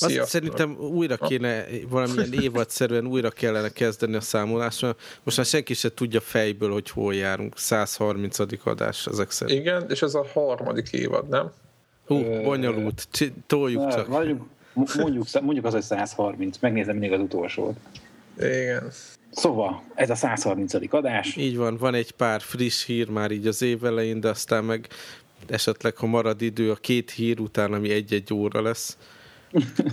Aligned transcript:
Azt 0.00 0.24
szerintem 0.24 0.76
újra 0.78 1.16
kéne, 1.16 1.64
valamilyen 1.88 2.32
évadszerűen 2.42 3.06
újra 3.06 3.30
kellene 3.30 3.68
kezdeni 3.68 4.14
a 4.14 4.20
számolást, 4.20 4.86
most 5.22 5.36
már 5.36 5.46
senki 5.46 5.74
se 5.74 5.94
tudja 5.94 6.20
fejből, 6.20 6.72
hogy 6.72 6.90
hol 6.90 7.14
járunk. 7.14 7.58
130. 7.58 8.38
adás 8.64 9.06
ezek 9.06 9.30
szerint. 9.30 9.60
Igen, 9.60 9.84
és 9.88 10.02
ez 10.02 10.14
a 10.14 10.26
harmadik 10.32 10.92
évad, 10.92 11.28
nem? 11.28 11.50
Hú, 12.06 12.42
bonyolult. 12.42 13.08
Toljuk 13.46 13.88
csak. 13.88 14.08
Mondjuk, 14.08 14.46
mondjuk, 14.74 15.26
mondjuk 15.40 15.64
az, 15.64 15.72
hogy 15.72 15.82
130. 15.82 16.58
Megnézem 16.60 16.96
még 16.96 17.12
az 17.12 17.20
utolsót. 17.20 17.76
Igen. 18.38 18.90
Szóval, 19.30 19.82
ez 19.94 20.10
a 20.10 20.14
130. 20.14 20.74
adás. 20.94 21.36
Így 21.36 21.56
van, 21.56 21.76
van 21.76 21.94
egy 21.94 22.10
pár 22.12 22.40
friss 22.40 22.84
hír 22.84 23.08
már 23.08 23.30
így 23.30 23.46
az 23.46 23.62
év 23.62 23.84
elején, 23.84 24.20
de 24.20 24.28
aztán 24.28 24.64
meg 24.64 24.88
esetleg, 25.46 25.96
ha 25.96 26.06
marad 26.06 26.42
idő, 26.42 26.70
a 26.70 26.74
két 26.74 27.10
hír 27.10 27.40
után, 27.40 27.72
ami 27.72 27.90
egy-egy 27.90 28.34
óra 28.34 28.62
lesz, 28.62 28.96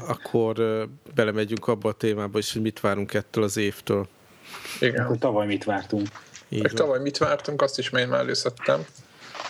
akkor 0.07 0.88
belemegyünk 1.16 1.67
abba 1.67 1.90
a 1.90 1.94
témába 1.94 2.38
is, 2.38 2.54
hogy 2.54 2.62
mit 2.62 2.80
várunk 2.80 3.13
ettől 3.13 3.44
az 3.44 3.58
évtől. 3.58 4.08
Igen. 4.80 5.05
Akkor 5.05 5.17
tavaly 5.17 5.45
mit 5.45 5.63
vártunk. 5.63 6.08
Így 6.50 6.62
meg 6.62 6.72
tavaly 6.72 7.00
mit 7.00 7.17
vártunk, 7.17 7.62
azt 7.62 7.80
is 7.80 7.91
én 7.91 8.08
már 8.08 8.20
előszedtem. 8.20 8.86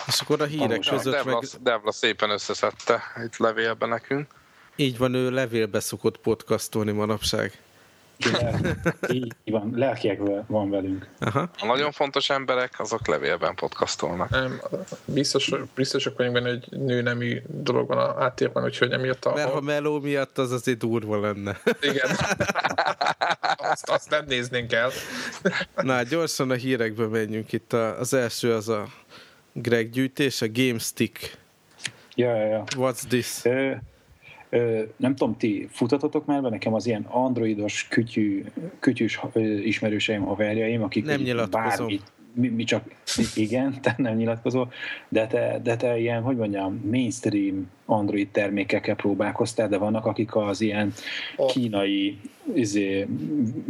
És 0.07 0.19
akkor 0.19 0.41
a 0.41 0.45
hírek 0.45 0.67
Valóság. 0.67 0.97
között 0.97 1.13
Devla, 1.13 1.39
meg... 1.39 1.61
Devla 1.61 1.91
szépen 1.91 2.29
összeszedte 2.29 3.01
itt 3.25 3.37
levélben 3.37 3.89
nekünk. 3.89 4.27
Így 4.75 4.97
van, 4.97 5.13
ő 5.13 5.31
levélbe 5.31 5.79
szokott 5.79 6.17
podcastolni 6.17 6.91
manapság. 6.91 7.59
Így 9.11 9.33
van, 9.45 9.73
lelkiek 9.75 10.19
van 10.47 10.69
velünk. 10.69 11.07
Aha. 11.19 11.49
A 11.59 11.65
nagyon 11.65 11.91
fontos 11.91 12.29
emberek, 12.29 12.73
azok 12.77 13.07
levélben 13.07 13.55
podcastolnak. 13.55 14.29
Nem, 14.29 14.61
biztos, 15.05 15.51
biztosak 15.75 16.17
vagyunk 16.17 16.35
benne, 16.35 16.49
hogy 16.49 16.65
nőnemi 16.69 17.41
dolog 17.47 17.87
van 17.87 17.97
a 17.97 18.23
áttérben, 18.23 18.63
úgyhogy 18.63 18.91
emiatt 18.91 19.25
a... 19.25 19.33
Mert 19.33 19.51
ha 19.51 19.61
meló 19.61 19.99
miatt 19.99 20.37
az 20.37 20.51
azért 20.51 20.77
durva 20.77 21.19
lenne. 21.19 21.61
Igen. 21.81 22.09
azt, 23.71 23.89
azt 23.89 24.09
nem 24.09 24.25
néznénk 24.27 24.73
el. 24.73 24.89
Na, 25.75 26.03
gyorsan 26.03 26.51
a 26.51 26.53
hírekbe 26.53 27.07
menjünk 27.07 27.51
itt. 27.51 27.73
A, 27.73 27.99
az 27.99 28.13
első 28.13 28.53
az 28.53 28.69
a 28.69 28.87
Greg 29.53 29.89
gyűjtés, 29.89 30.41
a 30.41 30.47
GameStick. 30.53 31.37
Ja, 32.15 32.35
ja, 32.35 32.45
ja. 32.45 32.63
What's 32.75 33.07
this? 33.07 33.41
Nem 34.97 35.15
tudom, 35.15 35.37
ti 35.37 35.67
futatotok 35.71 36.25
már 36.25 36.41
be? 36.41 36.49
Nekem 36.49 36.73
az 36.73 36.85
ilyen 36.85 37.05
androidos 37.07 37.87
kütyű, 37.87 38.45
kütyűs 38.79 39.19
ismerőseim, 39.63 40.21
haverjaim, 40.21 40.83
akik 40.83 41.05
nem 41.05 41.21
nyilatkozom. 41.21 41.87
Bármit, 41.87 42.11
mi, 42.33 42.47
mi, 42.47 42.63
csak, 42.63 42.83
igen, 43.35 43.77
te 43.81 43.93
nem 43.97 44.15
nyilatkozol, 44.15 44.71
de 45.09 45.27
te, 45.27 45.59
de 45.63 45.75
te 45.75 45.99
ilyen, 45.99 46.21
hogy 46.21 46.35
mondjam, 46.35 46.81
mainstream 46.91 47.69
Android 47.85 48.27
termékekkel 48.27 48.95
próbálkoztál, 48.95 49.67
de 49.67 49.77
vannak, 49.77 50.05
akik 50.05 50.35
az 50.35 50.61
ilyen 50.61 50.93
kínai 51.47 52.17
izé, 52.53 53.07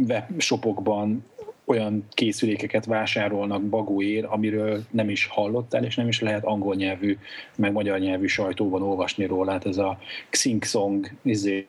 webshopokban 0.08 1.24
olyan 1.70 2.04
készülékeket 2.10 2.84
vásárolnak 2.84 3.62
bagóért, 3.62 4.24
amiről 4.24 4.82
nem 4.90 5.08
is 5.08 5.26
hallottál, 5.26 5.84
és 5.84 5.96
nem 5.96 6.08
is 6.08 6.20
lehet 6.20 6.44
angol 6.44 6.74
nyelvű, 6.74 7.16
meg 7.56 7.72
magyar 7.72 7.98
nyelvű 7.98 8.26
sajtóban 8.26 8.82
olvasni 8.82 9.24
róla. 9.24 9.50
Hát 9.50 9.66
ez 9.66 9.76
a 9.76 9.98
Xingsong 10.30 11.10
izé, 11.22 11.66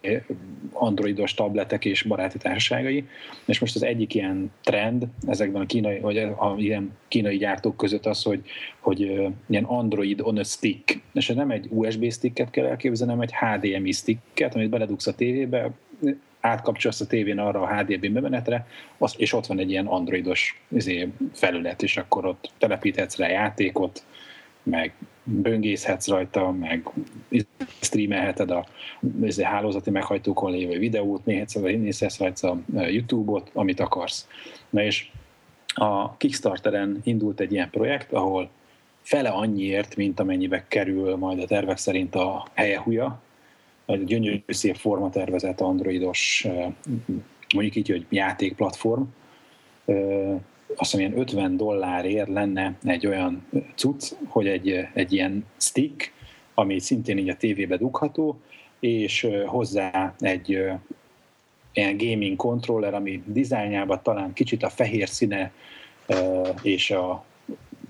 androidos 0.74 1.34
tabletek 1.34 1.86
és 1.86 2.04
baráti 2.04 2.38
társaságai. 2.38 3.08
És 3.46 3.60
most 3.60 3.76
az 3.76 3.84
egyik 3.84 4.16
ilyen 4.16 4.52
trend 4.64 5.08
ezekben 5.28 5.62
a 5.62 5.66
kínai, 5.66 6.00
vagy 6.00 6.18
a, 6.18 6.56
ilyen 6.58 6.98
kínai 7.08 7.38
gyártók 7.38 7.78
között 7.78 8.06
az, 8.06 8.24
hogy, 8.24 8.42
hogy 8.80 9.00
ilyen 9.50 9.64
Android 9.64 10.22
on 10.22 10.38
a 10.38 10.44
stick. 10.44 11.02
És 11.14 11.28
nem 11.28 11.52
egy 11.52 11.68
USB 11.70 12.12
sticket 12.12 12.50
kell 12.50 12.66
elképzelni, 12.66 13.14
hanem 13.14 13.28
egy 13.30 13.60
HDMI 13.62 13.92
sticket, 13.92 14.56
amit 14.56 14.70
beledugsz 14.70 15.08
a 15.08 15.16
tévébe, 15.16 15.72
átkapcsolsz 16.42 17.02
a 17.02 17.08
tévén 17.08 17.40
arra 17.40 17.62
a 17.62 17.76
HDMI 17.76 18.10
bemenetre, 18.10 18.68
az, 18.98 19.14
és 19.18 19.34
ott 19.34 19.46
van 19.46 19.60
egy 19.60 19.70
ilyen 19.70 19.86
androidos 19.86 20.62
izé, 20.68 21.10
felület, 21.34 21.84
és 21.84 21.98
akkor 21.98 22.26
ott 22.26 22.52
telepíthetsz 22.58 23.18
rá 23.18 23.28
játékot, 23.28 24.04
meg 24.64 24.94
böngészhetsz 25.24 26.08
rajta, 26.08 26.52
meg 26.52 26.90
streamelheted 27.82 28.52
a 28.52 28.66
izé, 29.24 29.44
hálózati 29.44 29.90
meghajtókon 29.90 30.52
lévő 30.52 30.80
videót, 30.80 31.26
nézhetsz, 31.26 32.20
rajta 32.20 32.58
a 32.76 32.82
YouTube-ot, 32.82 33.50
amit 33.54 33.80
akarsz. 33.80 34.28
Na 34.70 34.84
és 34.84 35.10
a 35.74 36.18
Kickstarteren 36.18 37.00
indult 37.04 37.40
egy 37.40 37.52
ilyen 37.52 37.70
projekt, 37.70 38.14
ahol 38.14 38.50
fele 39.02 39.30
annyiért, 39.30 39.96
mint 39.96 40.20
amennyibe 40.20 40.66
kerül 40.68 41.16
majd 41.16 41.40
a 41.40 41.46
tervek 41.46 41.78
szerint 41.78 42.16
a 42.16 42.48
helyehuja, 42.54 43.22
egy 43.86 44.04
gyönyörű 44.04 44.44
szép 44.48 44.76
formatervezett 44.76 45.62
androidos, 45.62 46.48
mondjuk 47.54 47.76
így, 47.76 47.90
hogy 47.90 48.06
játékplatform, 48.10 49.04
azt 50.76 50.98
mondja, 50.98 51.20
50 51.20 51.58
dollárért 51.58 52.28
lenne 52.28 52.76
egy 52.84 53.08
olyan 53.08 53.48
cucc, 53.76 54.12
hogy 54.28 54.48
egy, 54.48 54.88
egy 54.94 55.14
ilyen 55.14 55.46
stick, 55.58 56.14
ami 56.54 56.80
szintén 56.80 57.18
így 57.18 57.30
a 57.30 57.38
tévébe 57.38 57.78
dugható, 57.78 58.40
és 58.80 59.28
hozzá 59.46 60.16
egy 60.20 60.50
ilyen 61.74 61.98
gaming 61.98 62.36
controller, 62.36 62.94
ami 62.94 63.24
dizájnjában 63.26 64.00
talán 64.04 64.34
kicsit 64.34 64.64
a 64.64 64.70
fehér 64.70 65.08
színe 65.08 65.52
és 66.62 66.92
a 66.92 67.24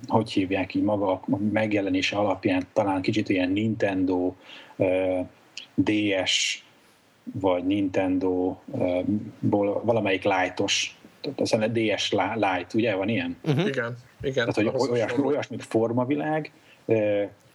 hogy 0.07 0.31
hívják 0.31 0.73
így 0.73 0.83
maga 0.83 1.21
megjelenése 1.51 2.17
alapján 2.17 2.67
talán 2.73 3.01
kicsit 3.01 3.29
ilyen 3.29 3.51
Nintendo 3.51 4.33
DS 5.75 6.63
vagy 7.23 7.65
Nintendo-ból 7.65 9.81
valamelyik 9.83 10.23
lightos, 10.23 10.99
tehát 11.21 11.53
a 11.65 11.67
DS 11.67 12.11
Lite, 12.11 12.67
ugye 12.73 12.95
van 12.95 13.09
ilyen? 13.09 13.37
Uh-huh. 13.43 13.67
Igen, 13.67 13.97
igen. 14.21 14.53
Tehát, 14.53 14.55
hogy 14.55 14.71
olyas, 14.89 15.17
olyas, 15.17 15.47
mint 15.47 15.63
formavilág, 15.63 16.51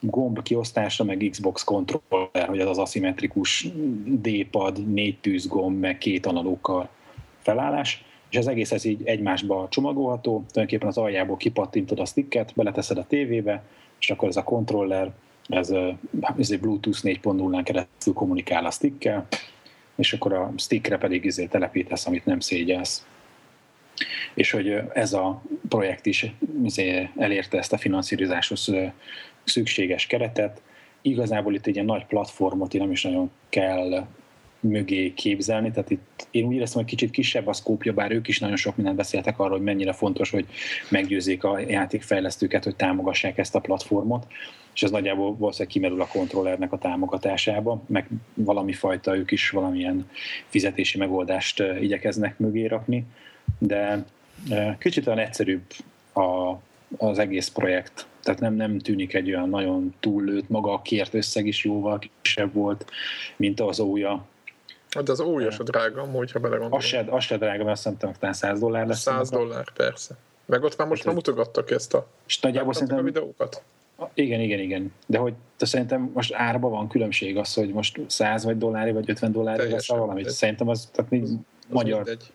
gomb 0.01 0.43
kiosztása, 0.43 1.05
meg 1.05 1.29
Xbox 1.31 1.65
controller, 1.65 2.49
hogy 2.49 2.61
az 2.61 2.69
az 2.69 2.79
aszimmetrikus 2.79 3.67
D-pad, 4.05 4.93
négy 4.93 5.19
tűzgomb, 5.19 5.81
meg 5.81 5.99
két 5.99 6.27
analókkal 6.27 6.89
felállás, 7.39 8.05
és 8.31 8.37
az 8.37 8.49
egész 8.49 8.73
ez 8.73 8.85
így 8.85 9.01
egymásba 9.05 9.67
csomagolható, 9.71 10.33
tulajdonképpen 10.33 10.89
az 10.89 10.99
aljából 10.99 11.37
kipattintod 11.37 11.99
a 11.99 12.05
sticket, 12.05 12.53
beleteszed 12.55 12.99
a 12.99 13.07
tévébe, 13.07 13.63
és 14.01 14.11
akkor 14.11 14.29
ez 14.29 14.37
a 14.37 14.45
controller 14.45 15.13
ez, 15.49 15.71
ez 16.39 16.51
egy 16.51 16.61
Bluetooth 16.61 16.99
4.0-án 17.03 17.63
keresztül 17.65 18.13
kommunikál 18.15 18.67
a 18.67 18.71
stickkel, 18.71 19.27
és 19.97 20.13
akkor 20.13 20.33
a 20.33 20.53
stickre 20.57 20.99
pedig 20.99 21.25
izé 21.25 21.45
telepítesz, 21.45 22.07
amit 22.07 22.25
nem 22.25 22.41
szégyelsz. 22.41 23.07
És 24.35 24.51
hogy 24.51 24.79
ez 24.93 25.13
a 25.13 25.43
projekt 25.69 26.07
is 26.07 26.35
izé 26.65 27.11
elérte 27.17 27.59
ezt 27.59 27.73
a 27.73 27.79
finanszírozáshoz 27.79 28.73
szükséges 29.45 30.07
keretet. 30.07 30.63
Igazából 31.03 31.55
itt 31.55 31.67
egy 31.67 31.75
ilyen 31.75 31.87
nagy 31.87 32.07
platformot 32.07 32.73
nem 32.73 32.91
is 32.91 33.03
nagyon 33.03 33.31
kell 33.49 34.07
mögé 34.61 35.13
képzelni, 35.15 35.71
tehát 35.71 35.91
itt 35.91 36.27
én 36.31 36.45
úgy 36.45 36.55
éreztem, 36.55 36.81
hogy 36.81 36.91
kicsit 36.91 37.11
kisebb 37.11 37.47
a 37.47 37.53
szkópja, 37.53 37.93
bár 37.93 38.11
ők 38.11 38.29
is 38.29 38.39
nagyon 38.39 38.57
sok 38.57 38.77
mindent 38.77 38.97
beszéltek 38.97 39.39
arról, 39.39 39.57
hogy 39.57 39.67
mennyire 39.67 39.93
fontos, 39.93 40.31
hogy 40.31 40.47
meggyőzzék 40.89 41.45
a 41.45 41.59
játékfejlesztőket, 41.59 42.65
hogy 42.65 42.77
támogassák 42.77 43.39
ezt 43.39 43.55
a 43.55 43.61
platformot, 43.61 44.27
és 44.77 44.83
ez 44.83 44.91
nagyjából 44.91 45.37
valószínűleg 45.37 45.73
kimerül 45.73 46.01
a 46.01 46.07
kontrollernek 46.07 46.73
a 46.73 46.79
támogatásába, 46.79 47.83
meg 47.87 48.09
valami 48.35 48.73
fajta 48.73 49.17
ők 49.17 49.31
is 49.31 49.51
valamilyen 49.51 50.11
fizetési 50.49 50.99
megoldást 50.99 51.63
igyekeznek 51.81 52.39
mögé 52.39 52.67
rakni, 52.67 53.07
de 53.59 54.05
kicsit 54.79 55.07
olyan 55.07 55.19
egyszerűbb 55.19 55.63
a, 56.13 56.55
az 56.97 57.19
egész 57.19 57.49
projekt. 57.49 58.07
Tehát 58.23 58.41
nem, 58.41 58.55
nem 58.55 58.79
tűnik 58.79 59.15
egy 59.15 59.29
olyan 59.29 59.49
nagyon 59.49 59.95
túllőtt, 60.01 60.49
maga 60.49 60.73
a 60.73 60.83
kért 60.83 61.15
összeg 61.15 61.47
is 61.47 61.65
jóval 61.65 61.99
kisebb 62.21 62.53
volt, 62.53 62.91
mint 63.37 63.61
az 63.61 63.81
ója, 63.81 64.25
de 65.05 65.13
az 65.13 65.21
óriás 65.21 65.59
a 65.59 65.63
drága, 65.63 66.01
amúgy, 66.01 66.33
ha 66.33 66.39
belegondolom. 66.39 66.79
Az 66.79 66.85
se, 66.85 67.05
az 67.09 67.25
se 67.25 67.37
drága, 67.37 67.65
mert 67.65 67.81
szerintem 67.81 68.13
talán 68.19 68.35
100 68.35 68.61
dollár 68.61 68.87
lesz. 68.87 69.01
100 69.01 69.31
dollár, 69.31 69.73
persze. 69.73 70.17
Meg 70.45 70.63
ott 70.63 70.77
már 70.77 70.89
most 70.89 71.05
már 71.05 71.15
mutogattak 71.15 71.71
ezt 71.71 71.95
a, 71.95 72.07
és 72.27 72.41
nagyjából 72.41 72.73
szerintem, 72.73 72.99
a 72.99 73.03
videókat. 73.03 73.63
Igen, 74.15 74.41
igen, 74.41 74.59
igen. 74.59 74.93
De 75.07 75.19
hogy 75.19 75.35
te 75.57 75.67
szerintem 75.67 76.11
most 76.15 76.35
árban 76.35 76.71
van 76.71 76.89
különbség 76.89 77.37
az, 77.37 77.55
hogy 77.55 77.73
most 77.73 78.01
100 78.07 78.45
vagy 78.45 78.59
dollári, 78.59 78.93
vagy 78.93 79.11
50 79.11 79.33
dollári 79.33 79.71
lesz 79.71 79.89
valamit. 79.89 80.31
Szerintem 80.31 80.69
az, 80.69 80.91
tehát 80.93 81.11
még 81.11 81.23
az, 81.23 81.37
magyar 81.69 82.09
az 82.09 82.31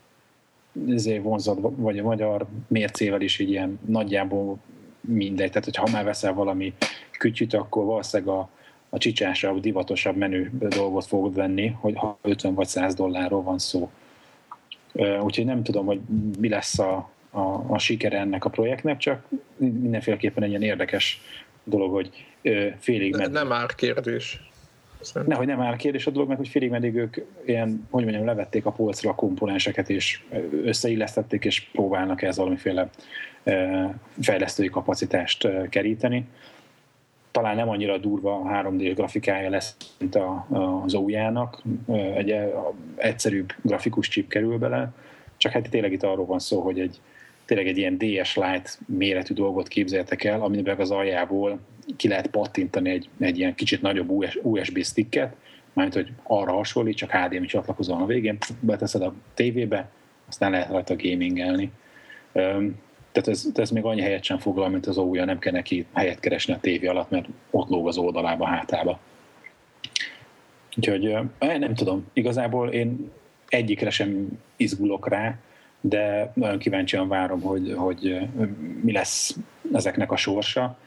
ezért 0.89 1.23
vonzat, 1.23 1.57
vagy 1.61 1.99
a 1.99 2.03
magyar 2.03 2.45
mércével 2.67 3.21
is 3.21 3.39
így 3.39 3.49
ilyen 3.49 3.79
nagyjából 3.85 4.57
mindegy. 5.01 5.49
Tehát, 5.49 5.65
hogy 5.65 5.75
ha 5.75 5.87
már 5.91 6.03
veszel 6.03 6.33
valami 6.33 6.73
kütyüt, 7.11 7.53
akkor 7.53 7.85
valószínűleg 7.85 8.35
a 8.35 8.49
a 8.93 8.97
csicsásabb, 8.97 9.59
divatosabb 9.59 10.15
menő 10.15 10.51
dolgot 10.59 11.05
fogod 11.05 11.35
venni, 11.35 11.67
hogy 11.67 11.93
ha 11.95 12.17
50 12.21 12.53
vagy 12.53 12.67
100 12.67 12.93
dollárról 12.93 13.41
van 13.41 13.59
szó. 13.59 13.89
Úgyhogy 15.21 15.45
nem 15.45 15.63
tudom, 15.63 15.85
hogy 15.85 15.99
mi 16.39 16.49
lesz 16.49 16.79
a, 16.79 17.09
a, 17.29 17.39
a 17.67 17.77
sikere 17.77 18.19
ennek 18.19 18.45
a 18.45 18.49
projektnek, 18.49 18.97
csak 18.97 19.25
mindenféleképpen 19.57 20.43
egy 20.43 20.49
ilyen 20.49 20.61
érdekes 20.61 21.21
dolog, 21.71 21.91
hogy 21.91 22.25
félig 22.79 23.15
meddig. 23.15 23.33
Nem 23.33 23.51
ár 23.51 23.75
kérdés. 23.75 24.51
Szerintem. 25.01 25.37
Nehogy 25.37 25.55
nem 25.55 25.67
áll 25.67 25.75
kérdés 25.75 26.07
a 26.07 26.11
dolog, 26.11 26.27
meg 26.27 26.37
hogy 26.37 26.47
félig 26.47 26.69
meddig 26.69 26.95
ők 26.95 27.17
ilyen, 27.45 27.87
hogy 27.89 28.03
mondjam, 28.03 28.25
levették 28.25 28.65
a 28.65 28.71
polcra 28.71 29.09
a 29.09 29.15
komponenseket, 29.15 29.89
és 29.89 30.23
összeillesztették, 30.63 31.45
és 31.45 31.61
próbálnak 31.61 32.21
ez 32.21 32.37
valamiféle 32.37 32.89
fejlesztői 34.21 34.69
kapacitást 34.69 35.47
keríteni. 35.69 36.27
Talán 37.31 37.55
nem 37.55 37.69
annyira 37.69 37.97
durva 37.97 38.49
3D 38.53 38.91
grafikája 38.95 39.49
lesz, 39.49 39.75
mint 39.99 40.15
a, 40.15 40.47
az 40.83 40.93
OUJ-nak. 40.93 41.61
Egy 42.15 42.35
egyszerűbb 42.95 43.53
grafikus 43.61 44.07
chip 44.07 44.27
kerül 44.29 44.57
bele, 44.57 44.91
csak 45.37 45.51
hát 45.51 45.69
tényleg 45.69 45.91
itt 45.91 46.03
arról 46.03 46.25
van 46.25 46.39
szó, 46.39 46.61
hogy 46.61 46.79
egy, 46.79 46.99
tényleg 47.51 47.69
egy 47.69 47.77
ilyen 47.77 47.97
DS 47.97 48.35
Lite 48.35 48.69
méretű 48.85 49.33
dolgot 49.33 49.67
képzeltek 49.67 50.23
el, 50.23 50.41
aminek 50.41 50.79
az 50.79 50.91
aljából 50.91 51.59
ki 51.95 52.07
lehet 52.07 52.27
pattintani 52.27 52.89
egy, 52.89 53.09
egy 53.19 53.37
ilyen 53.37 53.55
kicsit 53.55 53.81
nagyobb 53.81 54.09
US, 54.09 54.39
USB 54.41 54.83
sticket, 54.83 55.35
mármint, 55.73 55.97
hogy 55.97 56.13
arra 56.23 56.51
hasonlít, 56.53 56.95
csak 56.95 57.11
HDMI 57.11 57.45
csatlakozó 57.45 57.93
a 57.93 58.05
végén, 58.05 58.37
beteszed 58.59 59.01
a 59.01 59.13
tévébe, 59.33 59.89
aztán 60.27 60.51
lehet 60.51 60.69
rajta 60.69 60.95
gamingelni. 60.95 61.71
Tehát 63.11 63.27
ez, 63.27 63.45
ez 63.53 63.71
még 63.71 63.83
annyi 63.83 64.01
helyet 64.01 64.23
sem 64.23 64.37
foglal, 64.37 64.69
mint 64.69 64.85
az 64.85 64.97
ója, 64.97 65.25
nem 65.25 65.39
kell 65.39 65.53
neki 65.53 65.85
helyet 65.93 66.19
keresni 66.19 66.53
a 66.53 66.59
tévé 66.59 66.87
alatt, 66.87 67.09
mert 67.09 67.27
ott 67.49 67.69
lóg 67.69 67.87
az 67.87 67.97
oldalába, 67.97 68.45
hátába. 68.45 68.99
Úgyhogy 70.77 71.05
ö, 71.05 71.57
nem 71.57 71.73
tudom, 71.73 72.07
igazából 72.13 72.69
én 72.69 73.11
egyikre 73.47 73.89
sem 73.89 74.27
izgulok 74.55 75.07
rá, 75.07 75.39
de 75.81 76.31
nagyon 76.35 76.57
kíváncsian 76.57 77.07
várom, 77.07 77.41
hogy, 77.41 77.73
hogy 77.77 78.17
mi 78.81 78.91
lesz 78.91 79.35
ezeknek 79.73 80.11
a 80.11 80.15
sorsa. 80.15 80.77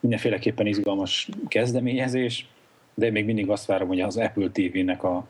Mindenféleképpen 0.00 0.66
izgalmas 0.66 1.28
kezdeményezés, 1.48 2.46
de 2.94 3.10
még 3.10 3.24
mindig 3.24 3.50
azt 3.50 3.66
várom, 3.66 3.88
hogy 3.88 4.00
az 4.00 4.16
Apple 4.16 4.48
TV-nek 4.48 5.02
a 5.02 5.26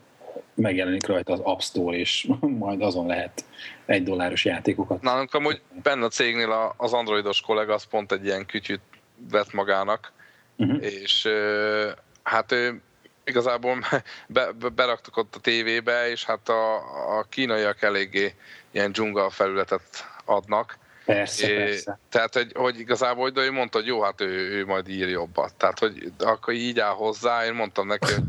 megjelenik 0.53 1.07
rajta 1.07 1.33
az 1.33 1.39
App 1.39 1.59
Store, 1.59 1.97
és 1.97 2.27
majd 2.59 2.81
azon 2.81 3.07
lehet 3.07 3.45
egy 3.85 4.03
dolláros 4.03 4.45
játékokat. 4.45 5.01
Nálunk 5.01 5.33
amúgy 5.33 5.61
benne 5.83 6.05
a 6.05 6.09
cégnél 6.09 6.73
az 6.77 6.93
androidos 6.93 7.41
kollega 7.41 7.73
az 7.73 7.83
pont 7.83 8.11
egy 8.11 8.25
ilyen 8.25 8.45
kütyűt 8.45 8.81
vett 9.29 9.53
magának, 9.53 10.11
Uh-huh. 10.57 10.83
és 10.83 11.27
hát 12.23 12.51
ő 12.51 12.81
igazából 13.23 13.77
be, 14.27 14.51
be, 14.51 14.69
beraktuk 14.69 15.17
ott 15.17 15.35
a 15.35 15.39
tévébe, 15.39 16.09
és 16.09 16.25
hát 16.25 16.49
a, 16.49 16.75
a 17.17 17.25
kínaiak 17.29 17.81
eléggé 17.81 18.33
ilyen 18.73 18.91
dzsungal 18.91 19.29
felületet 19.29 19.81
adnak. 20.25 20.77
Persze, 21.05 21.49
É, 21.51 21.55
persze. 21.55 21.99
Tehát, 22.09 22.33
hogy, 22.33 22.51
hogy 22.55 22.79
igazából, 22.79 23.29
de 23.29 23.41
ő 23.41 23.51
mondta, 23.51 23.77
hogy 23.77 23.87
jó, 23.87 24.01
hát 24.01 24.21
ő, 24.21 24.27
ő 24.51 24.65
majd 24.65 24.89
ír 24.89 25.09
jobbat. 25.09 25.55
Tehát, 25.55 25.79
hogy 25.79 26.11
akkor 26.19 26.53
így 26.53 26.79
áll 26.79 26.93
hozzá, 26.93 27.45
én 27.45 27.53
mondtam 27.53 27.87
neki, 27.87 28.13
hogy 28.13 28.23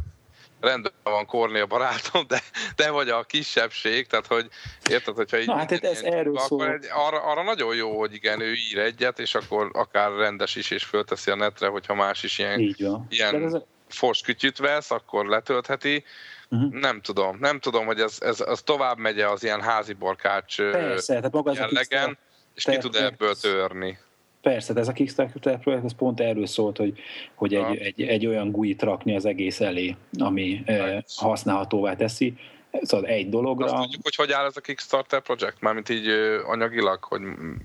rendben 0.60 0.92
van 1.02 1.26
Kornél 1.26 1.66
barátom, 1.66 2.24
de 2.26 2.42
te 2.74 2.90
vagy 2.90 3.08
a 3.08 3.22
kisebbség, 3.22 4.06
tehát, 4.06 4.26
hogy 4.26 4.48
érted, 4.90 5.14
hogyha 5.14 5.38
így 5.38 5.46
Na, 5.46 5.56
hát 5.56 5.72
ez 5.72 6.02
erről 6.02 6.22
dzsunga, 6.22 6.40
akkor 6.40 6.46
szól. 6.66 6.72
egy, 6.72 6.86
arra, 6.92 7.22
arra, 7.22 7.42
nagyon 7.42 7.74
jó, 7.74 7.98
hogy 7.98 8.14
igen, 8.14 8.40
ő 8.40 8.52
ír 8.52 8.78
egyet, 8.78 9.18
és 9.18 9.34
akkor 9.34 9.70
akár 9.72 10.12
rendes 10.12 10.56
is, 10.56 10.70
és 10.70 10.84
fölteszi 10.84 11.30
a 11.30 11.34
netre, 11.34 11.68
hogyha 11.68 11.94
más 11.94 12.22
is 12.22 12.38
ilyen, 12.38 12.60
ilyen- 13.08 13.40
De 13.40 13.44
ez, 13.46 13.56
fors 13.88 14.20
kütyüt 14.20 14.58
vesz, 14.58 14.90
akkor 14.90 15.26
letöltheti. 15.26 16.04
Mhm. 16.48 16.78
Nem 16.78 17.00
tudom, 17.00 17.36
nem 17.40 17.58
tudom, 17.58 17.86
hogy 17.86 18.00
ez, 18.00 18.18
ez, 18.20 18.40
ez 18.40 18.62
tovább 18.62 18.98
megy 18.98 19.20
az 19.20 19.44
ilyen 19.44 19.60
házi 19.60 19.92
barkács 19.92 20.58
ö, 20.58 20.70
persze, 20.70 21.14
tehát 21.14 21.32
maga 21.32 21.52
jellegen, 21.54 22.18
és 22.54 22.64
ki 22.64 22.76
tud 22.76 22.94
ebből 22.94 23.34
törni. 23.34 23.98
persze, 24.42 24.72
de 24.72 24.80
ez 24.80 24.88
a 24.88 24.92
Kickstarter 24.92 25.58
projekt 25.58 25.84
ez 25.84 25.94
pont 25.94 26.20
erről 26.20 26.46
szólt, 26.46 26.76
hogy, 26.76 26.98
hogy 27.34 27.54
egy, 27.54 27.76
egy, 27.76 28.02
egy 28.02 28.26
olyan 28.26 28.50
GUI-t 28.50 28.82
rakni 28.82 29.16
az 29.16 29.24
egész 29.24 29.60
elé, 29.60 29.96
ami 30.18 30.62
eh, 30.64 30.98
használhatóvá 31.16 31.96
teszi. 31.96 32.34
Szóval 32.82 33.06
egy 33.06 33.28
dologra. 33.28 33.64
Azt 33.64 33.74
tudjuk, 33.74 34.02
hogy 34.02 34.14
hogy 34.14 34.32
áll 34.32 34.44
ez 34.44 34.56
a 34.56 34.60
Kickstarter 34.60 35.20
projekt? 35.20 35.60
Mármint 35.60 35.88
így 35.88 36.08
anyagilag, 36.46 37.04
hogy 37.04 37.20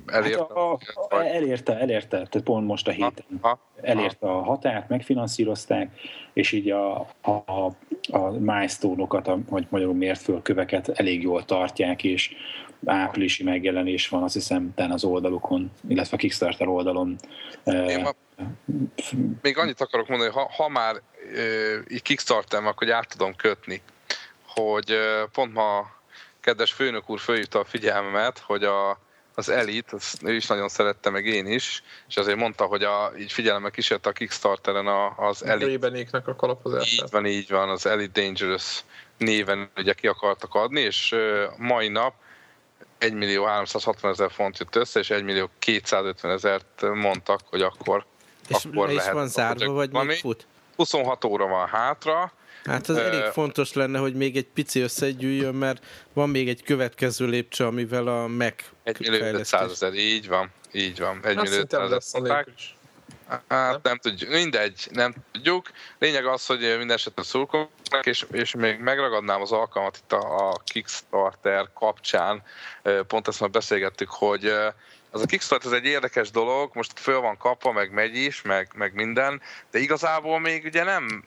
elérte? 0.06 0.40
Hát 0.40 0.52
a, 0.52 0.72
a, 0.72 0.80
vagy- 1.10 1.26
elérte, 1.26 1.80
elérte, 1.80 2.08
tehát 2.08 2.42
pont 2.44 2.68
most 2.68 2.88
a 2.88 2.92
héten 2.92 3.26
Ha, 3.42 3.60
elérte 3.82 4.28
a 4.28 4.42
határt, 4.44 4.90
megfinanszírozták, 4.90 6.00
és 6.34 6.52
így 6.52 6.70
a, 6.70 7.00
a, 7.22 7.32
a, 8.12 8.30
milestone-okat, 8.40 9.32
hogy 9.50 9.68
magyarul 9.70 9.94
mért 9.94 10.22
föl 10.22 10.42
köveket 10.42 10.90
elég 10.90 11.22
jól 11.22 11.46
tartják, 11.46 12.04
és 12.04 12.36
áprilisi 12.86 13.44
megjelenés 13.44 14.10
van, 14.10 14.24
azt 14.24 14.34
hiszem, 14.34 14.74
talán 14.76 14.92
az 14.92 15.04
oldalukon, 15.04 15.72
illetve 15.88 16.16
a 16.16 16.20
Kickstarter 16.20 16.68
oldalon. 16.68 17.16
Én 17.64 18.00
ma, 18.00 18.12
még 19.42 19.58
annyit 19.58 19.82
akarok 19.82 20.08
mondani, 20.08 20.32
hogy 20.32 20.44
ha, 20.44 20.64
ha 20.64 20.70
már 20.70 20.96
ö, 21.34 21.76
így 21.90 22.02
kickstarter 22.02 22.60
akkor 22.60 22.74
hogy 22.78 22.90
át 22.90 23.08
tudom 23.08 23.36
kötni, 23.36 23.82
hogy 24.56 24.98
pont 25.32 25.54
ma 25.54 25.92
kedves 26.40 26.72
főnök 26.72 27.10
úr 27.10 27.20
fölhívta 27.20 27.60
a 27.60 27.66
figyelmemet, 27.66 28.40
hogy 28.40 28.64
a, 28.64 29.00
az 29.36 29.50
Elite, 29.50 29.96
azt 29.96 30.24
ő 30.24 30.34
is 30.34 30.48
nagyon 30.48 30.70
szerette, 30.70 31.10
meg 31.10 31.26
én 31.26 31.46
is, 31.46 31.84
és 32.08 32.18
azért 32.18 32.38
mondta, 32.38 32.66
hogy 32.66 32.84
a, 32.84 33.12
így 33.18 33.32
figyelemmel 33.32 33.72
kísérte 33.72 34.10
a 34.10 34.12
Kickstarteren 34.12 34.88
a, 34.88 35.18
az 35.18 35.46
Elite 35.46 35.66
Rébenéknek 35.66 36.28
a 36.28 36.36
kalapozását. 36.36 37.06
Így 37.06 37.12
van, 37.12 37.26
így 37.26 37.50
van, 37.50 37.70
az 37.70 37.86
Elite 37.86 38.22
Dangerous 38.22 38.84
néven 39.18 39.72
ugye 39.78 39.94
ki 39.94 40.08
akartak 40.08 40.56
adni, 40.56 40.82
és 40.82 41.16
mai 41.58 41.88
nap 41.88 42.14
1 42.98 43.14
millió 43.14 43.44
360 43.46 44.12
ezer 44.12 44.32
font 44.32 44.58
jött 44.58 44.76
össze, 44.76 45.00
és 45.00 45.10
1 45.10 45.24
millió 45.24 45.50
250 45.60 46.32
ezert 46.32 46.82
mondtak, 46.94 47.40
hogy 47.46 47.62
akkor, 47.62 48.06
És 48.48 48.66
akkor 48.66 48.88
le 48.88 48.94
is 48.94 48.98
lehet 48.98 49.14
van 49.14 49.28
zárva, 49.28 49.72
vagy 49.74 49.92
még 49.92 50.18
fut? 50.18 50.48
26 50.76 51.24
óra 51.24 51.48
van 51.48 51.68
hátra, 51.68 52.32
Hát 52.66 52.90
az 52.90 52.98
Ö, 52.98 53.06
elég 53.06 53.24
fontos 53.24 53.74
lenne, 53.74 54.00
hogy 54.00 54.14
még 54.14 54.38
egy 54.38 54.48
pici 54.54 54.80
összegyűjjön, 54.80 55.56
mert 55.56 55.86
van 56.14 56.30
még 56.30 56.50
egy 56.50 56.64
következő 56.64 57.26
lépcső, 57.26 57.66
amivel 57.66 58.08
a 58.08 58.28
Mac 58.28 58.64
1 58.84 59.00
millió 59.00 59.26
500 59.26 59.72
ezer, 59.72 59.94
így 59.94 60.28
van, 60.28 60.52
így 60.72 61.00
van, 61.00 61.16
1 61.16 61.24
Hát 61.24 61.36
millió 61.36 61.52
szerintem 61.52 61.82
500 61.82 61.92
lesz 61.92 62.14
a 62.14 62.18
ezer 62.18 62.36
nélkül 62.36 62.54
is. 62.58 62.78
Hát 63.48 63.84
nem 63.84 63.98
tudjuk, 63.98 64.30
mindegy, 64.30 64.88
nem 64.92 65.14
tudjuk. 65.32 65.72
Lényeg 66.00 66.26
az, 66.26 66.46
hogy 66.46 66.60
minden 66.60 66.92
esetben 66.96 67.24
szurkolnak, 67.24 68.06
és, 68.06 68.26
és 68.32 68.56
még 68.56 68.80
megragadnám 68.80 69.42
az 69.42 69.52
alkalmat 69.52 69.98
itt 70.04 70.12
a, 70.12 70.50
a 70.50 70.62
Kickstarter 70.64 71.70
kapcsán, 71.74 72.44
pont 73.08 73.28
ezt 73.28 73.40
már 73.40 73.50
beszélgettük, 73.50 74.10
hogy 74.10 74.46
az 75.12 75.22
a 75.22 75.26
Kickstarter 75.26 75.72
ez 75.72 75.78
egy 75.78 75.86
érdekes 75.86 76.32
dolog, 76.32 76.72
most 76.74 77.00
föl 77.00 77.20
van 77.20 77.38
kapva, 77.38 77.72
meg 77.72 77.92
megy 77.92 78.16
is, 78.16 78.42
meg, 78.42 78.70
meg 78.76 78.94
minden, 78.94 79.42
de 79.72 79.80
igazából 79.80 80.40
még 80.40 80.66
ugye 80.66 80.84
nem 80.84 81.24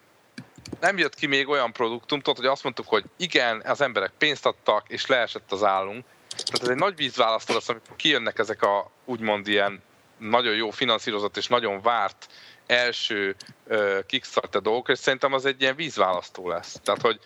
nem 0.81 0.99
jött 0.99 1.15
ki 1.15 1.27
még 1.27 1.49
olyan 1.49 1.73
produktum, 1.73 2.21
tudod, 2.21 2.39
hogy 2.39 2.47
azt 2.47 2.63
mondtuk, 2.63 2.89
hogy 2.89 3.05
igen, 3.17 3.63
az 3.67 3.81
emberek 3.81 4.13
pénzt 4.19 4.47
adtak, 4.47 4.89
és 4.89 5.07
leesett 5.07 5.53
az 5.53 5.63
állunk. 5.63 6.05
Tehát 6.29 6.63
ez 6.63 6.69
egy 6.69 6.77
nagy 6.77 6.97
vízválasztó 6.97 7.55
lesz, 7.55 7.69
amikor 7.69 7.97
kijönnek 7.97 8.39
ezek 8.39 8.63
a 8.63 8.91
úgymond 9.05 9.49
ilyen 9.49 9.83
nagyon 10.19 10.55
jó 10.55 10.71
finanszírozott 10.71 11.37
és 11.37 11.47
nagyon 11.47 11.83
várt 11.83 12.27
első 12.67 13.37
uh, 13.67 14.07
Kickstarter 14.07 14.63
dolgok, 14.63 14.89
és 14.89 14.99
szerintem 14.99 15.33
az 15.33 15.45
egy 15.45 15.61
ilyen 15.61 15.77
vízválasztó 15.77 16.49
lesz. 16.49 16.81
Tehát, 16.85 17.01
hogy 17.01 17.21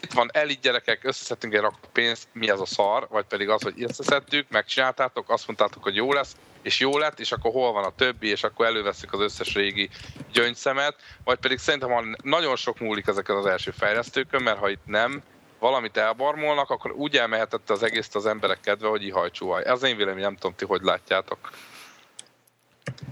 itt 0.00 0.12
van 0.12 0.30
elit 0.32 0.60
gyerekek, 0.60 1.04
összeszedtünk 1.04 1.54
egy 1.54 1.60
rak 1.60 1.74
pénzt, 1.92 2.28
mi 2.32 2.50
ez 2.50 2.60
a 2.60 2.66
szar, 2.66 3.06
vagy 3.10 3.24
pedig 3.24 3.48
az, 3.48 3.62
hogy 3.62 3.82
összeszedtük, 3.82 4.48
megcsináltátok, 4.48 5.30
azt 5.30 5.46
mondtátok, 5.46 5.82
hogy 5.82 5.94
jó 5.94 6.12
lesz, 6.12 6.36
és 6.62 6.80
jó 6.80 6.98
lett, 6.98 7.20
és 7.20 7.32
akkor 7.32 7.52
hol 7.52 7.72
van 7.72 7.84
a 7.84 7.94
többi, 7.96 8.28
és 8.28 8.44
akkor 8.44 8.66
előveszük 8.66 9.12
az 9.12 9.20
összes 9.20 9.54
régi 9.54 9.88
gyöngyszemet, 10.32 10.96
vagy 11.24 11.38
pedig 11.38 11.58
szerintem 11.58 11.90
ha 11.90 12.04
nagyon 12.22 12.56
sok 12.56 12.78
múlik 12.78 13.06
ezeken 13.06 13.36
az 13.36 13.46
első 13.46 13.70
fejlesztőkön, 13.70 14.42
mert 14.42 14.58
ha 14.58 14.68
itt 14.68 14.86
nem 14.86 15.22
valamit 15.58 15.96
elbarmolnak, 15.96 16.70
akkor 16.70 16.92
úgy 16.92 17.16
elmehetett 17.16 17.70
az 17.70 17.82
egész 17.82 18.14
az 18.14 18.26
emberek 18.26 18.60
kedve, 18.60 18.88
hogy 18.88 19.02
ihajcsúvaj. 19.02 19.62
Ez 19.66 19.82
én 19.82 19.96
véleményem, 19.96 20.28
nem 20.28 20.36
tudom 20.36 20.56
ti, 20.56 20.64
hogy 20.64 20.82
látjátok. 20.82 21.50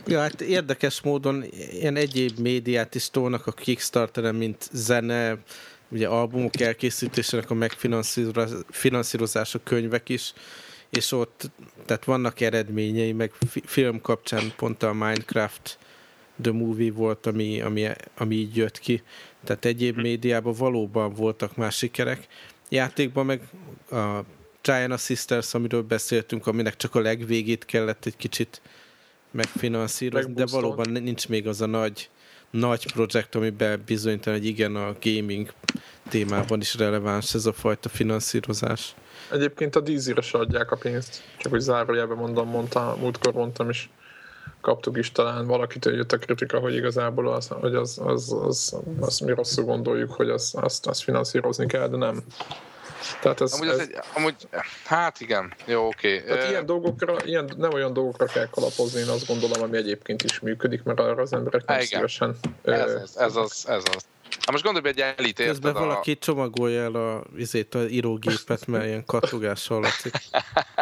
Ja, 0.06 0.20
hát 0.20 0.40
érdekes 0.40 1.00
módon 1.00 1.44
ilyen 1.70 1.96
egyéb 1.96 2.38
médiát 2.38 2.94
is 2.94 3.10
tolnak 3.10 3.46
a 3.46 3.52
Kickstarteren, 3.52 4.34
mint 4.34 4.68
zene, 4.72 5.36
ugye 5.88 6.08
albumok 6.08 6.60
elkészítésének 6.60 7.50
a 7.50 7.54
megfinanszírozása, 7.54 9.60
könyvek 9.64 10.08
is, 10.08 10.32
és 10.90 11.12
ott 11.12 11.50
tehát 11.86 12.04
vannak 12.04 12.40
eredményei, 12.40 13.12
meg 13.12 13.32
fi- 13.48 13.64
film 13.66 14.00
kapcsán 14.00 14.52
pont 14.56 14.82
a 14.82 14.92
Minecraft 14.92 15.78
The 16.42 16.52
Movie 16.52 16.92
volt, 16.92 17.26
ami, 17.26 17.60
ami, 17.60 17.88
ami 18.16 18.34
így 18.34 18.56
jött 18.56 18.78
ki. 18.78 19.02
Tehát 19.44 19.64
egyéb 19.64 19.96
médiában 19.96 20.54
valóban 20.58 21.12
voltak 21.12 21.56
már 21.56 21.72
sikerek. 21.72 22.26
Játékban 22.68 23.26
meg 23.26 23.40
a 23.90 24.24
Giant 24.62 25.00
Sisters, 25.00 25.54
amiről 25.54 25.82
beszéltünk, 25.82 26.46
aminek 26.46 26.76
csak 26.76 26.94
a 26.94 27.00
legvégét 27.00 27.64
kellett 27.64 28.06
egy 28.06 28.16
kicsit 28.16 28.60
megfinanszírozni, 29.30 30.32
de 30.32 30.46
valóban 30.50 30.90
nincs 30.90 31.28
még 31.28 31.46
az 31.46 31.60
a 31.60 31.66
nagy, 31.66 32.10
nagy 32.50 32.92
projekt, 32.92 33.34
amiben 33.34 33.82
bizonytalan, 33.86 34.38
hogy 34.38 34.48
igen, 34.48 34.76
a 34.76 34.96
gaming 35.02 35.52
témában 36.08 36.60
is 36.60 36.74
releváns 36.74 37.34
ez 37.34 37.46
a 37.46 37.52
fajta 37.52 37.88
finanszírozás. 37.88 38.94
Egyébként 39.30 39.76
a 39.76 39.80
Deezer-re 39.80 40.20
se 40.20 40.38
adják 40.38 40.70
a 40.70 40.76
pénzt. 40.76 41.22
Csak 41.36 41.52
hogy 41.52 41.60
zárójelben 41.60 42.16
mondom, 42.16 42.48
mondta, 42.48 42.96
múltkor 43.00 43.32
mondtam 43.32 43.68
is. 43.68 43.90
kaptuk 44.60 44.96
is 44.96 45.12
talán 45.12 45.46
valakitől 45.46 45.94
jött 45.94 46.12
a 46.12 46.18
kritika, 46.18 46.58
hogy 46.58 46.74
igazából 46.74 47.32
az, 47.32 47.48
hogy 47.48 47.74
az, 47.74 47.98
az, 48.04 48.32
az, 48.32 48.42
az, 48.42 48.76
az 49.00 49.18
mi 49.18 49.32
rosszul 49.32 49.64
gondoljuk, 49.64 50.12
hogy 50.12 50.30
az, 50.30 50.54
azt, 50.56 50.86
azt 50.86 51.02
finanszírozni 51.02 51.66
kell, 51.66 51.88
de 51.88 51.96
nem. 51.96 52.22
Tehát 53.20 53.40
ez, 53.40 53.52
amúgy, 53.52 53.68
ez, 53.68 53.78
ez 53.78 53.80
egy, 53.80 53.98
amúgy, 54.14 54.34
hát 54.84 55.20
igen, 55.20 55.54
jó, 55.64 55.86
oké. 55.86 56.14
Okay. 56.14 56.26
Tehát 56.26 56.50
ilyen 56.50 56.66
dolgokra, 56.66 57.16
ilyen, 57.24 57.50
nem 57.56 57.72
olyan 57.72 57.92
dolgokra 57.92 58.26
kell 58.26 58.48
kalapozni, 58.50 59.00
én 59.00 59.08
azt 59.08 59.26
gondolom, 59.26 59.62
ami 59.62 59.76
egyébként 59.76 60.22
is 60.22 60.40
működik, 60.40 60.82
mert 60.82 61.00
arra 61.00 61.22
az 61.22 61.32
emberek 61.32 61.66
nem 61.66 61.80
szívesen... 61.80 62.36
Ez, 62.62 62.90
ez, 62.90 63.16
ez, 63.16 63.36
az, 63.36 63.64
ez 63.68 63.82
az. 63.94 64.06
Hát 64.40 64.50
most 64.50 64.64
gondolj, 64.64 64.86
hogy 64.86 65.00
egy 65.00 65.14
elit 65.16 65.42
Közben 65.42 65.72
valaki 65.72 66.10
a... 66.10 66.16
csomagolja 66.20 66.82
el 66.82 66.94
a, 66.94 67.22
izét, 67.36 67.74
a 67.74 67.88
írógépet, 67.88 68.66
mert 68.66 68.84
ilyen 68.84 69.04
kattogás 69.04 69.66
hallatszik. 69.66 70.14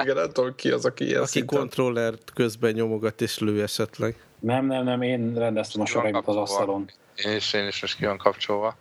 Igen, 0.03 0.17
nem 0.17 0.31
tudom 0.33 0.55
ki 0.55 0.71
az, 0.71 0.85
aki 0.85 1.05
ilyen 1.05 1.21
Aki 1.21 1.31
szinten... 1.31 1.59
kontrollert 1.59 2.33
közben 2.35 2.73
nyomogat 2.73 3.21
és 3.21 3.39
lő 3.39 3.63
esetleg. 3.63 4.17
Nem, 4.39 4.67
nem, 4.67 4.85
nem, 4.85 5.03
én 5.03 5.35
rendeztem 5.35 5.81
a 5.81 5.87
soraimot 5.87 6.27
az 6.27 6.37
asztalon. 6.37 6.91
Én 7.15 7.37
is, 7.37 7.53
én 7.53 7.67
is 7.67 7.81
most 7.81 7.97
ki 7.97 8.05
van 8.05 8.19
kapcsolva 8.19 8.77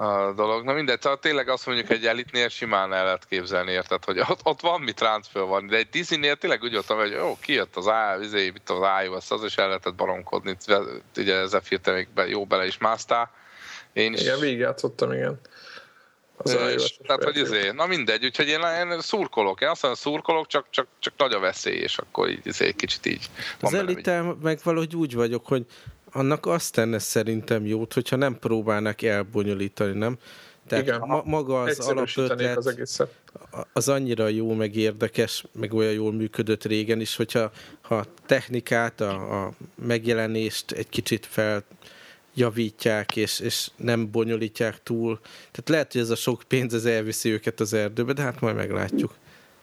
a 0.00 0.32
dolog. 0.32 0.64
Na 0.64 0.72
mindegy, 0.72 0.98
tehát 0.98 1.20
tényleg 1.20 1.48
azt 1.48 1.66
mondjuk 1.66 1.90
egy 1.90 2.06
elitnél 2.06 2.48
simán 2.48 2.92
el 2.92 3.04
lehet 3.04 3.26
képzelni, 3.26 3.72
érted, 3.72 4.04
hogy 4.04 4.18
ott, 4.18 4.40
ott 4.42 4.60
van 4.60 4.80
mi 4.80 4.92
transfer 4.92 5.42
van, 5.42 5.66
de 5.66 5.76
egy 5.76 5.88
Disney-nél 5.88 6.36
tényleg 6.36 6.62
úgy 6.62 6.72
voltam, 6.72 6.98
hogy 6.98 7.10
jó, 7.10 7.36
kijött 7.40 7.76
az 7.76 7.86
A, 7.86 8.16
izé, 8.22 8.46
itt 8.46 8.70
az 8.70 9.04
iOS, 9.04 9.30
az 9.30 9.44
is 9.44 9.56
el 9.56 9.66
lehetett 9.66 9.94
baromkodni, 9.94 10.56
ugye 11.16 11.34
ezzel 11.36 11.60
te 11.82 11.92
még 11.92 12.08
be, 12.14 12.28
jó 12.28 12.44
bele 12.44 12.66
is 12.66 12.78
másztál. 12.78 13.30
Én 13.92 14.12
is. 14.12 14.20
Igen, 14.20 14.40
végigjátszottam, 14.40 15.12
igen. 15.12 15.40
Az 16.36 16.56
és, 16.74 16.98
tehát, 17.06 17.24
hogy 17.24 17.36
izé, 17.36 17.70
na 17.70 17.86
mindegy, 17.86 18.24
úgyhogy 18.24 18.48
én, 18.48 18.60
én 18.60 19.00
szurkolok, 19.00 19.60
én 19.60 19.68
azt 19.68 19.82
mondom, 19.82 20.00
szurkolok, 20.00 20.46
csak, 20.46 20.66
csak, 20.70 20.86
csak 20.98 21.12
nagy 21.16 21.32
a 21.32 21.38
veszély, 21.38 21.76
és 21.76 21.98
akkor 21.98 22.28
így, 22.28 22.40
izé, 22.42 22.72
kicsit 22.72 23.06
így. 23.06 23.30
Az 23.60 23.74
elitel 23.74 24.36
meg 24.42 24.58
valahogy 24.62 24.96
úgy 24.96 25.14
vagyok, 25.14 25.46
hogy 25.46 25.66
annak 26.12 26.46
azt 26.46 26.74
tenne 26.74 26.98
szerintem 26.98 27.66
jót, 27.66 27.92
hogyha 27.92 28.16
nem 28.16 28.38
próbálnak 28.38 29.02
elbonyolítani, 29.02 29.98
nem? 29.98 30.18
Tehát 30.66 30.84
Igen, 30.84 31.00
ma, 31.00 31.22
maga 31.24 31.62
az 31.62 31.78
alapötlet 31.78 32.56
az, 32.56 32.66
egészet. 32.66 33.14
az 33.72 33.88
annyira 33.88 34.28
jó, 34.28 34.54
meg 34.54 34.76
érdekes, 34.76 35.44
meg 35.52 35.74
olyan 35.74 35.92
jól 35.92 36.12
működött 36.12 36.64
régen 36.64 37.00
is, 37.00 37.16
hogyha 37.16 37.50
ha 37.80 37.96
a 37.96 38.04
technikát, 38.26 39.00
a, 39.00 39.44
a 39.44 39.52
megjelenést 39.74 40.70
egy 40.70 40.88
kicsit 40.88 41.26
feljavítják, 42.40 43.16
és, 43.16 43.40
és 43.40 43.68
nem 43.76 44.10
bonyolítják 44.10 44.82
túl. 44.82 45.18
Tehát 45.22 45.68
lehet, 45.68 45.92
hogy 45.92 46.00
ez 46.00 46.10
a 46.10 46.14
sok 46.14 46.42
pénz 46.48 46.74
ez 46.74 46.84
elviszi 46.84 47.30
őket 47.30 47.60
az 47.60 47.72
erdőbe, 47.72 48.12
de 48.12 48.22
hát 48.22 48.40
majd 48.40 48.56
meglátjuk. 48.56 49.14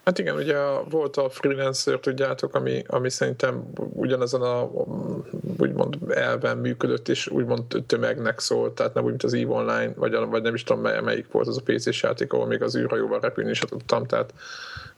Hát 0.05 0.19
igen, 0.19 0.35
ugye 0.35 0.57
volt 0.89 1.17
a 1.17 1.29
freelancer, 1.29 1.99
tudjátok, 1.99 2.55
ami, 2.55 2.83
ami 2.87 3.09
szerintem 3.09 3.71
ugyanezen 3.75 4.41
a 4.41 4.69
úgymond 5.57 5.97
elven 6.09 6.57
működött, 6.57 7.09
és 7.09 7.27
úgymond 7.27 7.63
tömegnek 7.87 8.39
szólt, 8.39 8.75
tehát 8.75 8.93
nem 8.93 9.03
úgy, 9.03 9.09
mint 9.09 9.23
az 9.23 9.33
EVE 9.33 9.53
Online, 9.53 9.93
vagy, 9.95 10.15
vagy 10.29 10.41
nem 10.41 10.53
is 10.53 10.63
tudom, 10.63 10.81
melyik 10.81 11.31
volt 11.31 11.47
az 11.47 11.57
a 11.57 11.61
PC-s 11.71 12.03
játék, 12.03 12.33
ahol 12.33 12.47
még 12.47 12.61
az 12.61 12.77
űrhajóval 12.77 13.19
repülni 13.19 13.49
is 13.49 13.59
tudtam, 13.59 14.05
tehát 14.05 14.33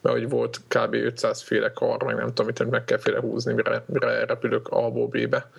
mert 0.02 0.16
hogy 0.16 0.30
volt 0.30 0.62
kb. 0.68 0.94
500 0.94 1.42
féle 1.42 1.72
kar, 1.72 2.04
meg 2.04 2.16
nem 2.16 2.28
tudom, 2.28 2.46
mit 2.46 2.70
meg 2.70 2.86
kell 2.86 2.98
féle 2.98 3.20
húzni, 3.20 3.54
mire, 3.54 3.84
mire 3.86 4.26
repülök 4.26 4.68
A-ból 4.68 5.08
B-be. 5.08 5.50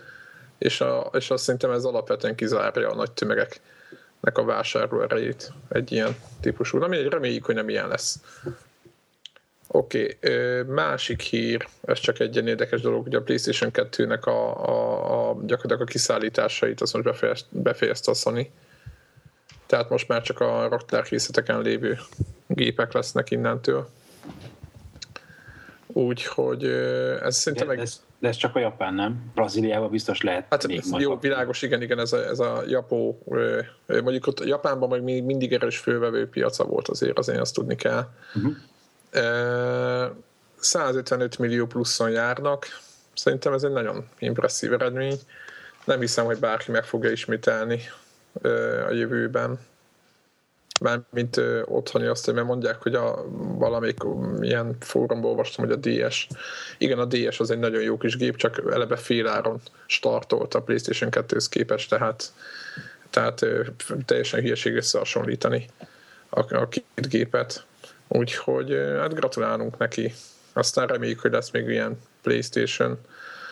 És, 0.60 0.80
a, 0.80 1.10
és 1.12 1.30
azt 1.30 1.44
szerintem 1.44 1.70
ez 1.70 1.84
alapvetően 1.84 2.34
kizárja 2.34 2.90
a 2.90 2.94
nagy 2.94 3.12
tömegeknek 3.12 4.38
a 4.38 4.44
vásárló 4.44 5.02
erejét 5.02 5.52
egy 5.68 5.92
ilyen 5.92 6.16
típusú. 6.40 6.78
Na 6.78 6.86
mindegy, 6.86 7.10
reméljük, 7.12 7.44
hogy 7.44 7.54
nem 7.54 7.68
ilyen 7.68 7.88
lesz. 7.88 8.20
Oké, 9.66 10.18
okay. 10.22 10.62
másik 10.62 11.20
hír, 11.20 11.68
ez 11.84 11.98
csak 11.98 12.18
egy 12.18 12.34
ilyen 12.34 12.46
érdekes 12.46 12.80
dolog, 12.80 13.02
hogy 13.02 13.14
a 13.14 13.22
PlayStation 13.22 13.70
2-nek 13.74 14.22
a, 14.22 14.30
a, 14.68 15.30
a 15.30 15.32
gyakorlatilag 15.32 15.80
a 15.80 15.84
kiszállításait 15.84 16.80
azt 16.80 16.92
most 16.92 17.04
befejezt, 17.04 17.46
befejezte 17.48 18.10
a 18.10 18.14
Sony. 18.14 18.50
Tehát 19.66 19.88
most 19.88 20.08
már 20.08 20.22
csak 20.22 20.40
a 20.40 20.68
raktárkészleteken 20.68 21.60
lévő 21.60 21.98
gépek 22.46 22.92
lesznek 22.92 23.30
innentől. 23.30 23.88
Úgyhogy 25.86 26.64
ez 27.22 27.36
szerintem 27.36 27.68
meg... 27.68 27.78
Ez, 27.78 28.02
de 28.20 28.28
ez 28.28 28.36
csak 28.36 28.56
a 28.56 28.58
Japán, 28.58 28.94
nem? 28.94 29.30
Brazíliában 29.34 29.90
biztos 29.90 30.22
lehet 30.22 30.46
hát, 30.50 30.66
még 30.66 30.82
Jó, 30.98 31.18
világos, 31.18 31.62
igen, 31.62 31.82
igen, 31.82 31.98
ez 31.98 32.12
a, 32.12 32.26
ez 32.26 32.38
a 32.38 32.62
Japó, 32.66 33.22
mondjuk 33.86 34.26
ott 34.26 34.44
Japánban 34.44 34.88
meg 34.88 35.02
mindig 35.02 35.52
erős 35.52 35.78
fővevő 35.78 36.28
piaca 36.28 36.64
volt 36.64 36.88
azért, 36.88 37.18
azért 37.18 37.40
azt 37.40 37.54
tudni 37.54 37.76
kell. 37.76 38.08
Uh-huh 38.34 38.56
155 40.60 41.38
millió 41.38 41.66
pluszon 41.66 42.10
járnak. 42.10 42.66
Szerintem 43.14 43.52
ez 43.52 43.62
egy 43.62 43.72
nagyon 43.72 44.08
impresszív 44.18 44.72
eredmény. 44.72 45.18
Nem 45.84 46.00
hiszem, 46.00 46.24
hogy 46.24 46.38
bárki 46.38 46.70
meg 46.70 46.84
fogja 46.84 47.10
ismételni 47.10 47.80
a 48.88 48.92
jövőben. 48.92 49.58
Mármint 50.80 51.40
otthoni 51.64 52.06
azt, 52.06 52.32
mert 52.32 52.46
mondják, 52.46 52.82
hogy 52.82 52.94
a 52.94 53.24
valamelyik 53.58 53.98
ilyen 54.40 54.76
fórumból 54.80 55.30
olvastam, 55.30 55.66
hogy 55.66 55.74
a 55.74 56.06
DS, 56.08 56.26
igen, 56.78 56.98
a 56.98 57.04
DS 57.04 57.40
az 57.40 57.50
egy 57.50 57.58
nagyon 57.58 57.82
jó 57.82 57.96
kis 57.96 58.16
gép, 58.16 58.36
csak 58.36 58.62
eleve 58.70 58.96
féláron 58.96 59.60
startolt 59.86 60.54
a 60.54 60.62
PlayStation 60.62 61.10
2-hez 61.12 61.46
képest, 61.50 61.88
tehát, 61.88 62.32
tehát 63.10 63.46
teljesen 64.04 64.40
hülyeség 64.40 64.74
összehasonlítani 64.74 65.66
a, 66.28 66.54
a 66.54 66.68
két 66.68 67.08
gépet. 67.08 67.64
Úgyhogy 68.08 68.72
hát 68.98 69.14
gratulálunk 69.14 69.78
neki. 69.78 70.12
Aztán 70.52 70.86
reméljük, 70.86 71.20
hogy 71.20 71.32
lesz 71.32 71.50
még 71.50 71.68
ilyen 71.68 72.00
Playstation. 72.22 72.98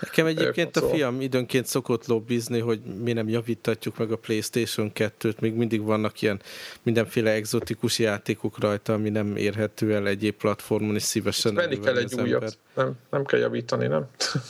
Nekem 0.01 0.27
egyébként 0.27 0.77
a 0.77 0.89
fiam 0.89 1.21
időnként 1.21 1.67
szokott 1.67 2.07
lobbizni, 2.07 2.59
hogy 2.59 2.81
mi 3.03 3.13
nem 3.13 3.29
javítatjuk 3.29 3.99
meg 3.99 4.13
a 4.13 4.17
Playstation 4.17 4.91
2-t, 4.95 5.41
még 5.41 5.55
mindig 5.55 5.83
vannak 5.83 6.23
ilyen 6.23 6.41
mindenféle 6.83 7.31
exotikus 7.31 7.99
játékok 7.99 8.59
rajta, 8.59 8.93
ami 8.93 9.09
nem 9.09 9.37
érhető 9.37 9.95
el 9.95 10.07
egyéb 10.07 10.35
platformon, 10.35 10.95
és 10.95 11.03
szívesen 11.03 11.55
Venni 11.55 11.79
kell 11.81 11.97
egy 11.97 12.21
újat, 12.21 12.59
nem, 12.75 12.93
nem 13.11 13.25
kell 13.25 13.41
javítani, 13.41 13.87
nem? 13.87 14.07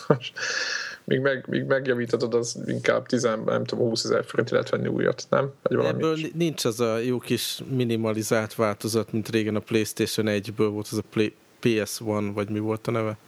míg, 1.05 1.21
meg, 1.21 1.45
míg 1.49 1.65
megjavítatod, 1.65 2.35
az 2.35 2.63
inkább 2.67 3.07
10, 3.07 3.23
nem 3.23 3.65
tudom, 3.65 3.89
20 3.89 4.05
ezer 4.05 4.25
forint 4.25 4.51
lehet 4.51 4.71
venni 4.71 4.89
újat, 4.89 5.27
nem? 5.29 5.53
Vagy 5.63 5.77
valami 5.77 5.95
Ebből 5.95 6.17
is. 6.17 6.31
nincs 6.35 6.65
az 6.65 6.81
a 6.81 6.99
jó 6.99 7.19
kis 7.19 7.61
minimalizált 7.71 8.55
változat, 8.55 9.13
mint 9.13 9.29
régen 9.29 9.57
a 9.57 9.61
PlayStation 9.61 10.27
1-ből 10.29 10.69
volt 10.73 10.89
az 10.91 10.99
a 10.99 11.03
Play, 11.11 11.35
PS1, 11.63 12.31
vagy 12.35 12.49
mi 12.51 12.59
volt 12.59 12.87
a 12.87 12.91
neve? 12.91 13.19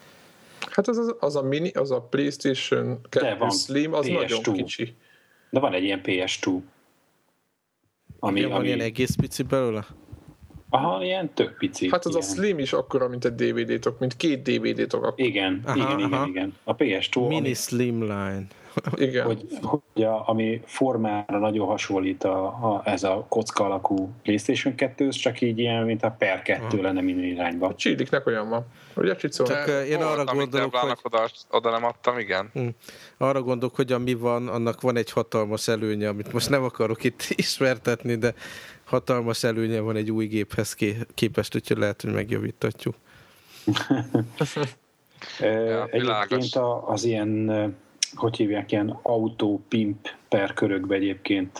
Hát 0.70 0.88
az, 0.88 0.98
az, 0.98 1.14
az 1.20 1.36
a 1.36 1.42
mini, 1.42 1.70
az 1.70 1.90
a 1.90 2.00
PlayStation 2.00 3.00
2 3.08 3.48
Slim, 3.48 3.92
az 3.92 4.06
PS2. 4.06 4.12
nagyon 4.12 4.56
kicsi. 4.56 4.96
De 5.50 5.60
van 5.60 5.72
egy 5.72 5.82
ilyen 5.82 6.00
PS2. 6.04 6.60
Ami, 8.18 8.38
Igen, 8.38 8.50
van 8.50 8.58
ami... 8.58 8.66
ilyen 8.66 8.80
egész 8.80 9.14
pici 9.14 9.42
belőle? 9.42 9.86
Aha, 10.70 11.04
ilyen 11.04 11.34
tök 11.34 11.56
pici. 11.58 11.88
Hát 11.90 12.04
az 12.04 12.14
ilyen. 12.14 12.26
a 12.26 12.32
Slim 12.32 12.58
is 12.58 12.72
akkora, 12.72 13.08
mint 13.08 13.24
egy 13.24 13.34
DVD-tok, 13.34 13.98
mint 13.98 14.16
két 14.16 14.42
DVD-tok. 14.42 15.12
Igen, 15.16 15.62
aha, 15.64 15.76
igen, 15.76 15.86
aha. 15.86 16.06
igen, 16.06 16.28
igen. 16.28 16.56
A 16.64 16.76
PS2. 16.76 17.28
Mini 17.28 17.36
ami, 17.36 17.54
Slimline. 17.54 18.46
Igen. 18.94 19.24
Hogy, 19.24 19.46
hogy 19.62 20.02
a, 20.02 20.28
ami 20.28 20.60
formára 20.64 21.38
nagyon 21.38 21.66
hasonlít 21.66 22.24
a, 22.24 22.44
a, 22.46 22.82
ez 22.84 23.02
a 23.02 23.26
kocka 23.28 23.64
alakú 23.64 24.10
PlayStation 24.22 24.74
2 24.74 25.08
csak 25.08 25.40
így 25.40 25.58
ilyen, 25.58 25.84
mint 25.84 26.02
a 26.02 26.10
Per 26.18 26.42
2 26.42 26.62
aha. 26.62 26.82
lenne 26.82 27.00
minden 27.00 27.24
irányba. 27.24 27.66
A 27.66 27.74
Csíliknek 27.74 28.26
olyan 28.26 28.48
van. 28.48 28.66
Ugye 28.94 29.16
Csicó? 29.16 29.44
Csak 29.44 29.66
De 29.66 29.86
én 29.86 30.02
arra 30.02 30.24
gondolok, 30.24 30.74
hogy... 30.74 30.98
Oda, 31.02 31.28
oda 31.50 31.70
nem 31.70 31.84
adtam, 31.84 32.18
igen. 32.18 32.50
Hm. 32.52 32.68
Arra 33.18 33.42
gondolok, 33.42 33.76
hogy 33.76 33.92
ami 33.92 34.14
van, 34.14 34.48
annak 34.48 34.80
van 34.80 34.96
egy 34.96 35.10
hatalmas 35.10 35.68
előnye, 35.68 36.08
amit 36.08 36.32
most 36.32 36.50
nem 36.50 36.62
akarok 36.62 37.04
itt 37.04 37.22
ismertetni, 37.44 38.14
de 38.14 38.34
hatalmas 38.84 39.44
előnye 39.44 39.80
van 39.80 39.96
egy 39.96 40.10
új 40.10 40.26
géphez 40.26 40.76
képest, 41.14 41.54
úgyhogy 41.54 41.78
lehet, 41.78 42.02
hogy 42.02 42.12
megjavítatjuk. 42.12 42.94
ja, 45.40 45.86
egyébként 45.86 46.54
az 46.86 47.04
ilyen, 47.04 47.50
hogy 48.14 48.36
hívják, 48.36 48.72
ilyen 48.72 48.98
autópimp 49.02 50.08
per 50.28 50.52
körökbe 50.52 50.94
egyébként 50.94 51.58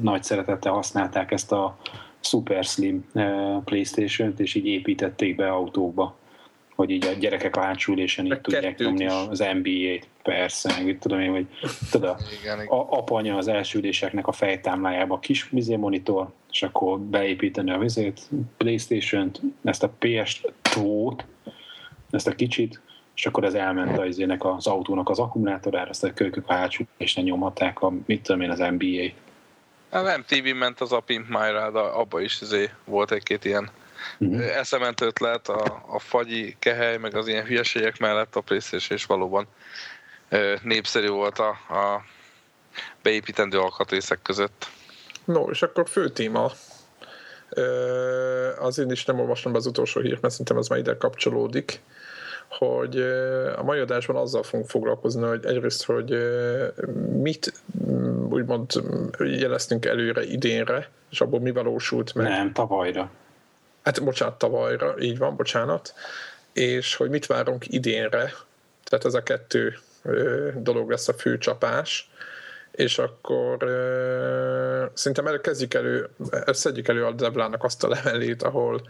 nagy 0.00 0.22
szeretettel 0.22 0.72
használták 0.72 1.30
ezt 1.32 1.52
a 1.52 1.78
Super 2.20 2.64
Slim 2.64 3.06
Playstation-t, 3.64 4.40
és 4.40 4.54
így 4.54 4.66
építették 4.66 5.36
be 5.36 5.50
autókba 5.50 6.16
hogy 6.76 6.90
így 6.90 7.06
a 7.06 7.12
gyerekek 7.12 7.56
a 7.56 7.60
hátsó 7.60 7.92
ülésen 7.92 8.26
így 8.26 8.40
tudják 8.40 8.78
nyomni 8.78 9.04
is. 9.04 9.10
az 9.10 9.38
NBA-t, 9.38 10.08
persze, 10.22 10.72
meg 10.76 10.84
mit 10.84 10.98
tudom 10.98 11.20
én, 11.20 11.30
hogy 11.30 11.46
tudod, 11.90 12.16
igen, 12.40 12.62
igen. 12.62 12.66
a 12.66 12.86
apanya 12.90 13.36
az 13.36 13.48
első 13.48 13.78
üléseknek 13.78 14.26
a 14.26 14.32
fejtámlájába 14.32 15.14
a 15.14 15.18
kis 15.18 15.48
vizé 15.50 15.76
monitor, 15.76 16.32
és 16.50 16.62
akkor 16.62 16.98
beépíteni 17.00 17.70
a 17.70 17.78
vizét, 17.78 18.20
Playstation-t, 18.56 19.40
ezt 19.64 19.82
a 19.82 19.92
PS2-t, 20.00 21.18
ezt 22.10 22.26
a 22.26 22.34
kicsit, 22.34 22.80
és 23.16 23.26
akkor 23.26 23.44
ez 23.44 23.54
elment 23.54 23.98
az, 23.98 24.22
az 24.38 24.66
autónak 24.66 25.08
az 25.08 25.18
akkumulátorára, 25.18 25.90
azt 25.90 26.04
a 26.04 26.12
kölykök 26.12 26.44
a 26.46 26.52
hátsó 26.52 26.84
ülésen 26.98 27.24
nyomhatták 27.24 27.80
a, 27.80 27.92
mit 28.06 28.22
tudom 28.22 28.40
én, 28.40 28.50
az 28.50 28.58
NBA-t. 28.58 29.14
A 29.90 30.00
nem 30.00 30.24
TV 30.26 30.54
ment 30.58 30.80
az 30.80 30.92
a 30.92 31.00
Pimp 31.00 31.28
My 31.28 31.46
Ride, 31.46 31.80
abba 31.80 32.20
is 32.20 32.40
izé 32.40 32.70
volt 32.84 33.10
egy-két 33.10 33.44
ilyen 33.44 33.70
uh-huh. 34.18 34.56
eszement 34.56 35.00
ötlet, 35.00 35.48
a, 35.48 35.82
a 35.86 35.98
fagyi 35.98 36.56
kehely, 36.58 36.96
meg 36.96 37.14
az 37.14 37.28
ilyen 37.28 37.44
hülyeségek 37.44 37.98
mellett 37.98 38.36
a 38.36 38.40
PlayStation, 38.40 38.98
és 38.98 39.06
valóban 39.06 39.46
népszerű 40.62 41.08
volt 41.08 41.38
a, 41.38 41.48
a 41.48 42.04
beépítendő 43.02 43.58
alkatrészek 43.58 44.22
között. 44.22 44.66
No, 45.24 45.50
és 45.50 45.62
akkor 45.62 45.88
fő 45.88 46.08
téma. 46.08 46.50
Az 48.58 48.78
én 48.78 48.90
is 48.90 49.04
nem 49.04 49.20
olvastam 49.20 49.52
be 49.52 49.58
az 49.58 49.66
utolsó 49.66 50.00
hírt, 50.00 50.20
mert 50.20 50.30
szerintem 50.30 50.56
ez 50.56 50.68
már 50.68 50.78
ide 50.78 50.96
kapcsolódik 50.96 51.80
hogy 52.48 53.00
a 53.56 53.62
mai 53.62 53.78
adásban 53.78 54.16
azzal 54.16 54.42
fogunk 54.42 54.68
foglalkozni, 54.68 55.22
hogy 55.22 55.44
egyrészt, 55.44 55.84
hogy 55.84 56.16
mit 57.22 57.52
úgymond 58.28 58.70
jeleztünk 59.18 59.84
előre 59.84 60.24
idénre, 60.24 60.90
és 61.10 61.20
abból 61.20 61.40
mi 61.40 61.50
valósult 61.50 62.14
meg. 62.14 62.28
Nem, 62.28 62.52
tavalyra. 62.52 63.10
Hát 63.82 64.04
bocsánat, 64.04 64.38
tavalyra, 64.38 64.94
így 64.98 65.18
van, 65.18 65.36
bocsánat. 65.36 65.94
És 66.52 66.94
hogy 66.94 67.10
mit 67.10 67.26
várunk 67.26 67.64
idénre, 67.68 68.32
tehát 68.84 69.04
ez 69.04 69.14
a 69.14 69.22
kettő 69.22 69.78
dolog 70.54 70.90
lesz 70.90 71.08
a 71.08 71.12
fő 71.12 71.38
csapás 71.38 72.10
és 72.76 72.98
akkor 72.98 73.62
uh, 73.62 74.90
szerintem 74.94 75.26
el, 75.26 75.40
kezdjük 75.40 75.74
elő, 75.74 76.08
szedjük 76.46 76.88
elő 76.88 77.04
a 77.04 77.12
Devlának 77.12 77.64
azt 77.64 77.84
a 77.84 77.88
levelét, 77.88 78.42
ahol, 78.42 78.80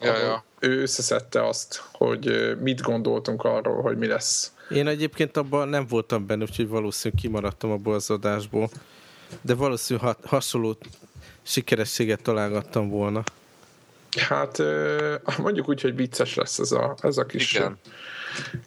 ja, 0.00 0.16
ja. 0.18 0.44
ő 0.58 0.82
összeszedte 0.82 1.46
azt, 1.46 1.82
hogy 1.92 2.56
mit 2.60 2.80
gondoltunk 2.80 3.44
arról, 3.44 3.82
hogy 3.82 3.98
mi 3.98 4.06
lesz. 4.06 4.52
Én 4.70 4.86
egyébként 4.86 5.36
abban 5.36 5.68
nem 5.68 5.86
voltam 5.86 6.26
benne, 6.26 6.42
úgyhogy 6.42 6.68
valószínűleg 6.68 7.22
kimaradtam 7.22 7.70
abból 7.70 7.94
az 7.94 8.10
adásból, 8.10 8.70
de 9.40 9.54
valószínűleg 9.54 10.16
hasonló 10.24 10.76
sikerességet 11.42 12.22
találgattam 12.22 12.88
volna. 12.88 13.22
Hát 14.28 14.62
mondjuk 15.38 15.68
úgy, 15.68 15.80
hogy 15.80 15.94
vicces 15.96 16.34
lesz 16.34 16.58
ez 16.58 16.72
a, 16.72 16.94
ez 17.02 17.16
a 17.16 17.26
kis... 17.26 17.54
Igen. 17.54 17.78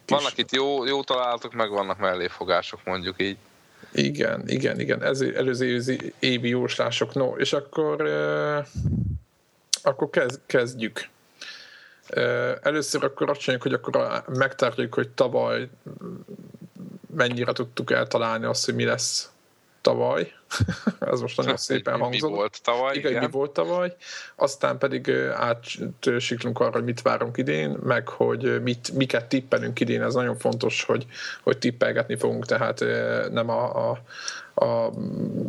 Kis... 0.05 0.17
Vannak 0.17 0.37
itt 0.37 0.51
jó, 0.51 0.85
jó 0.85 1.03
találatok, 1.03 1.53
meg 1.53 1.69
vannak 1.69 1.99
melléfogások, 1.99 2.79
mondjuk 2.85 3.21
így. 3.21 3.37
Igen, 3.91 4.43
igen, 4.47 4.79
igen. 4.79 5.03
Ez 5.03 5.21
előző 5.21 5.97
évi 6.19 6.49
jóslások. 6.49 7.13
No, 7.13 7.35
és 7.37 7.53
akkor, 7.53 8.09
akkor 9.81 10.09
kezd, 10.09 10.39
kezdjük. 10.45 11.09
Először 12.61 13.03
akkor 13.03 13.29
azt 13.29 13.39
csináljuk, 13.39 13.63
hogy 13.63 13.73
akkor 13.73 14.23
megtárgyaljuk, 14.27 14.93
hogy 14.93 15.09
tavaly 15.09 15.69
mennyire 17.15 17.51
tudtuk 17.51 17.91
eltalálni 17.91 18.45
azt, 18.45 18.65
hogy 18.65 18.75
mi 18.75 18.83
lesz 18.83 19.31
tavaly. 19.81 20.31
Ez 21.11 21.21
most 21.21 21.37
nagyon 21.37 21.57
szépen 21.57 21.99
hangzott. 21.99 22.29
Mi 22.29 22.35
volt 22.35 22.59
tavaly, 22.63 22.95
igen. 22.95 23.11
igen. 23.11 23.23
mi 23.23 23.29
volt 23.31 23.51
tavaly. 23.51 23.95
Aztán 24.35 24.77
pedig 24.77 25.11
átsiklunk 25.33 26.59
arra, 26.59 26.71
hogy 26.71 26.83
mit 26.83 27.01
várunk 27.01 27.37
idén, 27.37 27.69
meg 27.83 28.07
hogy 28.07 28.61
mit, 28.63 28.91
miket 28.91 29.25
tippelünk 29.25 29.79
idén. 29.79 30.01
Ez 30.01 30.13
nagyon 30.13 30.37
fontos, 30.37 30.83
hogy, 30.83 31.05
hogy 31.43 31.57
tippelgetni 31.57 32.15
fogunk, 32.15 32.45
tehát 32.45 32.79
nem 33.31 33.49
a, 33.49 33.89
a, 33.89 34.01
a 34.65 34.91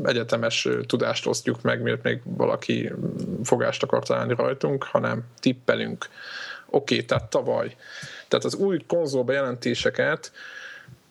egyetemes 0.03 0.69
tudást 0.87 1.27
osztjuk 1.27 1.63
meg, 1.63 1.83
miért 1.83 2.03
még 2.03 2.21
valaki 2.25 2.93
fogást 3.45 3.83
akar 3.83 4.03
találni 4.03 4.35
rajtunk, 4.35 4.85
hanem 4.85 5.23
tippelünk. 5.41 6.09
Oké, 6.71 6.95
okay, 6.95 7.07
tehát 7.07 7.31
tavaly. 7.31 7.77
Tehát 8.29 8.45
az 8.45 8.55
új 8.55 8.79
konzol 8.87 9.25
bejelentéseket 9.25 10.33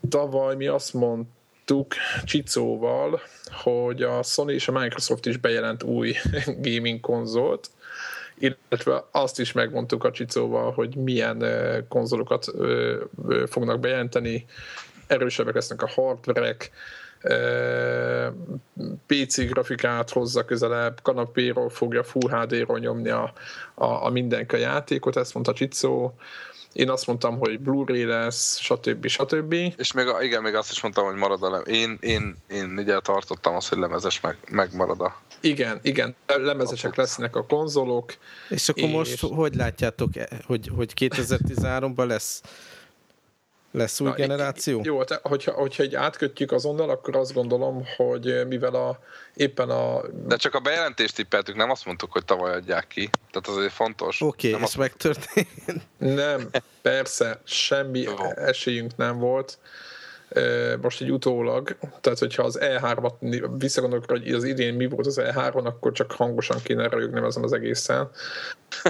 tavaly 0.10 0.56
mi 0.56 0.68
azt 0.68 0.94
mondtuk, 0.94 1.38
láttuk 1.70 1.94
Csicóval, 2.24 3.22
hogy 3.52 4.02
a 4.02 4.24
Sony 4.24 4.50
és 4.50 4.68
a 4.68 4.72
Microsoft 4.72 5.26
is 5.26 5.38
bejelent 5.38 5.84
új 5.84 6.16
gaming 6.68 7.00
konzolt, 7.00 7.70
illetve 8.38 9.04
azt 9.12 9.40
is 9.40 9.52
megmondtuk 9.52 10.04
a 10.04 10.12
Csicóval, 10.12 10.72
hogy 10.72 10.96
milyen 10.96 11.44
konzolokat 11.88 12.52
fognak 13.48 13.80
bejelenteni, 13.80 14.46
erősebbek 15.08 15.54
lesznek 15.54 15.82
a 15.82 15.88
hardverek, 15.88 16.72
PC 19.06 19.46
grafikát 19.50 20.10
hozza 20.10 20.46
közelebb, 20.46 21.00
kanapéról 21.02 21.70
fogja 21.70 22.04
Full 22.04 22.30
HD-ról 22.30 22.80
nyomni 22.80 23.10
a, 23.10 23.34
a, 23.74 23.86
a 23.86 24.10
mindenki 24.10 24.56
a 24.56 24.60
játékot, 24.60 25.18
ezt 25.18 25.34
mondta 25.34 25.54
Csicó, 25.54 26.14
én 26.74 26.90
azt 26.90 27.08
mondtam, 27.08 27.38
hogy 27.38 27.60
Blu-ray 27.60 28.04
lesz, 28.04 28.58
stb. 28.58 29.08
stb. 29.08 29.54
És 29.54 29.92
még, 29.92 30.06
igen, 30.22 30.42
még 30.42 30.56
azt 30.56 30.72
is 30.72 30.82
mondtam, 30.82 31.06
hogy 31.06 31.16
marad 31.16 31.44
a 31.44 31.50
lem. 31.50 31.64
Én, 31.66 31.98
én, 32.02 32.36
én 32.50 32.78
ugye 32.78 33.00
tartottam 33.00 33.56
azt, 33.56 33.70
hogy 33.70 33.78
lemezes 33.78 34.22
meg, 34.22 34.38
megmarad 34.50 35.02
a... 35.02 35.22
Igen, 35.42 35.80
igen, 35.82 36.16
lemezesek 36.26 36.92
a 36.92 37.02
lesznek 37.02 37.36
a 37.36 37.46
konzolok. 37.46 38.14
És 38.50 38.70
akkor 38.70 38.84
és... 38.84 38.92
most 38.92 39.20
hogy 39.20 39.56
látjátok, 39.56 40.10
hogy, 40.46 40.72
hogy 40.76 40.94
2013-ban 40.96 42.08
lesz 42.08 42.42
lesz 43.72 44.00
új 44.00 44.08
Na, 44.08 44.14
generáció? 44.16 44.82
Jó, 44.84 45.04
te, 45.04 45.20
hogyha, 45.24 45.52
hogyha 45.52 45.84
egy 45.84 45.96
átkötjük 45.96 46.52
azonnal, 46.52 46.90
akkor 46.90 47.16
azt 47.16 47.34
gondolom, 47.34 47.84
hogy 47.98 48.48
mivel 48.48 48.76
a, 48.76 49.00
éppen 49.36 49.70
a... 49.70 50.02
De 50.26 50.36
csak 50.36 50.54
a 50.54 50.60
bejelentést 50.60 51.16
tippeltük, 51.16 51.56
nem 51.56 51.70
azt 51.70 51.86
mondtuk, 51.86 52.12
hogy 52.12 52.26
tavaly 52.26 52.54
adják 52.54 52.88
ki. 52.88 53.10
Tehát 53.32 53.48
az 53.48 53.56
azért 53.56 53.74
fontos. 53.74 54.22
Oké, 54.22 54.54
okay, 54.54 54.64
ez 54.64 54.74
megtörtént. 54.74 55.88
Nem, 55.98 56.50
persze, 56.82 57.42
semmi 57.44 58.08
esélyünk 58.36 58.96
nem 58.96 59.18
volt 59.18 59.58
most 60.82 61.02
egy 61.02 61.12
utólag, 61.12 61.78
tehát 62.02 62.20
hogyha 62.20 62.44
az 62.44 62.60
E3-at 62.62 63.48
visszagondolok, 63.58 64.10
hogy 64.10 64.34
az 64.34 64.44
idén 64.44 64.74
mi 64.74 64.88
volt 64.88 65.06
az 65.06 65.22
E3-on, 65.24 65.64
akkor 65.64 65.92
csak 65.92 66.12
hangosan 66.12 66.58
kéne 66.64 66.88
rögnem 66.88 67.24
ezen 67.24 67.44
az 67.44 67.54
egészen. 67.54 68.10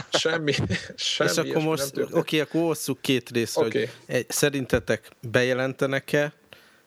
Semmi, 0.09 0.51
semmi. 0.95 1.29
És 1.29 1.37
akkor 1.37 1.61
most, 1.61 1.97
oké, 1.97 2.09
okay, 2.11 2.39
akkor 2.39 2.69
osszuk 2.69 3.01
két 3.01 3.29
részre, 3.29 3.65
okay. 3.65 3.79
hogy 3.79 3.89
egy, 4.05 4.25
szerintetek 4.29 5.09
bejelentenek-e 5.31 6.33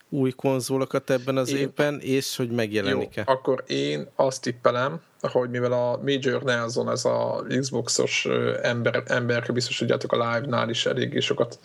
új 0.08 0.30
konzolokat 0.30 1.10
ebben 1.10 1.36
az 1.36 1.50
én, 1.50 1.56
évben, 1.56 2.00
és 2.00 2.36
hogy 2.36 2.50
megjelenik-e? 2.50 3.24
Jó, 3.26 3.32
akkor 3.32 3.64
én 3.66 4.08
azt 4.16 4.42
tippelem, 4.42 5.00
hogy 5.20 5.50
mivel 5.50 5.72
a 5.72 6.00
Major 6.02 6.42
Nelson, 6.42 6.90
ez 6.90 7.04
a 7.04 7.44
Xboxos 7.60 8.28
ember, 8.62 9.02
ember 9.06 9.52
biztos 9.52 9.76
tudjátok 9.76 10.12
a 10.12 10.16
live-nál 10.16 10.68
is 10.68 10.86
eléggé 10.86 11.20
sokat 11.20 11.58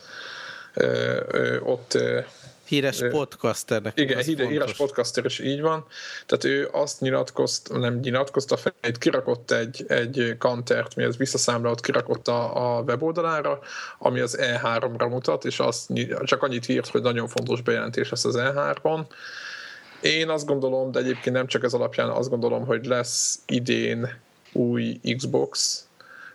ö, 0.74 1.20
ö, 1.28 1.60
ott 1.60 1.94
ö, 1.94 2.20
Híres 2.68 3.02
podcasternek. 3.10 4.00
Igen, 4.00 4.24
híres, 4.24 4.48
híres 4.48 4.74
podcaster 4.76 5.26
is 5.26 5.40
így 5.40 5.62
van. 5.62 5.86
Tehát 6.26 6.44
ő 6.44 6.70
azt 6.72 7.02
nyilatkozta, 7.02 7.78
nem 7.78 8.00
nyilatkozta 8.00 8.58
fel, 8.58 8.74
hogy 8.82 8.98
kirakott 8.98 9.52
egy, 9.52 9.86
egy 9.88 10.36
kantert, 10.38 10.96
mi 10.96 11.04
az 11.04 11.18
visszaszámlalt, 11.18 11.82
kirakott 11.82 12.28
a, 12.28 12.78
a 12.78 12.82
weboldalára, 12.82 13.60
ami 14.00 14.20
az 14.20 14.38
E3-ra 14.42 15.10
mutat, 15.10 15.46
és 15.46 15.60
azt 15.60 15.90
csak 16.24 16.44
annyit 16.44 16.70
írt, 16.70 16.88
hogy 16.88 17.02
nagyon 17.02 17.28
fontos 17.28 17.62
bejelentés 17.62 18.10
lesz 18.10 18.26
az 18.26 18.36
E3-on. 18.40 19.06
Én 20.02 20.30
azt 20.30 20.46
gondolom, 20.46 20.92
de 20.92 21.00
egyébként 21.00 21.36
nem 21.36 21.48
csak 21.48 21.64
ez 21.64 21.74
alapján, 21.74 22.10
azt 22.10 22.30
gondolom, 22.30 22.66
hogy 22.66 22.86
lesz 22.86 23.40
idén 23.46 24.10
új 24.52 25.00
Xbox, 25.18 25.82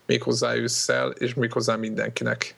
méghozzá 0.07 0.55
ősszel, 0.55 1.11
és 1.11 1.35
méghozzá 1.35 1.77
mindenkinek 1.77 2.55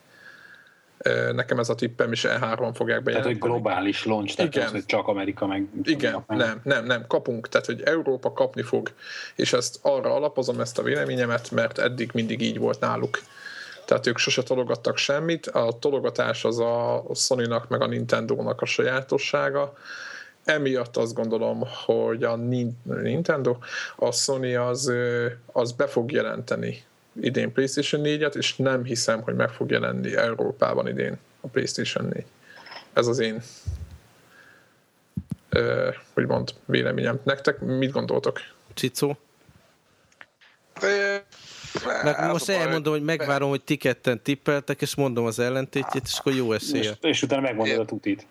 Nekem 1.33 1.59
ez 1.59 1.69
a 1.69 1.75
tippem 1.75 2.13
is 2.13 2.25
E3 2.29 2.71
fogják 2.75 3.03
bejelenteni. 3.03 3.13
Tehát, 3.13 3.25
hogy 3.25 3.39
globális 3.39 4.05
launch, 4.05 4.37
tehát 4.37 4.55
Igen. 4.55 4.67
Az, 4.67 4.73
hogy 4.73 4.87
csak 4.87 5.09
Amerika 5.09 5.47
meg... 5.47 5.69
Igen, 5.83 6.25
nem, 6.27 6.61
nem, 6.63 6.85
nem, 6.85 7.07
kapunk, 7.07 7.49
tehát, 7.49 7.67
hogy 7.67 7.83
Európa 7.83 8.33
kapni 8.33 8.63
fog, 8.63 8.93
és 9.35 9.53
ezt 9.53 9.79
arra 9.83 10.15
alapozom 10.15 10.61
ezt 10.61 10.79
a 10.79 10.83
véleményemet, 10.83 11.51
mert 11.51 11.79
eddig 11.79 12.11
mindig 12.15 12.41
így 12.41 12.59
volt 12.59 12.81
náluk. 12.81 13.19
Tehát 13.85 14.07
ők 14.07 14.19
sose 14.19 14.43
tologattak 14.43 14.97
semmit, 14.97 15.47
a 15.47 15.79
tologatás 15.81 16.45
az 16.45 16.59
a 16.59 17.05
Sony-nak 17.15 17.69
meg 17.69 17.83
a 17.83 17.87
Nintendo-nak 17.87 18.61
a 18.61 18.67
sajátossága, 18.67 19.73
emiatt 20.45 20.97
azt 20.97 21.15
gondolom, 21.15 21.63
hogy 21.85 22.23
a 22.23 22.37
Nintendo, 23.03 23.57
a 23.97 24.13
Sony 24.13 24.57
az, 24.57 24.93
az 25.53 25.73
be 25.73 25.87
fog 25.87 26.13
jelenteni 26.13 26.85
idén 27.21 27.53
PlayStation 27.53 28.03
4-et, 28.05 28.35
és 28.35 28.57
nem 28.57 28.85
hiszem, 28.85 29.23
hogy 29.23 29.35
meg 29.35 29.51
fog 29.51 29.71
jelenni 29.71 30.17
Európában 30.17 30.89
idén 30.89 31.19
a 31.41 31.47
PlayStation 31.47 32.09
4. 32.09 32.25
Ez 32.93 33.07
az 33.07 33.19
én 33.19 33.43
ö, 35.49 35.91
hogy 36.13 36.27
mond, 36.27 36.55
véleményem. 36.65 37.21
Nektek 37.23 37.59
mit 37.61 37.91
gondoltok? 37.91 38.41
Csicó? 38.75 39.19
Meg 42.03 42.31
most 42.31 42.49
elmondom, 42.49 42.93
hogy 42.93 43.03
megvárom, 43.03 43.49
hogy 43.49 43.63
ti 43.63 43.77
ketten 43.77 44.23
tippeltek, 44.23 44.83
és 44.83 44.95
mondom 44.95 45.25
az 45.25 45.39
ellentétjét, 45.39 46.03
és 46.05 46.19
akkor 46.19 46.33
jó 46.35 46.53
esélye. 46.53 46.91
És, 46.91 46.97
és 47.01 47.23
utána 47.23 47.41
megmondod 47.41 47.79
a 47.79 47.85
tutit. 47.85 48.27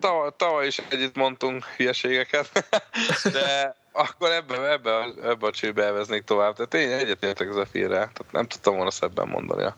Tavaly, 0.00 0.30
tavaly 0.36 0.66
is 0.66 0.78
együtt 0.78 1.16
mondtunk 1.16 1.64
hülyeségeket, 1.64 2.66
de 3.32 3.76
akkor 3.92 4.30
ebbe, 4.30 4.70
ebbe, 4.70 5.04
ebbe 5.22 5.46
a 5.46 5.50
csőbe 5.50 5.84
elveznék 5.84 6.24
tovább. 6.24 6.56
Tehát 6.56 6.74
én 6.74 6.98
egyetértek 6.98 7.48
az 7.48 7.56
a 7.56 7.66
Tehát 7.72 8.26
nem 8.30 8.46
tudtam 8.46 8.74
volna 8.74 8.90
szebben 8.90 9.28
mondani. 9.28 9.72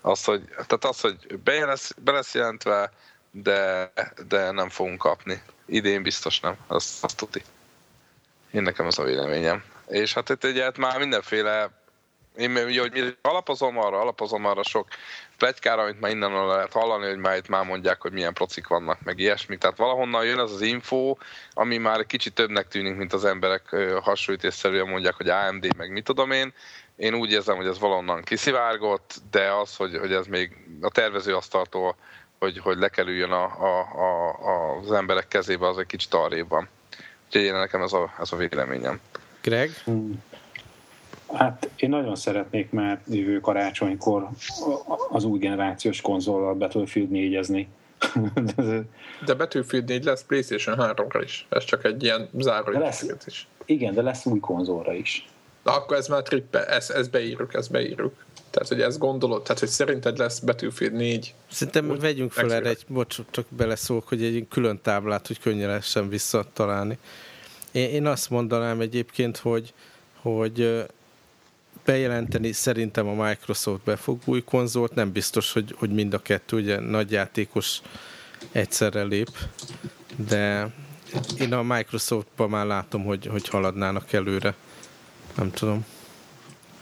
Az, 0.00 0.24
hogy, 0.24 0.44
tehát 0.48 0.84
az, 0.84 1.00
hogy 1.00 1.38
be 1.38 1.64
lesz, 1.64 1.94
be 1.98 2.12
lesz 2.12 2.34
jelentve, 2.34 2.92
de, 3.30 3.92
de 4.28 4.50
nem 4.50 4.68
fogunk 4.68 4.98
kapni. 4.98 5.42
Idén 5.66 6.02
biztos 6.02 6.40
nem, 6.40 6.56
azt, 6.66 7.04
azt 7.04 7.16
tuti. 7.16 7.42
Én 8.50 8.62
nekem 8.62 8.86
az 8.86 8.98
a 8.98 9.02
véleményem. 9.04 9.64
És 9.88 10.14
hát 10.14 10.28
itt 10.28 10.44
egyet 10.44 10.76
már 10.76 10.98
mindenféle 10.98 11.70
Én 12.36 12.56
ugye, 12.56 12.80
hogy 12.80 12.92
mire 12.92 13.16
alapozom 13.22 13.78
arra, 13.78 14.00
alapozom 14.00 14.44
arra 14.44 14.62
sok 14.62 14.88
plegykára, 15.40 15.82
amit 15.82 16.00
már 16.00 16.10
innen 16.10 16.46
lehet 16.46 16.72
hallani, 16.72 17.06
hogy 17.06 17.16
már 17.16 17.36
itt 17.36 17.48
már 17.48 17.64
mondják, 17.64 18.00
hogy 18.00 18.12
milyen 18.12 18.32
procik 18.32 18.66
vannak, 18.66 18.98
meg 19.04 19.18
ilyesmi. 19.18 19.56
Tehát 19.56 19.76
valahonnan 19.76 20.24
jön 20.24 20.38
az 20.38 20.52
az 20.52 20.60
info, 20.60 21.16
ami 21.52 21.76
már 21.76 22.06
kicsit 22.06 22.34
többnek 22.34 22.68
tűnik, 22.68 22.96
mint 22.96 23.12
az 23.12 23.24
emberek 23.24 23.76
hasonlítésszerűen 24.02 24.88
mondják, 24.88 25.14
hogy 25.14 25.28
AMD, 25.28 25.76
meg 25.76 25.92
mit 25.92 26.04
tudom 26.04 26.30
én. 26.30 26.52
Én 26.96 27.14
úgy 27.14 27.32
érzem, 27.32 27.56
hogy 27.56 27.66
ez 27.66 27.78
valahonnan 27.78 28.22
kiszivárgott, 28.22 29.14
de 29.30 29.52
az, 29.52 29.76
hogy, 29.76 29.96
hogy 29.96 30.12
ez 30.12 30.26
még 30.26 30.56
a 30.80 30.90
tervező 30.90 31.34
asztaltól, 31.34 31.96
hogy, 32.38 32.58
hogy 32.58 32.78
lekerüljön 32.78 33.30
a, 33.30 33.44
a, 33.44 33.78
a, 33.80 34.76
az 34.78 34.92
emberek 34.92 35.28
kezébe, 35.28 35.68
az 35.68 35.78
egy 35.78 35.86
kicsit 35.86 36.14
arrébb 36.14 36.48
van. 36.48 36.68
Úgyhogy 37.26 37.42
én 37.42 37.52
nekem 37.52 37.82
ez 37.82 37.92
a, 37.92 38.14
ez 38.20 38.32
a 38.32 38.36
véleményem. 38.36 39.00
Greg? 39.42 39.70
Hmm. 39.84 40.22
Hát 41.34 41.70
én 41.76 41.88
nagyon 41.88 42.16
szeretnék 42.16 42.70
már 42.70 43.00
jövő 43.06 43.40
karácsonykor 43.40 44.28
az 45.10 45.24
új 45.24 45.38
generációs 45.38 46.00
konzollal 46.00 46.54
Battlefield 46.54 47.08
4-ezni. 47.12 47.66
de 49.26 49.34
Battlefield 49.34 49.88
4 49.88 50.04
lesz 50.04 50.24
PlayStation 50.24 50.76
3-ra 50.78 51.20
is. 51.24 51.46
Ez 51.48 51.64
csak 51.64 51.84
egy 51.84 52.02
ilyen 52.02 52.28
záró 52.38 52.78
lesz, 52.78 53.06
is. 53.26 53.48
Igen, 53.64 53.94
de 53.94 54.02
lesz 54.02 54.26
új 54.26 54.40
konzolra 54.40 54.92
is. 54.92 55.28
Na 55.64 55.72
akkor 55.72 55.96
ez 55.96 56.08
már 56.08 56.22
trippe, 56.22 56.66
ezt, 56.66 56.90
ezt 56.90 57.10
beírjuk, 57.10 57.54
ezt 57.54 57.70
beírjuk. 57.70 58.24
Tehát, 58.50 58.68
hogy 58.68 58.80
ezt 58.80 58.98
gondolod, 58.98 59.42
tehát, 59.42 59.58
hogy 59.58 59.68
szerinted 59.68 60.18
lesz 60.18 60.38
Battlefield 60.38 60.92
4? 60.92 61.34
Szerintem 61.50 61.90
úgy 61.90 62.00
vegyünk 62.00 62.32
fel 62.32 62.52
erre 62.52 62.68
egy, 62.68 62.84
bocs, 62.88 63.18
csak 63.30 63.46
beleszólok, 63.48 64.08
hogy 64.08 64.24
egy 64.24 64.46
külön 64.48 64.80
táblát, 64.82 65.26
hogy 65.26 65.40
könnyen 65.40 65.68
lehessen 65.68 66.08
visszatalálni. 66.08 66.98
Én, 67.72 67.88
én 67.88 68.06
azt 68.06 68.30
mondanám 68.30 68.80
egyébként, 68.80 69.36
hogy, 69.36 69.72
hogy 70.20 70.86
bejelenteni 71.90 72.52
szerintem 72.52 73.06
a 73.06 73.24
Microsoft 73.26 73.80
be 73.84 73.96
fog 73.96 74.18
új 74.24 74.42
konzolt, 74.42 74.94
nem 74.94 75.12
biztos, 75.12 75.52
hogy, 75.52 75.74
hogy 75.78 75.90
mind 75.90 76.14
a 76.14 76.18
kettő 76.18 76.56
ugye 76.56 76.80
nagy 76.80 77.10
játékos 77.10 77.80
egyszerre 78.52 79.02
lép, 79.02 79.28
de 80.28 80.70
én 81.38 81.52
a 81.52 81.62
Microsoftban 81.62 82.50
már 82.50 82.66
látom, 82.66 83.04
hogy, 83.04 83.26
hogy 83.26 83.48
haladnának 83.48 84.12
előre. 84.12 84.54
Nem 85.36 85.50
tudom. 85.50 85.86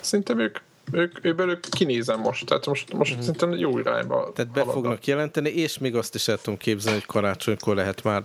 Szerintem 0.00 0.38
ők 0.38 0.58
ők, 0.92 1.24
ők 1.24 1.60
kinézem 1.70 2.20
most, 2.20 2.46
tehát 2.46 2.66
most, 2.66 2.92
most 2.92 3.16
mm. 3.16 3.20
szerintem 3.20 3.52
jó 3.52 3.78
irányba 3.78 4.32
Tehát 4.34 4.52
be 4.52 4.60
haladnak. 4.60 4.82
fognak 4.82 5.06
jelenteni, 5.06 5.48
és 5.48 5.78
még 5.78 5.96
azt 5.96 6.14
is 6.14 6.28
el 6.28 6.38
tudom 6.38 6.58
képzelni, 6.58 6.98
hogy 6.98 7.08
karácsonykor 7.08 7.74
lehet 7.74 8.02
már 8.02 8.22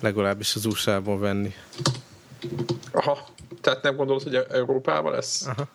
legalábbis 0.00 0.54
az 0.54 0.66
USA-ban 0.66 1.20
venni. 1.20 1.54
Aha, 2.92 3.28
tehát 3.60 3.82
nem 3.82 3.96
gondolod, 3.96 4.22
hogy 4.22 4.34
Európában 4.34 5.12
lesz? 5.12 5.46
Aha. 5.46 5.68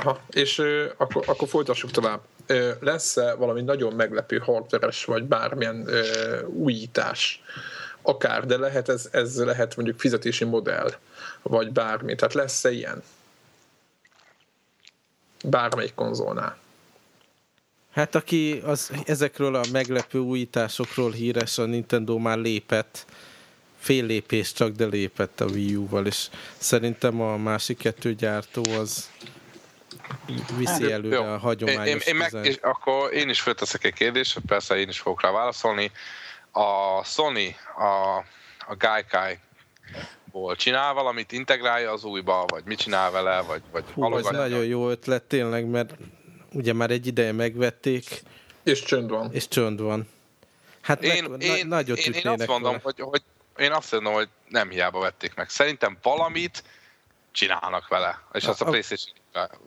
Aha, 0.00 0.20
és 0.30 0.58
ö, 0.58 0.86
akkor, 0.96 1.24
akkor 1.26 1.48
folytassuk 1.48 1.90
tovább. 1.90 2.20
Ö, 2.46 2.72
lesz-e 2.80 3.34
valami 3.34 3.62
nagyon 3.62 3.94
meglepő 3.94 4.38
hardveres, 4.38 5.04
vagy 5.04 5.24
bármilyen 5.24 5.84
ö, 5.86 6.42
újítás? 6.46 7.42
Akár, 8.02 8.46
de 8.46 8.56
lehet 8.56 8.88
ez, 8.88 9.08
ez 9.12 9.44
lehet 9.44 9.76
mondjuk 9.76 9.98
fizetési 9.98 10.44
modell, 10.44 10.92
vagy 11.42 11.72
bármi. 11.72 12.14
Tehát 12.14 12.34
lesz-e 12.34 12.70
ilyen? 12.70 13.02
Bármelyik 15.44 15.94
konzolnál. 15.94 16.56
Hát 17.90 18.14
aki 18.14 18.62
az, 18.64 18.90
ezekről 19.04 19.54
a 19.54 19.64
meglepő 19.72 20.18
újításokról 20.18 21.10
híres, 21.10 21.58
a 21.58 21.64
Nintendo 21.64 22.18
már 22.18 22.38
lépett, 22.38 23.06
fél 23.78 24.04
lépés 24.04 24.52
csak, 24.52 24.70
de 24.70 24.86
lépett 24.86 25.40
a 25.40 25.44
Wii 25.44 25.76
U-val, 25.76 26.06
és 26.06 26.28
szerintem 26.56 27.20
a 27.20 27.36
másik 27.36 27.78
kettő 27.78 28.14
gyártó 28.14 28.62
az 28.78 29.10
viszi 30.56 30.82
hát, 30.82 30.90
előre 30.90 31.16
jó. 31.16 31.22
a 31.22 31.38
hagyományos 31.38 32.06
én, 32.06 32.14
én, 32.14 32.14
meg, 32.14 32.46
és 32.46 32.56
akkor 32.56 33.12
én 33.12 33.28
is 33.28 33.40
felteszek 33.40 33.84
egy 33.84 33.92
kérdést, 33.92 34.38
persze 34.46 34.76
én 34.76 34.88
is 34.88 34.98
fogok 34.98 35.22
rá 35.22 35.30
válaszolni. 35.30 35.90
A 36.50 37.04
Sony, 37.04 37.56
a, 37.76 38.16
a 38.66 38.76
Gaikai 38.78 39.38
ból 40.24 40.56
csinál 40.56 40.94
valamit, 40.94 41.32
integrálja 41.32 41.92
az 41.92 42.04
újba, 42.04 42.44
vagy 42.46 42.62
mit 42.64 42.78
csinál 42.78 43.10
vele, 43.10 43.40
vagy, 43.40 43.62
vagy 43.72 43.84
Hú, 43.94 44.16
ez 44.16 44.24
nagyon 44.24 44.64
jó 44.64 44.90
ötlet 44.90 45.22
tényleg, 45.22 45.66
mert 45.66 45.94
ugye 46.52 46.72
már 46.72 46.90
egy 46.90 47.06
ideje 47.06 47.32
megvették. 47.32 48.22
És 48.62 48.82
csönd 48.82 49.10
van. 49.10 49.32
És 49.32 49.48
csönd 49.48 49.80
van. 49.80 50.08
Hát 50.80 51.02
én, 51.02 51.24
meg, 51.24 51.42
én, 51.42 51.66
na, 51.66 51.74
nagyot 51.74 51.98
én, 51.98 52.12
én 52.12 52.26
azt 52.26 52.46
mondom, 52.46 52.78
hogy, 52.82 53.00
hogy 53.00 53.22
én 53.56 53.72
azt 53.72 53.92
mondom, 53.92 54.12
hogy 54.12 54.28
nem 54.48 54.70
hiába 54.70 55.00
vették 55.00 55.34
meg. 55.34 55.48
Szerintem 55.48 55.98
valamit 56.02 56.62
csinálnak 57.32 57.88
vele. 57.88 58.22
És 58.32 58.44
azt 58.44 58.62
a, 58.62 58.66
a 58.66 58.68
PlayStation 58.68 59.16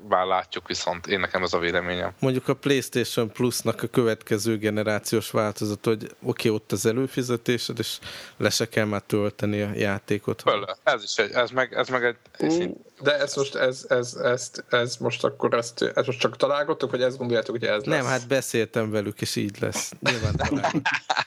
már 0.10 0.26
látjuk 0.26 0.68
viszont, 0.68 1.08
én 1.08 1.20
nekem 1.20 1.44
ez 1.44 1.54
a 1.54 1.60
véleményem. 1.60 2.12
Mondjuk 2.20 2.48
a 2.48 2.54
PlayStation 2.54 3.32
Plus-nak 3.32 3.84
a 3.84 3.88
következő 3.88 4.58
generációs 4.58 5.32
változat, 5.32 5.86
hogy 5.86 6.04
oké, 6.04 6.14
okay, 6.22 6.52
ott 6.52 6.72
az 6.72 6.86
előfizetésed, 6.86 7.80
és 7.80 8.00
le 8.38 8.50
se 8.50 8.70
kell 8.70 8.86
már 8.86 9.02
tölteni 9.02 9.62
a 9.62 9.72
játékot. 9.76 10.42
Föl, 10.42 10.66
ez 10.84 11.04
is 11.04 11.18
egy, 11.18 11.32
ez 11.32 11.50
meg, 11.50 11.74
ez 11.74 11.88
meg 11.88 12.04
egy... 12.04 12.16
Uh, 12.40 12.76
de 13.04 13.20
ez 13.20 13.36
most, 13.36 13.56
ez, 13.56 13.86
ez, 13.88 14.14
ez, 14.14 14.52
ez 14.70 14.98
most 14.98 15.24
akkor 15.24 15.54
ezt, 15.54 15.92
ez 15.96 16.06
most 16.06 16.20
csak 16.20 16.38
találgattok, 16.38 16.92
vagy 16.92 17.02
ezt 17.02 17.18
gondoljátok, 17.18 17.58
hogy 17.58 17.64
ez 17.64 17.84
lesz? 17.84 17.98
Nem, 17.98 18.06
hát 18.06 18.28
beszéltem 18.28 18.92
velük, 18.92 19.22
és 19.22 19.36
így 19.36 19.56
lesz. 19.60 19.92
Nyilván 20.00 20.36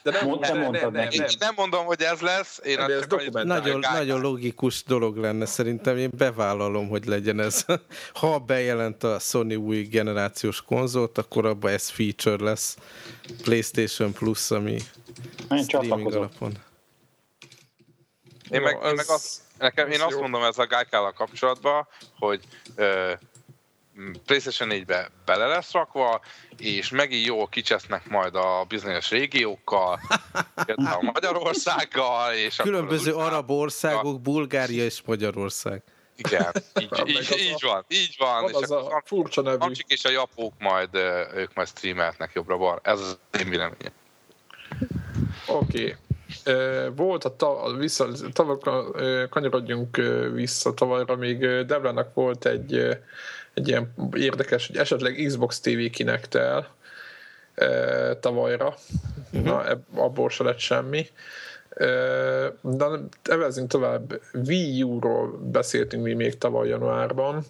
De 0.03 0.11
nem, 0.11 0.27
Mond, 0.27 0.41
nem, 0.41 0.59
nem, 0.59 0.71
nem, 0.71 0.93
nem, 0.93 1.09
nem. 1.11 1.27
nem 1.39 1.55
mondom, 1.57 1.85
hogy 1.85 2.03
ez 2.03 2.21
lesz. 2.21 2.61
Én 2.65 2.77
nem, 2.77 2.91
ez 2.91 3.07
nagyon, 3.45 3.79
nagyon 3.93 4.21
logikus 4.21 4.85
dolog 4.85 5.17
lenne 5.17 5.47
szerintem. 5.47 5.97
Én 5.97 6.11
bevállalom, 6.17 6.89
hogy 6.89 7.07
legyen 7.07 7.41
ez. 7.41 7.65
Ha 8.15 8.39
bejelent 8.39 9.05
a 9.05 9.19
Sony 9.19 9.55
új 9.55 9.83
generációs 9.83 10.63
konzolt, 10.63 11.19
akkor 11.19 11.47
abban 11.47 11.73
ez 11.73 11.89
feature 11.89 12.45
lesz. 12.45 12.77
PlayStation 13.43 14.13
Plus, 14.13 14.51
ami 14.51 14.77
én 15.51 15.63
streaming 15.63 16.15
alapon. 16.15 16.53
Én 18.51 18.61
meg, 18.61 18.79
én 18.85 18.95
meg 18.95 19.05
azt, 19.09 19.41
nekem, 19.59 19.91
én 19.91 20.01
azt 20.01 20.21
mondom 20.21 20.43
ez 20.43 20.59
a 20.59 20.67
Gaikállal 20.67 21.13
kapcsolatban, 21.13 21.89
hogy 22.19 22.41
ö, 22.77 23.13
PlayStation 24.27 24.69
4-be 24.73 25.11
bele 25.25 25.47
lesz 25.47 25.73
rakva, 25.73 26.21
és 26.59 26.91
megint 26.91 27.27
jól 27.27 27.47
kicsesznek 27.47 28.09
majd 28.09 28.35
a 28.35 28.65
bizonyos 28.69 29.11
régiókkal, 29.11 30.01
a 30.67 30.99
Magyarországgal, 31.01 32.33
és 32.33 32.57
Különböző 32.57 33.15
arab 33.15 33.51
országok, 33.51 34.21
Bulgária 34.21 34.85
és 34.85 35.03
Magyarország. 35.05 35.83
Igen, 36.17 36.53
így, 36.81 37.03
így, 37.07 37.35
így 37.39 37.63
van, 37.63 37.85
így 37.89 38.15
van. 38.19 38.43
van 38.43 38.51
és 38.51 38.57
az 38.57 38.71
a 38.71 39.03
furcsa 39.05 39.43
nevű. 39.43 39.57
Amcsik 39.59 39.87
és 39.89 40.05
a 40.05 40.11
japók 40.11 40.53
majd, 40.59 40.95
ők 41.35 41.55
majd 41.55 41.69
streamelhetnek 41.69 42.33
jobbra-bar. 42.35 42.81
Ez 42.83 43.01
az 43.01 43.19
én 43.41 43.49
véleményem. 43.49 43.93
Oké. 45.47 45.81
Okay. 45.81 45.95
Volt 46.97 47.25
a 47.25 47.37
tav, 47.37 47.79
vissza, 47.79 48.09
tavakra, 48.33 48.91
kanyarodjunk 49.29 49.97
vissza 50.33 50.75
tavalyra, 50.75 51.17
még 51.17 51.39
Devlának 51.67 52.15
volt 52.15 52.47
egy, 52.47 52.99
egy 53.55 53.69
ilyen 53.69 53.95
érdekes, 54.17 54.67
hogy 54.67 54.77
esetleg 54.77 55.23
Xbox 55.27 55.61
TV 55.61 55.91
kinektel 55.91 56.69
tavalyra. 58.21 58.75
Uh-huh. 59.33 59.43
Na, 59.43 59.65
abból 59.95 60.31
se 60.31 60.45
lett 60.45 60.59
semmi. 60.59 61.07
De 62.61 62.87
evezünk 63.23 63.69
tovább. 63.69 64.21
Wii 64.47 64.83
U-ról 64.83 65.39
beszéltünk 65.39 66.03
mi 66.03 66.13
még 66.13 66.39
tavaly 66.39 66.69
januárban. 66.69 67.45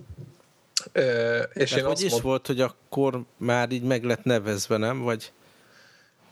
És 1.53 1.73
én 1.73 1.85
hogy 1.85 2.03
is 2.03 2.11
mond... 2.11 2.23
volt, 2.23 2.47
hogy 2.47 2.61
akkor 2.61 3.21
már 3.37 3.71
így 3.71 3.83
meg 3.83 4.05
lett 4.05 4.25
nevezve, 4.25 4.77
nem? 4.77 5.03
Vagy 5.03 5.33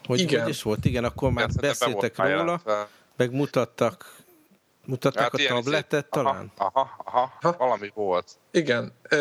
hogy, 0.06 0.20
igen. 0.20 0.40
hogy 0.40 0.50
is 0.50 0.62
volt? 0.62 0.84
Igen, 0.84 1.04
akkor 1.04 1.30
már 1.30 1.48
Igen, 1.48 1.60
beszéltek 1.60 2.16
róla, 2.16 2.30
jelentve. 2.30 2.88
meg 3.16 3.32
mutattak 3.32 4.22
Mutatták 4.86 5.22
hát 5.22 5.34
a 5.34 5.54
tabletet 5.54 6.06
talán? 6.06 6.52
Aha, 6.56 6.90
aha, 7.04 7.32
aha, 7.40 7.56
valami 7.58 7.90
volt. 7.94 8.26
Igen, 8.50 8.92
e, 9.02 9.16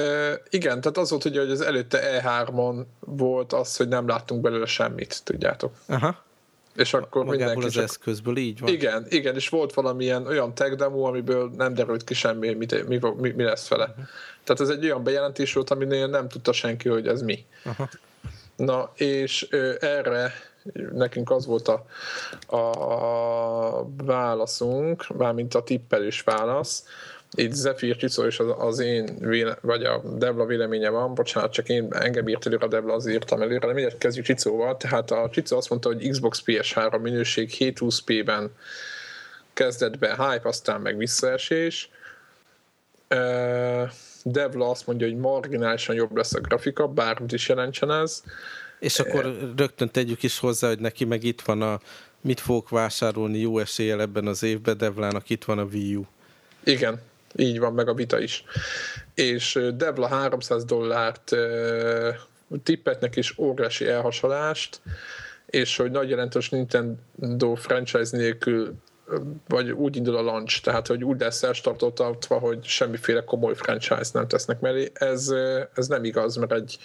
igen, 0.50 0.82
tehát 0.82 0.98
az 0.98 1.10
volt, 1.10 1.24
hogy 1.24 1.38
az 1.38 1.62
előtte 1.62 2.22
E3-on 2.24 2.86
volt 3.00 3.54
az, 3.54 3.78
hogy 3.78 3.88
nem 3.88 4.08
láttunk 4.08 4.42
belőle 4.42 4.66
semmit, 4.66 5.22
tudjátok. 5.24 5.74
Aha. 5.88 6.24
És 6.76 6.94
akkor 6.94 7.26
Magából 7.26 7.36
mindenki 7.36 7.66
az 7.66 7.74
csak... 7.74 7.84
eszközből, 7.84 8.38
így 8.38 8.60
van. 8.60 8.70
Igen, 8.72 9.06
igen, 9.10 9.36
és 9.36 9.50
volt 9.50 9.74
valamilyen 9.74 10.28
olyan 10.28 10.54
tech 10.54 10.76
demo, 10.76 11.04
amiből 11.04 11.52
nem 11.58 11.74
derült 11.74 12.04
ki 12.04 12.14
semmi, 12.14 12.54
mi, 12.54 12.66
mi, 12.88 13.00
mi, 13.18 13.30
mi 13.30 13.44
lesz 13.44 13.68
vele. 13.68 13.86
Uh-huh. 13.86 14.06
Tehát 14.44 14.62
ez 14.62 14.70
egy 14.70 14.84
olyan 14.84 15.04
bejelentés 15.04 15.54
volt, 15.54 15.70
aminél 15.70 16.08
nem 16.08 16.28
tudta 16.28 16.52
senki, 16.52 16.90
hogy 16.90 17.08
ez 17.08 17.22
mi. 17.22 17.46
Uh-huh. 17.66 17.88
Na, 18.56 18.92
és 18.96 19.48
ö, 19.50 19.74
erre 19.80 20.34
nekünk 20.92 21.32
az 21.32 21.46
volt 21.46 21.68
a, 21.68 21.86
a 22.56 23.88
válaszunk, 24.06 25.18
mármint 25.18 25.56
a 25.56 25.64
tippelős 25.64 26.22
válasz, 26.22 26.86
itt 27.36 27.54
Zephyr 27.54 27.96
Csicó 27.96 28.24
és 28.24 28.40
az, 28.40 28.54
az 28.58 28.80
én 28.80 29.18
véle, 29.20 29.58
vagy 29.62 29.84
a 29.84 30.02
Debla 30.18 30.46
véleménye 30.46 30.90
van, 30.90 31.14
bocsánat, 31.14 31.52
csak 31.52 31.70
én 31.70 31.88
engem 31.94 32.28
írt 32.28 32.46
előre 32.46 32.66
a 32.66 32.68
Debla, 32.68 32.94
az 32.94 33.08
írtam 33.08 33.42
előre, 33.42 33.68
de 33.68 33.74
mindjárt 33.74 33.98
kezdjük 33.98 34.26
Csicóval. 34.26 34.78
Tehát 34.78 35.12
a 35.12 35.30
Csicó 35.32 35.58
azt 35.58 35.70
mondta, 35.70 35.90
hogy 35.90 36.10
Xbox 36.10 36.44
PS3 36.46 37.02
minőség 37.02 37.52
720p-ben 37.58 38.52
kezdett 39.54 40.00
be 40.00 40.10
hype, 40.10 40.48
aztán 40.48 40.82
meg 40.82 40.98
visszaesés. 40.98 41.90
Devla 44.24 44.70
azt 44.70 44.88
mondja, 44.88 45.08
hogy 45.08 45.18
marginálisan 45.18 45.96
jobb 45.96 46.16
lesz 46.16 46.34
a 46.34 46.40
grafika, 46.40 46.88
bármit 46.88 47.32
is 47.32 47.50
jelentsen 47.50 47.92
ez. 47.92 48.24
És 48.82 49.00
akkor 49.00 49.54
rögtön 49.56 49.90
tegyük 49.90 50.24
is 50.24 50.40
hozzá, 50.40 50.68
hogy 50.68 50.80
neki 50.80 51.06
meg 51.06 51.24
itt 51.24 51.42
van 51.42 51.62
a 51.62 51.80
mit 52.22 52.40
fogok 52.40 52.70
vásárolni 52.70 53.40
jó 53.40 53.60
eséllyel 53.60 54.02
ebben 54.02 54.28
az 54.28 54.44
évben, 54.44 54.78
Devlának 54.78 55.30
itt 55.30 55.44
van 55.44 55.60
a 55.60 55.64
Wii 55.64 55.96
U. 55.96 56.06
Igen, 56.64 57.02
így 57.36 57.60
van, 57.60 57.74
meg 57.74 57.88
a 57.88 57.94
vita 57.94 58.20
is. 58.20 58.44
És 59.14 59.60
Devla 59.76 60.08
300 60.08 60.66
dollárt 60.66 61.32
tippetnek 62.64 63.16
is 63.16 63.38
óriási 63.38 63.88
elhasalást, 63.88 64.82
és 65.46 65.78
hogy 65.78 65.92
nagy 65.92 66.10
jelentős 66.10 66.50
Nintendo 66.50 67.56
franchise 67.56 68.18
nélkül 68.18 68.74
vagy 69.48 69.72
úgy 69.72 69.96
indul 69.96 70.16
a 70.16 70.22
launch, 70.22 70.62
tehát 70.62 70.88
hogy 70.88 71.04
úgy 71.04 71.20
lesz 71.20 71.44
elstartoltatva, 71.44 72.40
hogy 72.40 72.64
semmiféle 72.64 73.24
komoly 73.24 73.56
franchise 73.56 74.10
nem 74.14 74.28
tesznek 74.28 74.60
mellé. 74.60 74.92
Ez, 74.94 75.34
ez 75.74 75.88
nem 75.88 76.04
igaz, 76.04 76.36
mert 76.36 76.52
egy 76.52 76.78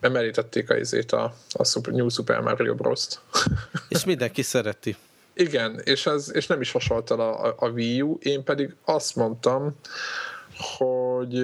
emelítették 0.00 0.70
a 0.70 0.76
izét 0.76 1.12
a, 1.12 1.34
a 1.52 1.80
New 1.90 2.08
Super 2.08 2.40
Mario 2.40 2.74
Bros-t. 2.74 3.20
És 3.88 4.04
mindenki 4.04 4.42
szereti. 4.42 4.96
Igen, 5.34 5.80
és, 5.84 6.06
ez, 6.06 6.30
és 6.34 6.46
nem 6.46 6.60
is 6.60 6.72
hasonlott 6.72 7.10
el 7.10 7.20
a, 7.20 7.54
a 7.58 7.68
Wii 7.68 8.02
U, 8.02 8.18
én 8.22 8.44
pedig 8.44 8.74
azt 8.84 9.16
mondtam, 9.16 9.74
hogy 10.76 11.34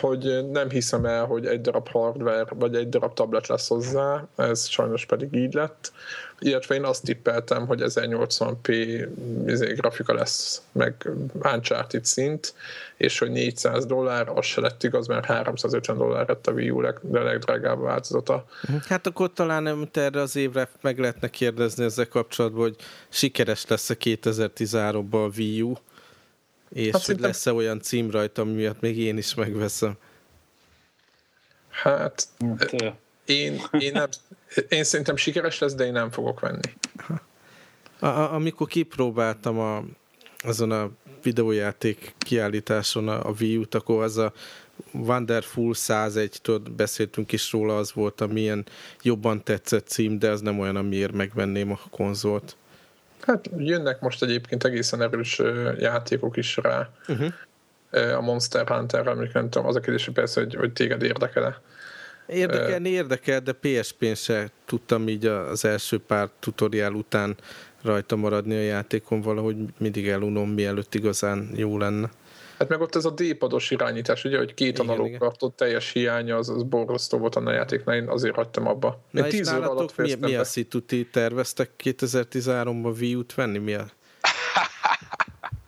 hogy 0.00 0.50
nem 0.50 0.70
hiszem 0.70 1.04
el, 1.04 1.24
hogy 1.24 1.46
egy 1.46 1.60
darab 1.60 1.88
hardware 1.88 2.46
vagy 2.54 2.74
egy 2.74 2.88
darab 2.88 3.14
tablet 3.14 3.46
lesz 3.46 3.68
hozzá, 3.68 4.26
ez 4.36 4.66
sajnos 4.66 5.06
pedig 5.06 5.34
így 5.34 5.54
lett. 5.54 5.92
Illetve 6.38 6.74
én 6.74 6.84
azt 6.84 7.04
tippeltem, 7.04 7.66
hogy 7.66 7.82
1080p 7.84 9.06
izé, 9.46 9.72
grafika 9.72 10.14
lesz, 10.14 10.62
meg 10.72 11.10
Uncharted 11.42 12.04
szint, 12.04 12.54
és 12.96 13.18
hogy 13.18 13.30
400 13.30 13.86
dollár, 13.86 14.28
az 14.28 14.44
se 14.44 14.60
lett 14.60 14.82
igaz, 14.82 15.06
mert 15.06 15.24
350 15.24 15.96
dollár 15.96 16.28
lett 16.28 16.46
a 16.46 16.52
Wii 16.52 16.70
U 16.70 16.80
leg, 16.80 16.98
de 17.00 17.20
legdrágább 17.20 17.80
változata. 17.80 18.44
Hát 18.88 19.06
akkor 19.06 19.32
talán 19.32 19.62
nem 19.62 19.88
erre 19.92 20.20
az 20.20 20.36
évre 20.36 20.68
meg 20.80 20.98
lehetne 20.98 21.28
kérdezni 21.28 21.84
ezzel 21.84 22.08
kapcsolatban, 22.08 22.60
hogy 22.60 22.76
sikeres 23.08 23.66
lesz 23.66 23.90
a 23.90 23.94
2013-ban 23.94 25.24
a 25.26 25.36
Wii 25.36 25.62
U, 25.62 25.72
és 26.68 26.92
hát 26.92 27.06
hogy 27.06 27.20
lesz-e 27.20 27.52
olyan 27.52 27.80
cím 27.80 28.10
rajta, 28.10 28.44
miatt 28.44 28.80
még 28.80 28.98
én 28.98 29.16
is 29.16 29.34
megveszem? 29.34 29.96
Hát, 31.68 32.28
hát 32.58 32.74
én, 33.24 33.62
én, 33.78 33.92
nem, 33.92 34.08
én 34.68 34.84
szerintem 34.84 35.16
sikeres 35.16 35.58
lesz, 35.58 35.74
de 35.74 35.84
én 35.84 35.92
nem 35.92 36.10
fogok 36.10 36.40
venni. 36.40 36.72
A, 37.98 38.06
a, 38.06 38.32
amikor 38.32 38.66
kipróbáltam 38.66 39.58
a, 39.58 39.84
azon 40.38 40.70
a 40.70 40.90
videójáték 41.22 42.14
kiállításon 42.18 43.08
a, 43.08 43.28
a 43.28 43.34
Wii 43.40 43.56
U-t, 43.56 43.74
akkor 43.74 44.02
az 44.02 44.16
a 44.16 44.32
Wonderful 44.92 45.72
101-től 45.74 46.60
beszéltünk 46.76 47.32
is 47.32 47.52
róla, 47.52 47.76
az 47.76 47.92
volt, 47.92 48.20
amilyen 48.20 48.66
jobban 49.02 49.42
tetszett 49.42 49.86
cím, 49.86 50.18
de 50.18 50.30
az 50.30 50.40
nem 50.40 50.58
olyan, 50.58 50.76
amiért 50.76 51.12
megvenném 51.12 51.70
a 51.70 51.80
konzolt. 51.90 52.56
Hát 53.26 53.50
jönnek 53.56 54.00
most 54.00 54.22
egyébként 54.22 54.64
egészen 54.64 55.02
erős 55.02 55.42
játékok 55.78 56.36
is 56.36 56.56
rá. 56.56 56.88
Uh-huh. 57.08 57.32
A 58.16 58.20
Monster 58.20 58.68
Hunter, 58.68 59.08
amik 59.08 59.32
nem 59.32 59.50
tudom, 59.50 59.68
az 59.68 59.76
a 59.76 59.80
kérdés 59.80 60.10
persze, 60.14 60.40
hogy, 60.40 60.54
hogy 60.54 60.72
téged 60.72 61.02
érdekel-e. 61.02 61.60
Érdekelni 62.26 62.88
érdekel, 62.88 63.40
de 63.40 63.52
PSP-n 63.52 64.14
se 64.14 64.50
tudtam 64.64 65.08
így 65.08 65.26
az 65.26 65.64
első 65.64 65.98
pár 65.98 66.28
tutoriál 66.38 66.92
után 66.92 67.36
rajta 67.82 68.16
maradni 68.16 68.56
a 68.56 68.60
játékon, 68.60 69.20
valahogy 69.20 69.56
mindig 69.78 70.08
elunom, 70.08 70.50
mielőtt 70.50 70.94
igazán 70.94 71.50
jó 71.54 71.78
lenne. 71.78 72.10
Hát 72.58 72.68
meg 72.68 72.80
ott 72.80 72.94
ez 72.94 73.04
a 73.04 73.10
D-pados 73.10 73.70
irányítás, 73.70 74.24
ugye, 74.24 74.36
hogy 74.38 74.54
két 74.54 74.78
analóg 74.78 75.16
kartot 75.18 75.56
teljes 75.56 75.92
hiánya, 75.92 76.36
az, 76.36 76.48
az 76.48 76.62
borzasztó 76.62 77.18
volt 77.18 77.36
a 77.36 77.52
játéknál, 77.52 77.96
én 77.96 78.08
azért 78.08 78.34
hagytam 78.34 78.66
abba. 78.66 78.88
Én 78.88 79.22
Na 79.22 79.28
tíz 79.28 79.52
óra 79.52 79.70
alatt 79.70 79.96
mi, 79.96 80.14
mi 80.14 80.34
a 80.34 80.44
szituti 80.44 81.08
terveztek 81.12 81.70
2013-ban 81.84 82.98
Wii 82.98 83.14
U-t 83.14 83.34
venni? 83.34 83.58
Mi 83.58 83.74
a... 83.74 83.86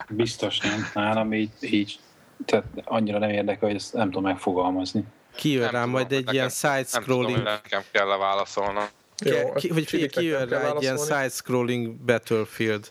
Biztos 0.09 0.59
nem. 0.59 0.90
Nálam 0.94 1.33
így, 1.33 1.51
így 1.61 1.98
tehát 2.44 2.64
annyira 2.85 3.18
nem 3.18 3.31
érdekel, 3.31 3.68
hogy 3.68 3.77
ezt 3.77 3.92
nem 3.92 4.05
tudom 4.05 4.22
megfogalmazni. 4.22 5.05
Kijön 5.35 5.70
rá 5.70 5.85
majd 5.85 6.12
egy 6.12 6.33
ilyen 6.33 6.48
side-scrolling... 6.48 7.37
Nem 7.37 7.38
tudom, 7.38 7.59
nekem 7.62 7.83
kell 7.90 8.07
leválaszolnom. 8.07 8.85
Jó, 9.24 9.53
ki, 9.53 9.68
hogy 9.68 10.07
kijön 10.07 10.48
rá 10.48 10.72
egy 10.74 10.83
ilyen 10.83 10.96
side-scrolling 10.96 11.94
Battlefield. 11.94 12.90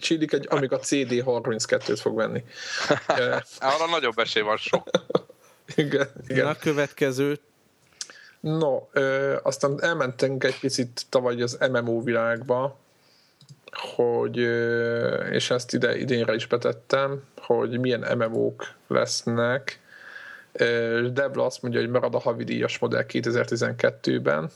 Csillik 0.00 0.32
egy, 0.32 0.46
amíg 0.48 0.72
a 0.72 0.78
CD32-t 0.78 1.98
fog 2.00 2.16
venni. 2.16 2.44
Arra 3.58 3.86
nagyobb 3.90 4.18
esély 4.18 4.42
van 4.42 4.56
sok. 4.56 4.88
igen, 5.74 6.08
igen. 6.26 6.46
A 6.46 6.54
következő. 6.54 7.38
No, 8.40 8.82
ö, 8.92 9.36
aztán 9.42 9.82
elmentünk 9.82 10.44
egy 10.44 10.58
picit 10.58 11.06
tavaly 11.08 11.42
az 11.42 11.58
MMO 11.72 12.02
világba, 12.02 12.78
hogy, 13.72 14.36
és 15.30 15.50
ezt 15.50 15.74
ide 15.74 15.98
idénre 15.98 16.34
is 16.34 16.46
betettem, 16.46 17.22
hogy 17.36 17.80
milyen 17.80 18.16
MMO-k 18.18 18.74
lesznek. 18.86 19.80
Debla 21.12 21.44
azt 21.44 21.62
mondja, 21.62 21.80
hogy 21.80 21.90
marad 21.90 22.14
a 22.14 22.18
havidíjas 22.18 22.78
modell 22.78 23.04
2012-ben, 23.08 24.50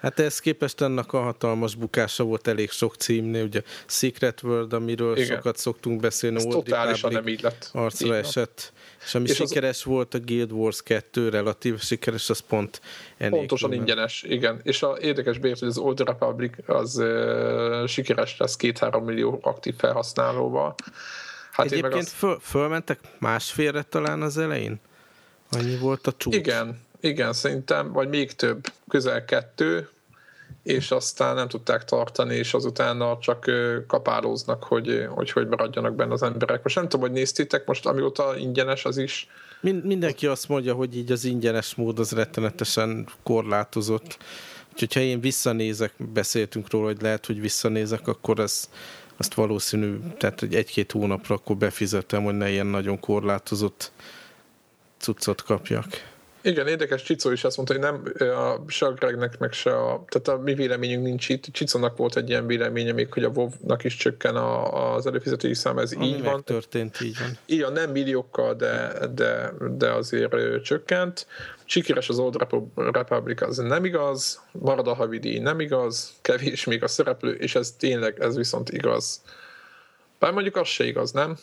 Hát 0.00 0.18
ez 0.18 0.38
képest 0.38 0.80
annak 0.80 1.12
a 1.12 1.20
hatalmas 1.20 1.74
bukása 1.74 2.24
volt 2.24 2.46
elég 2.46 2.70
sok 2.70 2.94
címnél, 2.94 3.44
ugye 3.44 3.62
Secret 3.86 4.42
World, 4.42 4.72
amiről 4.72 5.16
Igen. 5.16 5.36
sokat 5.36 5.56
szoktunk 5.56 6.00
beszélni, 6.00 6.36
ez 6.36 6.44
totálisan 6.44 7.12
nem 7.12 7.26
így 7.26 7.42
lett. 7.42 7.70
Arcra 7.72 8.06
így 8.06 8.12
esett. 8.12 8.72
És 9.04 9.14
ami 9.14 9.28
és 9.28 9.34
sikeres 9.34 9.76
az... 9.76 9.84
volt 9.84 10.14
a 10.14 10.18
Guild 10.20 10.52
Wars 10.52 10.82
2, 10.82 11.28
relatív 11.28 11.80
sikeres, 11.80 12.30
az 12.30 12.38
pont 12.38 12.80
ennél 13.16 13.38
Pontosan 13.38 13.68
külön. 13.70 13.84
ingyenes, 13.84 14.22
igen. 14.22 14.60
És 14.62 14.82
a 14.82 14.96
érdekes 15.00 15.38
bért, 15.38 15.58
hogy 15.58 15.68
az 15.68 15.78
Old 15.78 16.00
Republic 16.00 16.52
az 16.66 16.96
uh, 16.96 17.86
sikeres 17.86 18.36
lesz 18.38 18.56
két-három 18.56 19.04
millió 19.04 19.38
aktív 19.42 19.74
felhasználóval. 19.78 20.74
Hát 21.50 21.66
Egyébként 21.66 21.94
azt... 21.94 22.08
föl, 22.08 22.38
fölmentek 22.42 23.00
másfélre 23.18 23.82
talán 23.82 24.22
az 24.22 24.38
elején? 24.38 24.80
Annyi 25.50 25.76
volt 25.76 26.06
a 26.06 26.12
csúcs? 26.16 26.34
Igen, 26.34 26.80
igen, 27.06 27.32
szerintem, 27.32 27.92
vagy 27.92 28.08
még 28.08 28.32
több, 28.32 28.66
közel 28.88 29.24
kettő, 29.24 29.88
és 30.62 30.90
aztán 30.90 31.34
nem 31.34 31.48
tudták 31.48 31.84
tartani, 31.84 32.34
és 32.34 32.54
azután 32.54 33.18
csak 33.20 33.50
kapálóznak, 33.86 34.64
hogy, 34.64 35.06
hogy 35.08 35.30
hogy 35.30 35.48
maradjanak 35.48 35.94
benne 35.94 36.12
az 36.12 36.22
emberek. 36.22 36.62
Most 36.62 36.76
nem 36.76 36.88
tudom, 36.88 37.00
hogy 37.00 37.16
néztétek, 37.16 37.66
most 37.66 37.86
amióta 37.86 38.36
ingyenes 38.36 38.84
az 38.84 38.96
is. 38.96 39.28
Mind, 39.60 39.84
mindenki 39.84 40.26
azt 40.26 40.48
mondja, 40.48 40.74
hogy 40.74 40.96
így 40.96 41.12
az 41.12 41.24
ingyenes 41.24 41.74
mód 41.74 41.98
az 41.98 42.12
rettenetesen 42.12 43.08
korlátozott. 43.22 44.18
Úgyhogy 44.72 44.92
ha 44.92 45.00
én 45.00 45.20
visszanézek, 45.20 45.92
beszéltünk 46.12 46.70
róla, 46.70 46.86
hogy 46.86 47.02
lehet, 47.02 47.26
hogy 47.26 47.40
visszanézek, 47.40 48.08
akkor 48.08 48.38
ez, 48.38 48.70
azt 49.16 49.34
valószínű, 49.34 49.98
tehát 50.18 50.40
hogy 50.40 50.54
egy-két 50.54 50.92
hónapra 50.92 51.34
akkor 51.34 51.56
befizetem, 51.56 52.24
hogy 52.24 52.36
ne 52.36 52.50
ilyen 52.50 52.66
nagyon 52.66 53.00
korlátozott 53.00 53.92
cuccot 54.98 55.42
kapjak. 55.42 56.14
Igen, 56.46 56.66
érdekes, 56.66 57.02
Csicó 57.02 57.30
is 57.30 57.44
azt 57.44 57.56
mondta, 57.56 57.74
hogy 57.74 57.82
nem 57.82 58.02
a, 58.36 58.70
se 58.70 58.86
a 58.86 58.92
Gregnek, 58.92 59.38
meg 59.38 59.52
se 59.52 59.76
a, 59.76 60.04
tehát 60.08 60.40
a 60.40 60.42
mi 60.42 60.54
véleményünk 60.54 61.04
nincs 61.04 61.28
itt. 61.28 61.44
Csicónak 61.44 61.96
volt 61.96 62.16
egy 62.16 62.28
ilyen 62.28 62.46
véleménye 62.46 62.92
még, 62.92 63.12
hogy 63.12 63.24
a 63.24 63.28
WoW-nak 63.28 63.84
is 63.84 63.96
csökken 63.96 64.36
a, 64.36 64.94
az 64.94 65.06
előfizetői 65.06 65.54
szám, 65.54 65.78
ez 65.78 65.92
Ami 65.92 66.06
így 66.06 66.22
van. 66.22 66.44
történt, 66.44 67.00
így 67.00 67.18
van. 67.18 67.38
Igen, 67.46 67.72
nem 67.72 67.90
milliókkal, 67.90 68.54
de, 68.54 68.92
de, 69.14 69.52
de 69.76 69.90
azért 69.90 70.34
ö, 70.34 70.60
csökkent. 70.60 71.26
Sikeres 71.64 72.08
az 72.08 72.18
Old 72.18 72.36
Republic, 72.74 73.42
az 73.42 73.56
nem 73.56 73.84
igaz, 73.84 74.42
marad 74.52 74.88
a 74.88 74.94
havidi, 74.94 75.38
nem 75.38 75.60
igaz, 75.60 76.12
kevés 76.22 76.64
még 76.64 76.82
a 76.82 76.88
szereplő, 76.88 77.32
és 77.32 77.54
ez 77.54 77.70
tényleg, 77.70 78.20
ez 78.20 78.36
viszont 78.36 78.70
igaz. 78.70 79.22
Bár 80.18 80.32
mondjuk 80.32 80.56
az 80.56 80.68
se 80.68 80.84
igaz, 80.84 81.12
nem? 81.12 81.36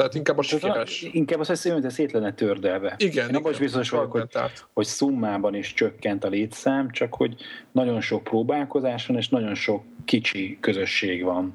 Tehát 0.00 0.14
inkább 0.14 0.38
a 0.38 0.42
sikeres. 0.42 1.02
Inkább 1.12 1.40
azt 1.40 1.48
hiszem, 1.48 1.80
hogy 1.80 1.90
szét 1.90 2.12
lenne 2.12 2.34
tördelve. 2.34 2.94
Igen. 2.98 3.28
Én 3.28 3.34
abban 3.34 3.52
is 3.52 3.58
biztos 3.58 3.90
vagyok, 3.90 4.12
hogy, 4.12 4.28
hogy 4.72 4.86
szummában 4.86 5.54
is 5.54 5.74
csökkent 5.74 6.24
a 6.24 6.28
létszám, 6.28 6.90
csak 6.90 7.14
hogy 7.14 7.34
nagyon 7.72 8.00
sok 8.00 8.24
próbálkozás 8.24 9.06
van, 9.06 9.16
és 9.16 9.28
nagyon 9.28 9.54
sok 9.54 9.84
kicsi 10.04 10.58
közösség 10.60 11.24
van. 11.24 11.54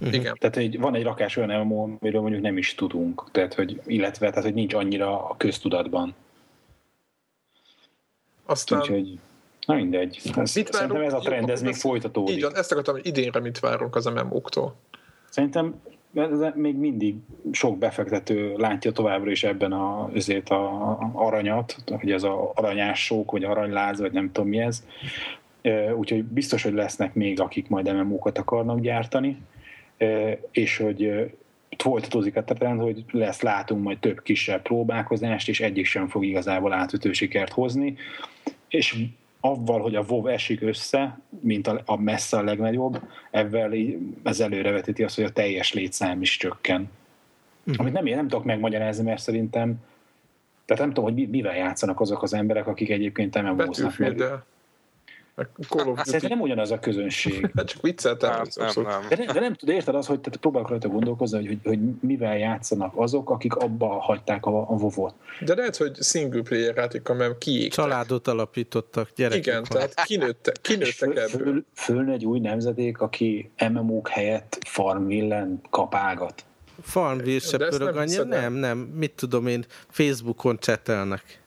Igen. 0.00 0.36
Tehát 0.38 0.54
hogy 0.54 0.78
van 0.78 0.94
egy 0.94 1.02
rakás 1.02 1.36
olyan 1.36 1.66
MMO, 1.66 1.82
amiről 2.00 2.20
mondjuk 2.20 2.42
nem 2.42 2.58
is 2.58 2.74
tudunk, 2.74 3.24
tehát, 3.30 3.54
hogy, 3.54 3.80
illetve 3.86 4.28
tehát, 4.28 4.44
hogy 4.44 4.54
nincs 4.54 4.74
annyira 4.74 5.28
a 5.28 5.34
köztudatban. 5.36 6.14
Aztán... 8.46 8.80
Úgyhogy, 8.80 9.18
na 9.66 9.74
mindegy. 9.74 10.20
Ez, 10.36 10.54
mit 10.54 10.72
szerintem 10.72 11.02
ez 11.02 11.12
a 11.12 11.18
trend, 11.18 11.50
ez 11.50 11.62
még 11.62 11.74
folytatódik. 11.74 12.36
Így 12.36 12.42
van, 12.42 12.56
ezt 12.56 12.72
akartam, 12.72 12.94
hogy 12.94 13.06
idénre 13.06 13.40
mit 13.40 13.58
várunk 13.58 13.96
az 13.96 14.04
MMO-któl. 14.04 14.74
Szerintem 15.30 15.80
ez 16.16 16.54
még 16.54 16.76
mindig 16.76 17.14
sok 17.52 17.78
befektető 17.78 18.54
látja 18.56 18.92
továbbra 18.92 19.30
is 19.30 19.44
ebben 19.44 19.72
a, 19.72 20.10
azért 20.14 20.50
a 20.50 20.98
aranyat, 21.12 21.76
hogy 22.00 22.10
ez 22.10 22.22
a 22.22 22.52
aranyás 22.54 23.04
sok, 23.04 23.30
vagy 23.30 23.44
aranyláz, 23.44 24.00
vagy 24.00 24.12
nem 24.12 24.32
tudom 24.32 24.48
mi 24.48 24.58
ez. 24.58 24.86
Úgyhogy 25.96 26.24
biztos, 26.24 26.62
hogy 26.62 26.72
lesznek 26.72 27.14
még, 27.14 27.40
akik 27.40 27.68
majd 27.68 27.94
MMO-kat 27.94 28.38
akarnak 28.38 28.80
gyártani, 28.80 29.42
és 30.50 30.76
hogy 30.76 31.32
folytatódik 31.78 32.36
a 32.36 32.44
trend, 32.44 32.80
hogy 32.80 33.04
lesz, 33.10 33.40
látunk 33.40 33.82
majd 33.82 33.98
több 33.98 34.22
kisebb 34.22 34.62
próbálkozást, 34.62 35.48
és 35.48 35.60
egyik 35.60 35.86
sem 35.86 36.08
fog 36.08 36.24
igazából 36.24 36.72
átütő 36.72 37.12
sikert 37.12 37.52
hozni, 37.52 37.96
és 38.68 39.04
avval, 39.50 39.80
hogy 39.80 39.94
a 39.94 40.04
WoW 40.08 40.26
esik 40.26 40.62
össze, 40.62 41.18
mint 41.40 41.66
a, 41.66 41.82
a 41.84 42.00
messze 42.00 42.36
a 42.36 42.42
legnagyobb, 42.42 43.00
ezzel 43.30 43.74
ez 44.22 44.40
előrevetíti 44.40 45.02
azt, 45.02 45.14
hogy 45.14 45.24
a 45.24 45.30
teljes 45.30 45.72
létszám 45.72 46.22
is 46.22 46.36
csökken. 46.36 46.90
Uh-huh. 47.60 47.80
Amit 47.80 47.92
nem, 47.92 48.06
én 48.06 48.16
nem 48.16 48.28
tudok 48.28 48.44
megmagyarázni, 48.44 49.04
mert 49.04 49.22
szerintem 49.22 49.76
tehát 50.64 50.82
nem 50.82 50.92
tudom, 50.92 51.12
hogy 51.14 51.28
mivel 51.28 51.56
játszanak 51.56 52.00
azok 52.00 52.22
az 52.22 52.34
emberek, 52.34 52.66
akik 52.66 52.90
egyébként 52.90 53.34
nem 53.34 53.56
Battlefield-del. 53.56 54.44
Of 55.36 56.02
Duty. 56.04 56.26
nem 56.26 56.40
ugyanaz 56.40 56.70
a 56.70 56.78
közönség. 56.78 57.50
Hát 57.56 57.66
csak 57.66 57.82
vicceltem. 57.82 58.30
Nem, 58.30 58.70
nem, 58.74 58.84
nem. 58.84 59.08
De, 59.08 59.16
nem, 59.16 59.26
de 59.26 59.40
nem 59.40 59.54
tudod, 59.54 59.74
érted 59.74 59.94
az, 59.94 60.06
hogy 60.06 60.20
tehát 60.20 60.38
próbálok 60.38 60.68
rajta 60.68 60.88
gondolkozni, 60.88 61.36
hogy, 61.36 61.46
hogy, 61.46 61.58
hogy, 61.62 61.78
mivel 62.00 62.38
játszanak 62.38 62.92
azok, 62.96 63.30
akik 63.30 63.54
abba 63.54 63.86
hagyták 63.86 64.46
a, 64.46 64.70
a 64.70 64.76
vovot. 64.76 65.14
De 65.40 65.54
lehet, 65.54 65.76
hogy 65.76 66.02
single 66.02 66.42
player 66.42 66.76
játék, 66.76 67.08
mert 67.08 67.38
kiégtek. 67.38 67.72
Családot 67.72 68.28
alapítottak, 68.28 69.10
gyerekek. 69.16 69.46
Igen, 69.46 69.64
van. 69.68 69.68
tehát 69.68 70.04
kinőttek, 70.04 70.56
kinőttek 70.60 70.94
föl, 70.94 71.18
ebből. 71.18 71.28
Föl, 71.28 71.64
föln 71.74 72.10
egy 72.10 72.24
új 72.24 72.38
nemzedék, 72.38 73.00
aki 73.00 73.50
MMO-k 73.72 74.08
helyett 74.08 74.58
Farmvillen 74.66 75.60
kapálgat. 75.70 76.44
Farmville 76.82 77.40
se 77.40 77.56
pörög 77.56 77.96
annyira, 77.96 78.24
nem, 78.24 78.52
nem, 78.52 78.78
mit 78.78 79.12
tudom 79.12 79.46
én, 79.46 79.64
Facebookon 79.88 80.58
csetelnek. 80.58 81.44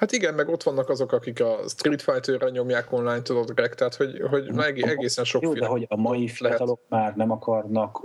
Hát 0.00 0.12
igen, 0.12 0.34
meg 0.34 0.48
ott 0.48 0.62
vannak 0.62 0.88
azok, 0.88 1.12
akik 1.12 1.40
a 1.40 1.58
Street 1.68 2.02
Fighter-re 2.02 2.50
nyomják 2.50 2.92
online, 2.92 3.22
tudod, 3.22 3.50
Greg, 3.54 3.74
tehát 3.74 3.94
hogy, 3.94 4.22
hogy 4.30 4.52
meg 4.52 4.78
egészen 4.82 5.24
sok 5.24 5.42
Jó, 5.42 5.52
de 5.52 5.66
hogy 5.66 5.86
a 5.88 5.96
mai 5.96 6.28
fiatalok 6.28 6.80
lehet. 6.88 7.06
már 7.06 7.16
nem 7.16 7.30
akarnak 7.30 8.00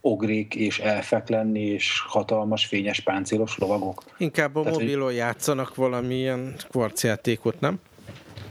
ogrik 0.00 0.54
és 0.54 0.78
elfek 0.78 1.28
lenni, 1.28 1.60
és 1.60 2.02
hatalmas 2.06 2.66
fényes 2.66 3.00
páncélos 3.00 3.58
lovagok. 3.58 4.02
Inkább 4.16 4.56
a 4.56 4.62
Tehát, 4.62 4.78
mobilon 4.78 5.04
hogy... 5.04 5.14
játszanak 5.14 5.74
valamilyen 5.74 6.54
kvarcjátékot, 6.68 7.60
nem? 7.60 7.80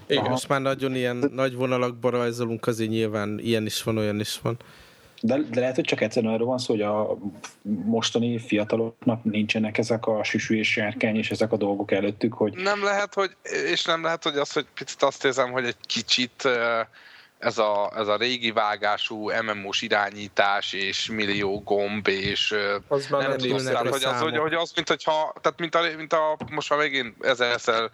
Igen. 0.08 0.30
Most 0.30 0.48
már 0.48 0.62
nagyon 0.62 0.96
ilyen 0.96 1.30
nagy 1.34 1.56
vonalakba 1.56 2.10
rajzolunk, 2.10 2.68
azért 2.68 2.90
nyilván 2.90 3.40
ilyen 3.40 3.66
is 3.66 3.84
van, 3.84 3.98
olyan 3.98 4.20
is 4.20 4.40
van. 4.42 4.58
De, 5.22 5.38
de 5.38 5.60
lehet, 5.60 5.76
hogy 5.76 5.84
csak 5.84 6.02
egyszerűen 6.02 6.34
arról 6.34 6.48
van 6.48 6.58
szó, 6.58 6.74
hogy 6.74 6.82
a 6.82 7.18
mostani 7.86 8.38
fiataloknak 8.38 9.24
nincsenek 9.24 9.78
ezek 9.78 10.06
a 10.06 10.24
süsű 10.24 10.58
és 10.58 10.72
sárkány 10.72 11.16
és 11.16 11.32
ezek 11.32 11.52
a 11.52 11.58
dolgok 11.58 11.92
előttük, 11.92 12.34
hogy... 12.34 12.54
Nem 12.54 12.84
lehet, 12.84 13.14
hogy, 13.14 13.36
és 13.72 13.86
nem 13.86 14.04
lehet, 14.04 14.24
hogy 14.24 14.38
az, 14.38 14.54
hogy 14.54 14.66
picit 14.74 15.04
azt 15.04 15.26
érzem, 15.26 15.52
hogy 15.52 15.66
egy 15.66 15.78
kicsit 15.86 16.44
uh 16.46 16.88
ez 17.40 17.58
a, 17.58 17.92
ez 17.96 18.08
a 18.08 18.16
régi 18.16 18.52
vágású 18.52 19.32
MMO-s 19.42 19.82
irányítás, 19.82 20.74
és 20.74 21.10
millió 21.10 21.62
gomb, 21.64 22.08
és 22.08 22.56
az 22.88 23.08
nem, 23.08 23.20
nem 23.20 23.38
tudom, 23.38 23.64
tehát, 23.64 23.88
hogy 23.88 24.04
az, 24.04 24.20
hogy, 24.22 24.38
hogy 24.38 24.54
az, 24.54 24.72
mint 24.76 24.88
hogyha, 24.88 25.34
tehát 25.42 25.60
mint 25.60 25.76
a, 25.76 25.82
mint 25.98 26.14
a 26.14 26.38
most 26.50 26.70
már 26.70 26.80
megint 26.80 27.26
ezerszer 27.26 27.90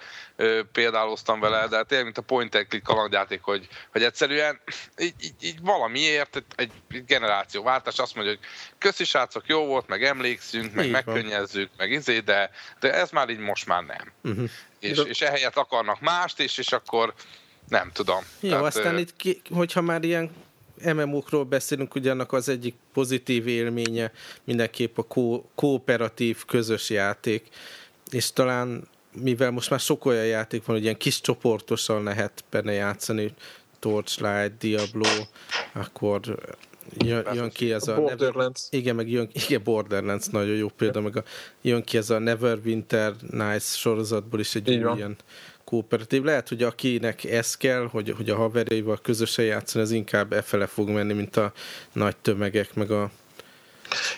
példáloztam 0.71 1.39
vele, 1.39 1.67
de 1.67 1.83
tényleg, 1.83 2.05
mint 2.05 2.17
a 2.17 2.21
point 2.21 2.55
and 2.55 2.67
click 2.67 2.83
kalandjáték, 2.85 3.41
hogy, 3.41 3.67
hogy 3.91 4.03
egyszerűen 4.03 4.59
így, 4.97 5.13
így, 5.21 5.35
így 5.41 5.61
valamiért 5.61 6.35
egy, 6.35 6.45
egy 6.55 7.05
generációváltás 7.05 7.97
azt 7.97 8.15
mondja, 8.15 8.33
hogy 8.33 8.45
köszi 8.77 9.03
srácok, 9.03 9.43
jó 9.47 9.65
volt, 9.65 9.87
meg 9.87 10.03
emlékszünk, 10.03 10.73
meg 10.73 10.85
így 10.85 10.91
megkönnyezzük, 10.91 11.69
meg 11.77 11.91
izé, 11.91 12.19
de, 12.19 12.49
de 12.79 12.93
ez 12.93 13.09
már 13.09 13.29
így 13.29 13.39
most 13.39 13.65
már 13.65 13.83
nem. 13.83 14.11
Uh-huh. 14.23 14.49
És, 14.79 14.99
és 15.05 15.21
ehelyett 15.21 15.57
akarnak 15.57 15.99
mást, 15.99 16.39
és, 16.39 16.57
és 16.57 16.71
akkor 16.71 17.13
nem 17.67 17.89
tudom. 17.93 18.23
Jó, 18.39 18.49
Tehát, 18.49 18.65
aztán 18.65 18.97
itt, 18.97 19.15
ki, 19.15 19.41
hogyha 19.49 19.81
már 19.81 20.03
ilyen 20.03 20.29
MMO-król 20.83 21.43
beszélünk, 21.43 21.95
ugyanak 21.95 22.33
az 22.33 22.49
egyik 22.49 22.75
pozitív 22.93 23.47
élménye 23.47 24.11
mindenképp 24.43 24.97
a 24.97 25.03
ko- 25.03 25.45
kooperatív 25.55 26.45
közös 26.45 26.89
játék, 26.89 27.47
és 28.11 28.31
talán 28.33 28.87
mivel 29.21 29.51
most 29.51 29.69
már 29.69 29.79
sok 29.79 30.05
olyan 30.05 30.25
játék 30.25 30.65
van, 30.65 30.75
hogy 30.75 30.83
ilyen 30.83 30.97
kis 30.97 31.21
csoportosan 31.21 32.03
lehet 32.03 32.43
benne 32.49 32.71
játszani, 32.71 33.33
Torchlight, 33.79 34.57
Diablo, 34.57 35.09
akkor 35.73 36.19
jön, 36.97 37.27
jön 37.33 37.49
ki 37.49 37.73
ez 37.73 37.87
a... 37.87 37.95
Borderlands. 37.95 38.67
Never, 38.69 38.83
igen, 38.83 38.95
meg 38.95 39.09
jön, 39.09 39.29
igen, 39.47 39.63
Borderlands 39.63 40.27
nagyon 40.27 40.55
jó 40.55 40.67
példa, 40.67 41.01
meg 41.01 41.17
a, 41.17 41.23
jön 41.61 41.83
ki 41.83 41.97
ez 41.97 42.09
a 42.09 42.19
Neverwinter 42.19 43.13
Nights 43.29 43.63
sorozatból 43.63 44.39
is 44.39 44.55
egy 44.55 44.67
ilyen 44.67 45.15
kooperatív. 45.65 46.23
Lehet, 46.23 46.49
hogy 46.49 46.63
akinek 46.63 47.23
ez 47.23 47.57
kell, 47.57 47.87
hogy, 47.91 48.13
hogy 48.17 48.29
a 48.29 48.35
haverjaival 48.35 48.99
közösen 49.01 49.45
játszani, 49.45 49.83
az 49.83 49.91
inkább 49.91 50.33
e 50.33 50.41
fele 50.41 50.65
fog 50.65 50.89
menni, 50.89 51.13
mint 51.13 51.35
a 51.35 51.51
nagy 51.91 52.15
tömegek, 52.15 52.73
meg 52.73 52.91
a 52.91 53.11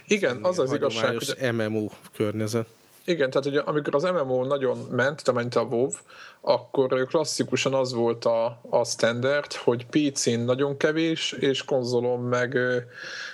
igen, 0.07 0.39
az 0.41 0.59
az 0.59 0.73
igazság, 0.73 1.17
hogy 1.17 1.53
MMO 1.53 1.89
környezet. 2.15 2.67
Igen, 3.05 3.29
tehát 3.29 3.45
ugye, 3.45 3.59
amikor 3.59 3.95
az 3.95 4.03
MMO 4.03 4.45
nagyon 4.45 4.77
ment, 4.91 5.23
te 5.23 5.31
ment 5.31 5.55
a 5.55 5.61
WoW, 5.61 5.89
akkor 6.41 7.07
klasszikusan 7.07 7.73
az 7.73 7.93
volt 7.93 8.25
a, 8.25 8.61
a 8.69 8.85
standard, 8.85 9.53
hogy 9.53 9.85
PC-n 9.85 10.39
nagyon 10.39 10.77
kevés, 10.77 11.31
és 11.31 11.63
konzolon 11.63 12.19
meg, 12.19 12.57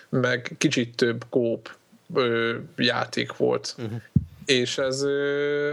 meg 0.10 0.56
kicsit 0.58 0.96
több 0.96 1.26
kóp 1.30 1.70
játék 2.76 3.36
volt. 3.36 3.76
Uh-huh 3.78 4.02
és 4.46 4.78
ez 4.78 5.02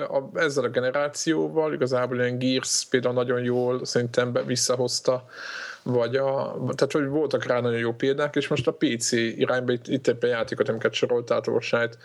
a, 0.09 0.31
ezzel 0.35 0.65
a 0.65 0.69
generációval 0.69 1.73
igazából 1.73 2.17
ilyen 2.17 2.39
Gears 2.39 2.87
például 2.91 3.15
nagyon 3.15 3.43
jól 3.43 3.85
szerintem 3.85 4.33
visszahozta 4.47 5.25
vagy 5.83 6.17
a, 6.17 6.57
tehát 6.75 6.93
hogy 6.93 7.07
voltak 7.07 7.45
rá 7.45 7.61
nagyon 7.61 7.79
jó 7.79 7.93
példák, 7.93 8.37
és 8.37 8.49
most 8.49 8.67
a 8.67 8.73
PC 8.73 9.13
irányba 9.13 9.73
itt, 9.73 9.87
itt 9.87 10.09
ebben 10.09 10.31
játékot, 10.31 10.69
amiket 10.69 10.93
soroltál 10.93 11.41
Orsájt, 11.47 11.99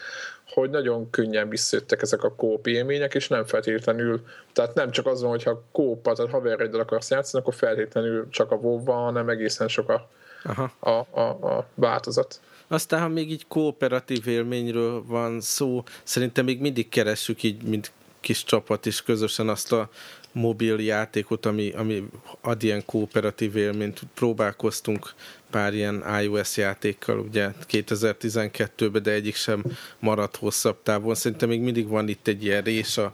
hogy 0.47 0.69
nagyon 0.69 1.10
könnyen 1.10 1.49
visszajöttek 1.49 2.01
ezek 2.01 2.23
a 2.23 2.36
kóp 2.36 2.67
élmények, 2.67 3.13
és 3.13 3.28
nem 3.28 3.45
feltétlenül, 3.45 4.21
tehát 4.54 4.73
nem 4.73 4.91
csak 4.91 5.06
az 5.06 5.21
van, 5.21 5.30
hogyha 5.30 5.63
kópa, 5.71 6.13
tehát 6.13 6.32
haverjaiddal 6.32 6.80
akarsz 6.80 7.10
játszani, 7.10 7.43
akkor 7.43 7.56
feltétlenül 7.56 8.28
csak 8.30 8.51
a 8.51 8.56
wow 8.56 8.86
hanem 8.86 9.30
egészen 9.30 9.67
sok 9.67 9.89
a, 9.89 10.10
Aha. 10.43 10.71
a, 10.80 11.19
a, 11.19 11.58
a 11.58 11.65
változat. 11.73 12.39
Aztán, 12.67 13.01
ha 13.01 13.08
még 13.08 13.32
így 13.32 13.45
kooperatív 13.47 14.28
élményről 14.28 15.04
van 15.06 15.41
szó, 15.41 15.84
szerintem 16.04 16.45
még 16.45 16.60
mindig 16.60 16.89
keressük 16.89 17.43
így, 17.43 17.63
mint 17.63 17.91
kis 18.19 18.43
csapat 18.43 18.86
is 18.86 19.01
közösen 19.01 19.49
azt 19.49 19.71
a 19.71 19.89
mobil 20.32 20.80
játékot, 20.80 21.45
ami, 21.45 21.71
ami 21.71 22.04
ad 22.41 22.63
ilyen 22.63 22.86
kooperatív 22.86 23.56
élményt. 23.56 24.01
Próbálkoztunk 24.13 25.13
pár 25.49 25.73
ilyen 25.73 26.04
iOS 26.21 26.58
játékkal, 26.58 27.19
ugye 27.19 27.49
2012-ben, 27.69 29.04
de 29.04 29.12
egyik 29.12 29.36
sem 29.36 29.63
maradt 29.99 30.36
hosszabb 30.36 30.78
távon. 30.84 31.15
Szerintem 31.15 31.49
még 31.49 31.62
mindig 31.62 31.88
van 31.88 32.08
itt 32.08 32.28
egy 32.28 32.43
ilyen 32.43 32.62
rés 32.62 32.97
a, 32.97 33.13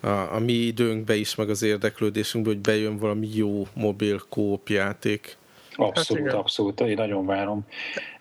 a, 0.00 0.08
a 0.08 0.38
mi 0.38 0.52
időnkbe 0.52 1.14
is, 1.14 1.34
meg 1.34 1.50
az 1.50 1.62
érdeklődésünkbe, 1.62 2.50
hogy 2.50 2.60
bejön 2.60 2.98
valami 2.98 3.28
jó 3.34 3.66
mobil 3.74 4.22
kóp 4.28 4.68
játék. 4.68 5.36
Abszolút, 5.76 6.26
hát 6.26 6.34
abszolút, 6.34 6.80
én 6.80 6.94
nagyon 6.94 7.26
várom. 7.26 7.66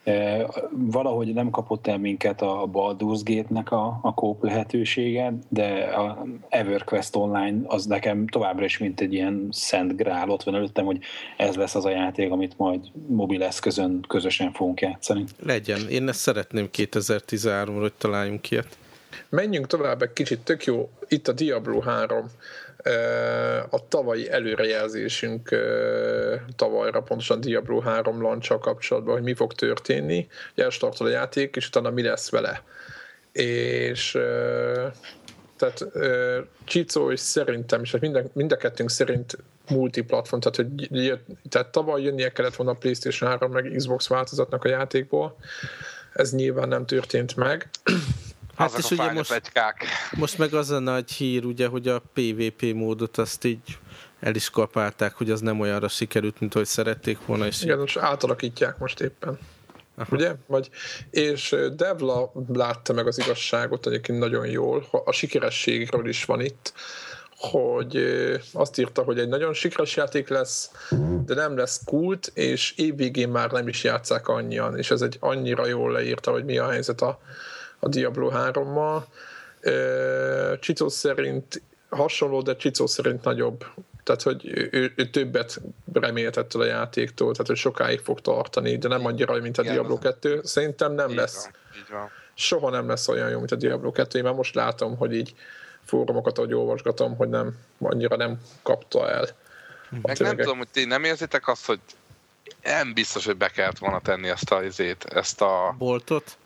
E, 0.04 0.46
valahogy 0.72 1.34
nem 1.34 1.50
kapott 1.50 1.88
el 1.88 1.98
minket 1.98 2.42
a 2.42 2.70
Baldur's 2.74 3.22
Gate-nek 3.24 3.72
a, 3.72 4.00
a 4.02 4.14
kóp 4.14 4.44
lehetősége, 4.44 5.34
de 5.50 5.84
a 5.84 6.26
EverQuest 6.50 7.16
Online 7.16 7.62
az 7.66 7.86
nekem 7.86 8.28
továbbra 8.28 8.66
is 8.66 8.78
mint 8.78 9.02
egy 9.02 9.14
ilyen 9.14 9.48
szent 9.52 9.96
grál 9.96 10.30
ott 10.30 10.44
van 10.44 10.56
előttem, 10.56 10.86
hogy 10.86 11.00
ez 11.38 11.56
lesz 11.56 11.76
az 11.76 11.86
a 11.86 11.90
játék, 11.90 12.32
amit 12.32 12.58
majd 12.58 12.80
mobil 13.08 13.44
eszközön 13.44 14.06
közösen 14.08 14.52
fogunk 14.52 14.82
játszani. 14.82 15.24
Legyen. 15.46 15.90
Én 15.90 16.08
ezt 16.08 16.20
szeretném 16.20 16.70
2013-ra, 16.78 17.78
hogy 17.80 17.94
találjunk 17.94 18.52
ilyet. 18.52 18.78
Menjünk 19.30 19.68
tovább 19.68 20.02
egy 20.02 20.14
kicsit, 20.14 20.40
tök 20.40 20.66
jó. 20.66 20.90
Itt 21.08 21.28
a 21.28 21.32
Diablo 21.32 21.80
3 21.80 22.26
a 23.70 23.88
tavalyi 23.88 24.32
előrejelzésünk 24.32 25.50
tavalyra, 26.56 27.02
pontosan 27.02 27.42
Diablo 27.42 27.80
3 27.80 28.22
launch 28.22 28.60
kapcsolatban, 28.60 29.14
hogy 29.14 29.24
mi 29.24 29.34
fog 29.34 29.54
történni, 29.54 30.28
elstartol 30.56 31.08
a 31.08 31.10
játék, 31.10 31.56
és 31.56 31.68
utána 31.68 31.90
mi 31.90 32.02
lesz 32.02 32.30
vele. 32.30 32.64
És 33.32 34.18
tehát 35.58 35.86
Csicó 36.64 37.12
és 37.12 37.20
szerintem, 37.20 37.82
és 37.82 37.96
minden, 38.00 38.30
mind 38.34 38.52
a 38.52 38.58
kettőnk 38.58 38.90
szerint 38.90 39.38
multiplatform, 39.70 40.42
tehát, 40.42 40.56
hogy 40.56 41.04
jött, 41.06 41.26
tehát 41.50 41.68
tavaly 41.68 42.02
jönnie 42.02 42.32
kellett 42.32 42.56
volna 42.56 42.72
a 42.72 42.78
PlayStation 42.80 43.30
3 43.30 43.52
meg 43.52 43.72
Xbox 43.76 44.08
változatnak 44.08 44.64
a 44.64 44.70
játékból, 44.70 45.38
ez 46.14 46.34
nyilván 46.34 46.68
nem 46.68 46.86
történt 46.86 47.36
meg. 47.36 47.70
Hát 48.56 48.68
Azok 48.68 48.80
és 48.80 48.92
ugye 48.92 49.12
most, 49.12 49.52
most 50.12 50.38
meg 50.38 50.54
az 50.54 50.70
a 50.70 50.80
nagy 50.80 51.12
hír, 51.12 51.46
ugye, 51.46 51.68
hogy 51.68 51.88
a 51.88 52.02
PvP 52.14 52.74
módot 52.74 53.18
azt 53.18 53.44
így 53.44 53.78
el 54.20 54.36
is 54.36 54.50
kapálták, 54.50 55.14
hogy 55.14 55.32
az 55.32 55.42
nem 55.42 55.60
olyanra 55.60 55.88
sikerült, 55.88 56.40
mint 56.40 56.54
hogy 56.54 56.66
szerették 56.66 57.26
volna. 57.26 57.46
És 57.46 57.64
Igen, 57.64 57.78
most 57.78 57.98
átalakítják 57.98 58.78
most 58.78 59.00
éppen. 59.00 59.40
Aha. 59.96 60.16
Ugye? 60.16 60.34
Vagy, 60.48 60.70
és 61.10 61.56
Devla 61.76 62.32
látta 62.54 62.94
meg 62.94 63.08
az 63.08 63.20
igazságot 63.20 63.88
egyébként 63.88 64.20
nagyon 64.20 64.48
jól, 64.48 64.86
a 65.06 65.12
sikerességről 65.12 66.08
is 66.08 66.26
van 66.26 66.42
itt, 66.42 66.74
hogy 67.38 67.98
azt 68.54 68.80
írta, 68.80 69.02
hogy 69.02 69.20
egy 69.20 69.28
nagyon 69.28 69.54
sikeres 69.54 69.96
játék 69.96 70.28
lesz, 70.28 70.72
de 71.26 71.34
nem 71.34 71.58
lesz 71.58 71.82
kult, 71.86 72.32
és 72.34 72.74
évvégén 72.76 73.30
már 73.30 73.52
nem 73.52 73.68
is 73.68 73.84
játszák 73.84 74.28
annyian, 74.28 74.78
és 74.78 74.92
ez 74.92 75.02
egy 75.02 75.18
annyira 75.20 75.66
jól 75.66 75.92
leírta, 75.92 76.32
hogy 76.32 76.46
mi 76.46 76.58
a 76.58 76.70
helyzet 76.70 77.02
a, 77.02 77.20
a 77.84 77.88
Diablo 77.88 78.32
3-mal. 78.34 79.04
Csicó 80.60 80.90
szerint 80.90 81.62
hasonló, 81.90 82.42
de 82.42 82.56
Csicó 82.56 82.88
szerint 82.88 83.24
nagyobb. 83.24 83.66
Tehát, 84.04 84.22
hogy 84.22 84.48
ő, 84.72 84.94
ő 84.96 85.10
többet 85.10 85.62
remélt 85.94 86.38
ettől 86.38 86.62
a 86.62 86.66
játéktól, 86.66 87.32
tehát, 87.32 87.48
hogy 87.48 87.58
sokáig 87.58 88.00
fog 88.00 88.22
tartani, 88.22 88.78
de 88.78 88.88
nem 88.88 89.06
annyira, 89.06 89.40
mint 89.40 89.58
a 89.58 89.62
Igen, 89.62 89.74
Diablo 89.74 89.98
2. 89.98 90.42
Szerintem 90.44 90.94
nem 90.94 91.10
így 91.10 91.16
lesz. 91.16 91.44
Van, 91.44 91.54
így 91.76 91.90
van. 91.92 92.10
Soha 92.34 92.70
nem 92.70 92.88
lesz 92.88 93.08
olyan 93.08 93.30
jó, 93.30 93.38
mint 93.38 93.52
a 93.52 93.56
Diablo 93.56 93.92
2. 93.92 94.18
Én 94.18 94.24
már 94.24 94.34
most 94.34 94.56
látom, 94.56 94.98
hogy 94.98 95.14
így 95.14 95.36
fórumokat, 95.86 96.38
ahogy 96.38 96.54
olvasgatom, 96.54 97.16
hogy 97.16 97.30
nem, 97.30 97.58
annyira 97.80 98.16
nem 98.16 98.40
kapta 98.62 99.10
el. 99.10 99.28
Meg 100.02 100.20
nem 100.20 100.38
tudom, 100.38 100.58
hogy 100.58 100.68
ti 100.72 100.86
nem 100.86 101.04
érzitek 101.04 101.48
azt, 101.48 101.66
hogy 101.66 101.80
nem 102.64 102.94
biztos, 102.94 103.26
hogy 103.26 103.38
be 103.38 103.48
kellett 103.48 103.78
volna 103.78 104.00
tenni 104.00 104.30
ezt 104.30 104.52
a, 104.52 104.64
ezét, 104.64 105.04
ezt 105.04 105.42
a... 105.42 105.76
Boltot? 105.78 106.38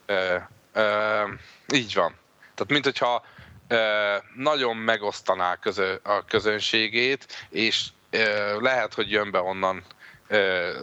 Így 1.74 1.94
van. 1.94 2.16
Tehát, 2.40 2.72
mint 2.72 2.84
hogyha 2.84 3.26
ö, 3.68 4.16
nagyon 4.36 4.78
megosztaná 4.78 5.56
közö, 5.56 5.96
a 6.04 6.26
közönségét, 6.26 7.48
és 7.50 7.88
ö, 8.10 8.62
lehet, 8.62 8.94
hogy 8.94 9.12
jön 9.12 9.32
be 9.32 9.42
onnan 9.42 9.84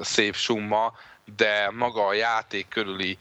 szép 0.01 0.35
summa, 0.35 0.93
de 1.37 1.71
maga 1.71 2.07
a 2.07 2.13
játék 2.13 2.69
körüli 2.69 3.19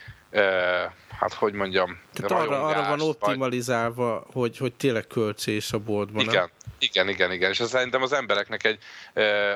hát 1.19 1.33
hogy 1.33 1.53
mondjam, 1.53 1.99
Tehát 2.13 2.31
arra, 2.31 2.63
arra 2.65 2.89
van 2.89 3.01
optimalizálva, 3.01 4.13
vagy... 4.13 4.33
hogy, 4.33 4.57
hogy 4.57 4.73
tényleg 4.73 5.07
költsés 5.07 5.71
a 5.71 5.79
boltban. 5.79 6.23
Igen, 6.23 6.33
nem? 6.33 6.49
Igen, 6.83 7.09
igen, 7.09 7.31
igen. 7.31 7.49
És 7.49 7.59
ez 7.59 7.69
szerintem 7.69 8.01
az 8.01 8.13
embereknek 8.13 8.63
egy, 8.63 8.77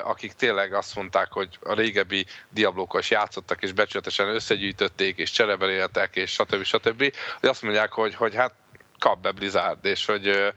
akik 0.02 0.32
tényleg 0.32 0.74
azt 0.74 0.94
mondták, 0.94 1.32
hogy 1.32 1.58
a 1.60 1.74
régebbi 1.74 2.26
diablókos 2.50 3.10
játszottak, 3.10 3.62
és 3.62 3.72
becsületesen 3.72 4.28
összegyűjtötték, 4.28 5.18
és 5.18 5.30
cserebeléltek, 5.30 6.16
és 6.16 6.30
stb. 6.30 6.62
stb. 6.62 7.14
hogy 7.40 7.48
azt 7.48 7.62
mondják, 7.62 7.92
hogy, 7.92 8.14
hogy 8.14 8.34
hát 8.34 8.54
kap 8.98 9.20
be 9.20 9.32
Blizzard, 9.32 9.84
és 9.84 10.04
hogy 10.06 10.52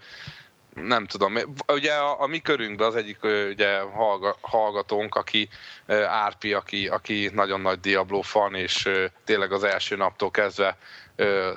nem 0.74 1.06
tudom, 1.06 1.38
ugye 1.68 1.94
a, 1.94 2.22
a 2.22 2.28
mi 2.28 2.40
körünkben 2.40 2.88
az 2.88 2.96
egyik 2.96 3.24
ugye 3.50 3.80
hallgatónk, 4.42 5.16
aki 5.16 5.50
Árpi, 6.08 6.54
aki, 6.54 6.88
aki 6.88 7.30
nagyon 7.34 7.62
nagy 7.62 7.80
Diablo 7.80 8.22
fan, 8.22 8.56
és 8.56 8.90
tényleg 9.24 9.52
az 9.52 9.64
első 9.64 9.96
naptól 9.96 10.32
kezdve 10.32 10.78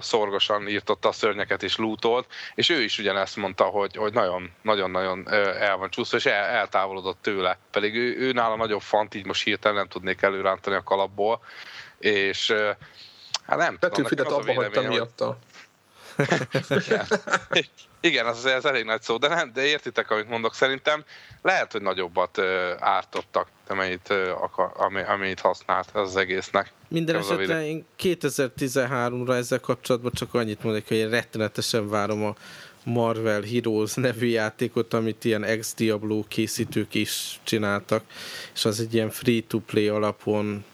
szorgosan 0.01 0.69
írtotta 0.69 1.09
a 1.09 1.13
szörnyeket 1.13 1.63
és 1.63 1.77
lútolt, 1.77 2.27
és 2.55 2.69
ő 2.69 2.83
is 2.83 2.99
ugyanezt 2.99 3.37
mondta, 3.37 3.65
hogy, 3.65 3.97
hogy 3.97 4.13
nagyon, 4.13 4.53
nagyon-nagyon 4.63 5.29
el 5.59 5.77
van 5.77 5.91
csúszva, 5.91 6.17
és 6.17 6.27
el, 6.27 6.45
eltávolodott 6.45 7.19
tőle. 7.23 7.59
Pedig 7.71 7.95
ő, 7.95 8.17
ő 8.19 8.33
nála 8.33 8.57
nagyobb 8.57 8.81
fant, 8.81 9.15
így 9.15 9.27
most 9.27 9.45
hirtelen 9.45 9.77
nem 9.77 9.89
tudnék 9.89 10.23
előrántani 10.23 10.77
a 10.77 10.83
kalapból, 10.83 11.41
és 11.99 12.55
hát 13.47 13.59
nem 13.59 13.79
Petőfidet 13.79 14.27
abba 14.27 14.55
hagytam 14.55 14.87
miatta. 14.87 15.39
Igen, 18.01 18.27
az, 18.27 18.45
az 18.45 18.65
elég 18.65 18.85
nagy 18.85 19.03
szó, 19.03 19.17
de, 19.17 19.29
nem, 19.29 19.53
de 19.53 19.65
értitek, 19.65 20.11
amit 20.11 20.29
mondok, 20.29 20.55
szerintem 20.55 21.05
lehet, 21.43 21.73
hogy 21.73 21.83
nagyobbat 21.83 22.39
ártottak, 22.79 23.49
amennyit, 23.69 24.15
amennyit 25.07 25.41
használt 25.41 25.91
az 25.93 26.17
egésznek. 26.17 26.73
Minden 26.89 27.17
esetre 27.17 27.67
én 27.67 27.87
2013-ra 27.99 29.35
ezzel 29.35 29.61
kapcsolatban 29.61 30.12
csak 30.15 30.35
annyit 30.35 30.62
mondok, 30.62 30.89
hogy 30.89 30.97
én 30.97 31.11
rettenetesen 31.11 31.89
várom 31.89 32.25
a 32.25 32.35
Marvel 32.85 33.43
Heroes 33.43 33.95
nevű 33.95 34.27
játékot, 34.27 34.95
amit 34.95 35.25
ilyen 35.25 35.45
ex-Diablo 35.45 36.25
készítők 36.29 36.95
is 36.95 37.41
csináltak, 37.43 38.05
és 38.55 38.65
az 38.65 38.81
egy 38.81 38.95
ilyen 38.95 39.11
free-to-play 39.11 39.89
alapon 39.89 40.65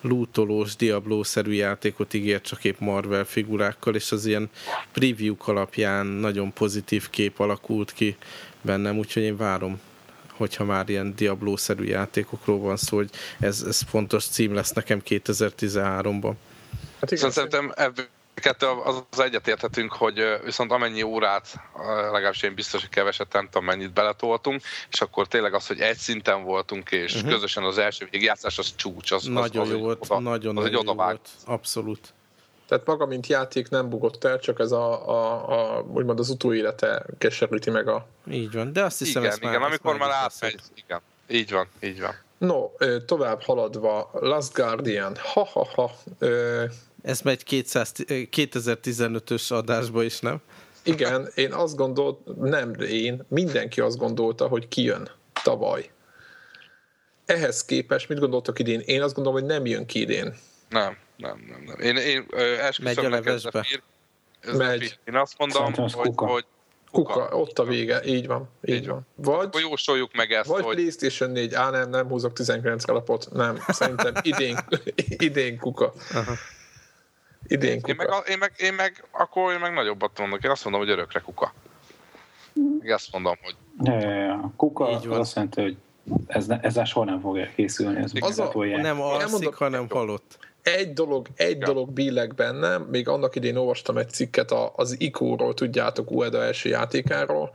lootolós, 0.00 0.76
Diablo-szerű 0.76 1.52
játékot 1.52 2.14
ígért 2.14 2.44
csak 2.44 2.64
épp 2.64 2.78
Marvel 2.78 3.24
figurákkal, 3.24 3.94
és 3.94 4.12
az 4.12 4.26
ilyen 4.26 4.50
preview 4.92 5.34
alapján 5.38 6.06
nagyon 6.06 6.52
pozitív 6.52 7.10
kép 7.10 7.38
alakult 7.38 7.92
ki 7.92 8.16
bennem, 8.62 8.98
úgyhogy 8.98 9.22
én 9.22 9.36
várom 9.36 9.80
hogyha 10.36 10.64
már 10.64 10.88
ilyen 10.88 11.14
Diablo-szerű 11.16 11.84
játékokról 11.84 12.58
van 12.58 12.76
szó, 12.76 12.96
hogy 12.96 13.10
ez, 13.38 13.62
ez 13.62 13.80
fontos 13.80 14.26
cím 14.26 14.54
lesz 14.54 14.72
nekem 14.72 15.00
2013-ban. 15.08 16.32
Hát 17.00 17.10
igen, 17.10 17.30
szerintem 17.30 17.72
ebből 17.76 18.06
kettő 18.34 18.66
az, 18.66 19.02
az 19.10 19.20
egyetérthetünk, 19.20 19.92
hogy 19.92 20.38
viszont 20.44 20.72
amennyi 20.72 21.02
órát, 21.02 21.54
legalábbis 22.12 22.42
én 22.42 22.54
biztos, 22.54 22.80
hogy 22.80 22.90
keveset 22.90 23.32
nem 23.32 23.44
tudom, 23.44 23.64
mennyit 23.64 23.92
beletoltunk, 23.92 24.62
és 24.90 25.00
akkor 25.00 25.26
tényleg 25.26 25.54
az, 25.54 25.66
hogy 25.66 25.80
egy 25.80 25.96
szinten 25.96 26.44
voltunk, 26.44 26.90
és 26.90 27.14
uh-huh. 27.14 27.30
közösen 27.30 27.64
az 27.64 27.78
első 27.78 28.08
végigjátszás, 28.10 28.58
az 28.58 28.74
csúcs. 28.76 29.12
Az, 29.12 29.24
nagyon 29.24 29.62
az, 29.62 29.68
az 29.68 29.74
jó 29.74 29.82
volt, 29.82 30.04
oda, 30.04 30.18
nagyon, 30.18 30.56
az 30.56 30.62
nagyon 30.62 30.80
egy 30.80 30.86
jó 30.86 30.94
volt, 30.94 31.28
abszolút. 31.44 32.14
Tehát 32.68 32.86
maga, 32.86 33.06
mint 33.06 33.26
játék 33.26 33.68
nem 33.68 33.88
bugott 33.88 34.24
el, 34.24 34.38
csak 34.38 34.58
ez 34.58 34.72
a, 34.72 35.08
a, 35.08 35.76
a 35.76 35.80
úgymond 35.80 36.18
az 36.18 36.30
utóélete 36.30 37.04
keseríti 37.18 37.70
meg 37.70 37.88
a... 37.88 38.06
Így 38.30 38.52
van, 38.52 38.72
de 38.72 38.84
azt 38.84 38.98
hiszem, 38.98 39.22
igen, 39.22 39.36
igen, 39.40 39.60
már, 39.60 39.68
amikor 39.68 39.96
már 39.96 40.10
átmegy, 40.10 40.60
igen. 40.74 41.00
Így 41.28 41.50
van, 41.50 41.68
így 41.80 42.00
van. 42.00 42.14
No, 42.38 42.70
tovább 43.06 43.42
haladva, 43.42 44.10
Last 44.12 44.54
Guardian, 44.54 45.16
ha-ha-ha, 45.16 45.90
ez 47.02 47.20
megy 47.20 47.44
200, 47.44 47.92
2015-ös 48.06 49.52
adásba 49.52 50.02
is, 50.02 50.20
nem? 50.20 50.40
Igen, 50.84 51.28
én 51.34 51.52
azt 51.52 51.76
gondolt, 51.76 52.36
nem 52.40 52.74
én, 52.74 53.24
mindenki 53.28 53.80
azt 53.80 53.96
gondolta, 53.96 54.46
hogy 54.46 54.68
kijön 54.68 55.10
tavaly. 55.42 55.90
Ehhez 57.26 57.64
képest 57.64 58.08
mit 58.08 58.18
gondoltok 58.18 58.58
idén? 58.58 58.80
Én 58.80 59.02
azt 59.02 59.14
gondolom, 59.14 59.40
hogy 59.40 59.48
nem 59.48 59.66
jön 59.66 59.86
ki 59.86 60.00
idén. 60.00 60.34
Nem, 60.68 60.96
nem, 61.16 61.44
nem. 61.48 61.62
nem. 61.66 61.78
Én, 61.78 61.96
én 61.96 62.26
esküszöm 62.60 62.94
Megy 62.94 63.04
a 63.04 63.08
levesbe. 63.08 63.66
Megy. 64.52 64.98
Én 65.04 65.16
azt 65.16 65.34
mondom, 65.38 65.72
hogy, 65.72 65.92
kuka. 65.92 66.26
hogy 66.26 66.44
kuka. 66.90 67.12
kuka. 67.12 67.36
ott 67.36 67.58
a 67.58 67.64
vége, 67.64 68.04
így 68.04 68.26
van. 68.26 68.48
Így, 68.64 68.74
így 68.74 68.86
van. 68.86 69.06
Vagy, 69.14 69.46
Akkor 69.46 69.60
jósoljuk 69.60 70.14
meg 70.14 70.32
ezt, 70.32 70.48
vagy 70.48 70.62
hogy... 70.62 70.74
PlayStation 70.74 71.30
4, 71.30 71.54
á 71.54 71.70
nem, 71.70 71.90
nem 71.90 72.08
húzok 72.08 72.32
19 72.32 72.84
kalapot, 72.84 73.28
nem, 73.32 73.58
szerintem 73.68 74.14
idén, 74.32 74.58
idén 75.18 75.58
kuka. 75.58 75.92
Aha. 76.14 76.32
Idén 77.46 77.80
kuka. 77.80 78.02
Én 78.02 78.08
meg, 78.08 78.28
én, 78.28 78.38
meg, 78.38 78.52
én 78.56 78.74
meg, 78.74 79.04
akkor 79.10 79.52
én 79.52 79.58
meg 79.58 79.72
nagyobbat 79.72 80.18
mondok. 80.18 80.44
Én 80.44 80.50
azt 80.50 80.64
mondom, 80.64 80.82
hogy 80.82 80.90
örökre 80.90 81.20
kuka. 81.20 81.52
Én 82.82 82.92
azt 82.92 83.12
mondom, 83.12 83.34
hogy... 83.42 83.56
Ja, 84.02 84.52
kuka 84.56 84.90
Így 84.90 85.06
van. 85.06 85.18
azt 85.18 85.34
jelenti, 85.34 85.60
hogy 85.60 85.76
ez, 86.26 86.46
ne, 86.46 86.60
ezzel 86.60 86.84
soha 86.84 87.04
nem 87.04 87.20
fog 87.20 87.38
elkészülni. 87.38 87.98
Ez 87.98 88.12
az 88.20 88.38
a, 88.38 88.64
nem 88.64 89.00
alszik, 89.00 89.54
hanem 89.54 89.88
halott. 89.88 90.38
Egy 90.62 90.92
dolog, 90.92 91.26
egy 91.34 91.58
ja. 91.58 91.66
dolog 91.66 91.90
billeg 91.90 92.34
benne, 92.34 92.78
még 92.78 93.08
annak 93.08 93.36
idén 93.36 93.56
olvastam 93.56 93.96
egy 93.96 94.10
cikket 94.10 94.50
az 94.76 95.00
ICO-ról, 95.00 95.54
tudjátok, 95.54 96.10
Ueda 96.10 96.42
első 96.42 96.68
játékáról, 96.68 97.50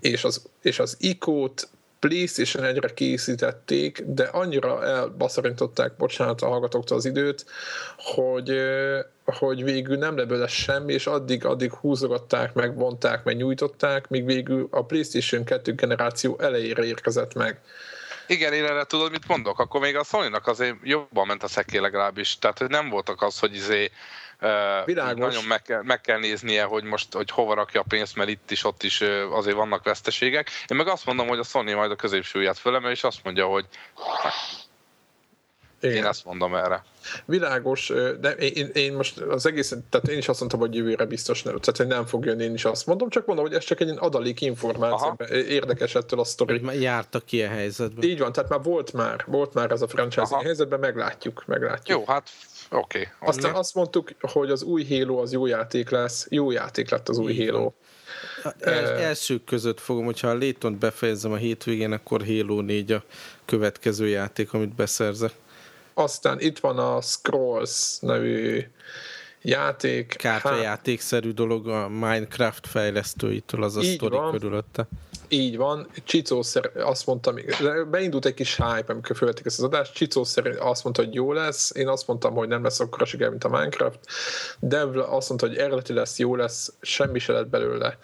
és 0.00 0.24
az, 0.24 0.50
és 0.62 0.78
az 0.78 0.96
ICO-t 1.00 1.68
PlayStation 2.08 2.64
egyre 2.64 2.94
készítették, 2.94 4.02
de 4.06 4.24
annyira 4.24 4.84
elbaszarintották, 4.84 5.96
bocsánat 5.96 6.42
a 6.42 6.48
hallgatóktól 6.48 6.96
az 6.96 7.04
időt, 7.04 7.44
hogy, 7.96 8.60
hogy 9.24 9.64
végül 9.64 9.96
nem 9.96 10.16
lett 10.16 10.26
belőle 10.26 10.46
semmi, 10.46 10.92
és 10.92 11.06
addig, 11.06 11.44
addig 11.44 11.72
húzogatták, 11.72 12.54
meg 12.54 12.76
vonták, 12.76 13.24
meg 13.24 13.36
nyújtották, 13.36 14.08
míg 14.08 14.24
végül 14.24 14.68
a 14.70 14.84
PlayStation 14.84 15.44
2 15.44 15.74
generáció 15.74 16.38
elejére 16.40 16.84
érkezett 16.84 17.34
meg. 17.34 17.60
Igen, 18.26 18.52
én 18.52 18.64
erre 18.64 18.84
tudod, 18.84 19.10
mit 19.10 19.28
mondok? 19.28 19.58
Akkor 19.58 19.80
még 19.80 19.96
a 19.96 20.04
sony 20.04 20.32
azért 20.44 20.76
jobban 20.82 21.26
ment 21.26 21.42
a 21.42 21.48
szeké 21.48 21.78
legalábbis. 21.78 22.38
Tehát, 22.38 22.58
hogy 22.58 22.68
nem 22.68 22.88
voltak 22.88 23.22
az, 23.22 23.38
hogy 23.38 23.54
izé 23.54 23.90
Világos. 24.84 25.34
Nagyon 25.34 25.44
meg 25.44 25.62
kell, 25.62 25.82
meg 25.82 26.00
kell 26.00 26.18
néznie, 26.18 26.62
hogy 26.64 26.84
most 26.84 27.12
hogy 27.12 27.30
hova 27.30 27.54
rakja 27.54 27.80
a 27.80 27.84
pénzt, 27.88 28.16
mert 28.16 28.28
itt 28.28 28.50
is, 28.50 28.64
ott 28.64 28.82
is 28.82 29.00
azért 29.30 29.56
vannak 29.56 29.84
veszteségek. 29.84 30.50
Én 30.66 30.76
meg 30.76 30.88
azt 30.88 31.06
mondom, 31.06 31.28
hogy 31.28 31.38
a 31.38 31.42
Sony 31.42 31.74
majd 31.74 31.90
a 31.90 31.96
középsúlyát 31.96 32.58
fölemel, 32.58 32.90
és 32.90 33.04
azt 33.04 33.24
mondja, 33.24 33.46
hogy 33.46 33.66
igen. 35.82 35.96
Én 35.96 36.04
ezt 36.04 36.24
mondom 36.24 36.54
erre. 36.54 36.84
Világos, 37.24 37.92
de 38.20 38.30
én, 38.30 38.70
én 38.74 38.92
most 38.92 39.18
az 39.18 39.46
egész, 39.46 39.74
tehát 39.90 40.08
én 40.08 40.18
is 40.18 40.28
azt 40.28 40.38
mondtam, 40.38 40.60
hogy 40.60 40.74
jövőre 40.74 41.04
biztos 41.04 41.42
nem, 41.42 41.58
tehát 41.58 41.76
hogy 41.76 41.86
nem 41.86 42.06
fog 42.06 42.24
jönni, 42.24 42.44
én 42.44 42.54
is 42.54 42.64
azt 42.64 42.86
mondom, 42.86 43.08
csak 43.08 43.26
mondom, 43.26 43.44
hogy 43.44 43.54
ez 43.54 43.64
csak 43.64 43.80
egy 43.80 43.94
adalék 43.98 44.40
információ, 44.40 45.14
Aha. 45.18 45.34
érdekes 45.34 45.94
ettől 45.94 46.20
a 46.20 46.24
sztori. 46.24 46.58
Hogy 46.58 46.82
jártak 46.82 47.32
ilyen 47.32 47.50
helyzetben. 47.50 48.08
Így 48.08 48.18
van, 48.18 48.32
tehát 48.32 48.50
már 48.50 48.62
volt 48.62 48.92
már, 48.92 49.24
volt 49.26 49.54
már 49.54 49.70
ez 49.70 49.82
a 49.82 49.88
franchise 49.88 50.36
helyzetben, 50.42 50.80
meglátjuk, 50.80 51.42
meglátjuk. 51.46 51.98
Jó, 51.98 52.12
hát 52.12 52.30
Oké. 52.72 52.98
Okay. 52.98 53.28
Aztán 53.28 53.54
azt 53.54 53.74
mondtuk, 53.74 54.10
hogy 54.20 54.50
az 54.50 54.62
új 54.62 54.86
Halo 54.88 55.20
az 55.20 55.32
jó 55.32 55.46
játék 55.46 55.90
lesz. 55.90 56.26
Jó 56.30 56.50
játék 56.50 56.90
lett 56.90 57.08
az 57.08 57.18
új 57.18 57.46
Halo. 57.46 57.72
El, 58.58 58.86
elsők 58.86 59.44
között 59.44 59.80
fogom, 59.80 60.04
hogyha 60.04 60.28
a 60.28 60.34
Létont 60.34 60.78
befejezem 60.78 61.32
a 61.32 61.36
hétvégén, 61.36 61.92
akkor 61.92 62.26
Halo 62.26 62.60
4 62.60 62.92
a 62.92 63.02
következő 63.44 64.08
játék, 64.08 64.52
amit 64.52 64.74
beszerzek. 64.74 65.32
Aztán 65.94 66.40
itt 66.40 66.58
van 66.58 66.78
a 66.78 67.00
Scrolls 67.00 67.98
nevű 68.00 68.64
játék. 69.42 70.14
Kártyajátékszerű 70.18 71.30
dolog 71.30 71.68
a 71.68 71.88
Minecraft 71.88 72.66
fejlesztőitől, 72.66 73.62
az 73.62 73.76
a 73.76 73.82
sztori 73.82 74.18
körülötte. 74.30 74.86
Így 75.32 75.56
van. 75.56 75.86
Csicó 76.04 76.42
szer, 76.42 76.70
azt 76.76 77.06
mondta, 77.06 77.34
beindult 77.90 78.24
egy 78.24 78.34
kis 78.34 78.56
hype, 78.56 78.92
amikor 78.92 79.16
felvették 79.16 79.46
ezt 79.46 79.58
az 79.58 79.64
adást. 79.64 79.94
Csicó 79.94 80.24
szerint 80.24 80.56
azt 80.56 80.84
mondta, 80.84 81.02
hogy 81.02 81.14
jó 81.14 81.32
lesz. 81.32 81.72
Én 81.74 81.88
azt 81.88 82.06
mondtam, 82.06 82.34
hogy 82.34 82.48
nem 82.48 82.62
lesz 82.62 82.80
akkor 82.80 83.06
siker, 83.06 83.28
mint 83.28 83.44
a 83.44 83.48
Minecraft. 83.48 83.98
Dev 84.58 84.96
azt 84.96 85.28
mondta, 85.28 85.46
hogy 85.46 85.56
eredeti 85.56 85.92
lesz, 85.92 86.18
jó 86.18 86.36
lesz, 86.36 86.72
semmi 86.80 87.18
se 87.18 87.32
lett 87.32 87.48
belőle. 87.48 87.98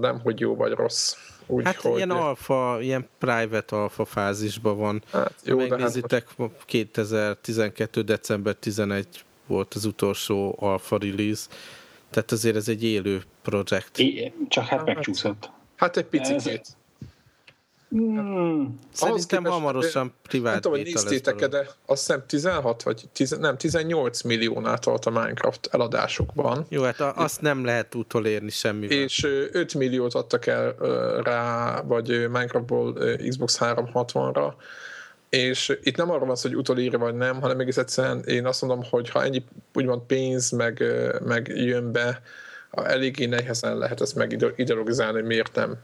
Nem, 0.00 0.20
hogy 0.22 0.40
jó 0.40 0.56
vagy 0.56 0.72
rossz. 0.72 1.14
Úgy, 1.46 1.64
hát 1.64 1.80
hogy... 1.80 1.96
ilyen 1.96 2.10
alfa, 2.10 2.78
ilyen 2.80 3.08
private 3.18 3.76
alfa 3.76 4.04
fázisban 4.04 4.78
van. 4.78 5.02
Hát, 5.12 5.34
jó, 5.44 5.58
hát 5.58 5.68
Megnézitek, 5.68 6.28
hát 6.38 6.50
2012. 6.64 8.02
december 8.02 8.54
11 8.54 9.06
volt 9.46 9.74
az 9.74 9.84
utolsó 9.84 10.56
alfa 10.58 10.98
release, 10.98 11.46
tehát 12.10 12.32
azért 12.32 12.56
ez 12.56 12.68
egy 12.68 12.84
élő 12.84 13.22
projekt. 13.42 13.98
É, 13.98 14.32
csak 14.48 14.64
hát, 14.64 14.78
hát 14.78 14.86
megcsúszott. 14.86 15.50
Hát 15.80 15.96
egy 15.96 16.04
picit. 16.04 16.46
Ez... 16.46 16.60
Hmm. 17.88 18.78
Szerintem 18.92 19.42
képest, 19.42 19.54
hamarosan 19.54 20.14
privát 20.22 20.52
Nem 20.52 20.60
tudom, 20.60 20.78
hogy 20.78 20.86
néztétek 20.86 21.48
de 21.48 21.68
azt 21.86 22.06
hiszem 22.06 22.22
16 22.26 22.82
vagy 22.82 23.08
10, 23.12 23.30
nem, 23.30 23.56
18 23.56 24.22
milliónál 24.22 24.78
tart 24.78 25.06
a 25.06 25.10
Minecraft 25.10 25.68
eladásokban. 25.70 26.66
Jó, 26.68 26.82
hát 26.82 27.00
azt 27.00 27.40
nem 27.40 27.64
lehet 27.64 27.94
utolérni 27.94 28.50
semmivel. 28.50 28.96
És 28.96 29.24
5 29.52 29.74
milliót 29.74 30.14
adtak 30.14 30.46
el 30.46 30.74
rá, 31.22 31.80
vagy 31.80 32.08
Minecraftból 32.08 32.92
Xbox 33.28 33.58
360-ra, 33.60 34.52
és 35.28 35.78
itt 35.82 35.96
nem 35.96 36.10
arról 36.10 36.26
van 36.26 36.36
szó, 36.36 36.48
hogy 36.48 36.58
utolírja 36.58 36.98
vagy 36.98 37.14
nem, 37.14 37.40
hanem 37.40 37.60
egész 37.60 37.76
egyszerűen 37.76 38.22
én 38.24 38.46
azt 38.46 38.60
mondom, 38.62 38.84
hogy 38.90 39.10
ha 39.10 39.24
ennyi 39.24 39.44
úgymond 39.74 40.02
pénz 40.02 40.50
meg, 40.50 40.84
meg 41.24 41.52
jön 41.54 41.92
be, 41.92 42.22
eléggé 42.70 43.24
nehezen 43.24 43.78
lehet 43.78 44.00
ezt 44.00 44.14
megideologizálni, 44.14 45.18
hogy 45.18 45.26
miért 45.26 45.54
nem 45.54 45.78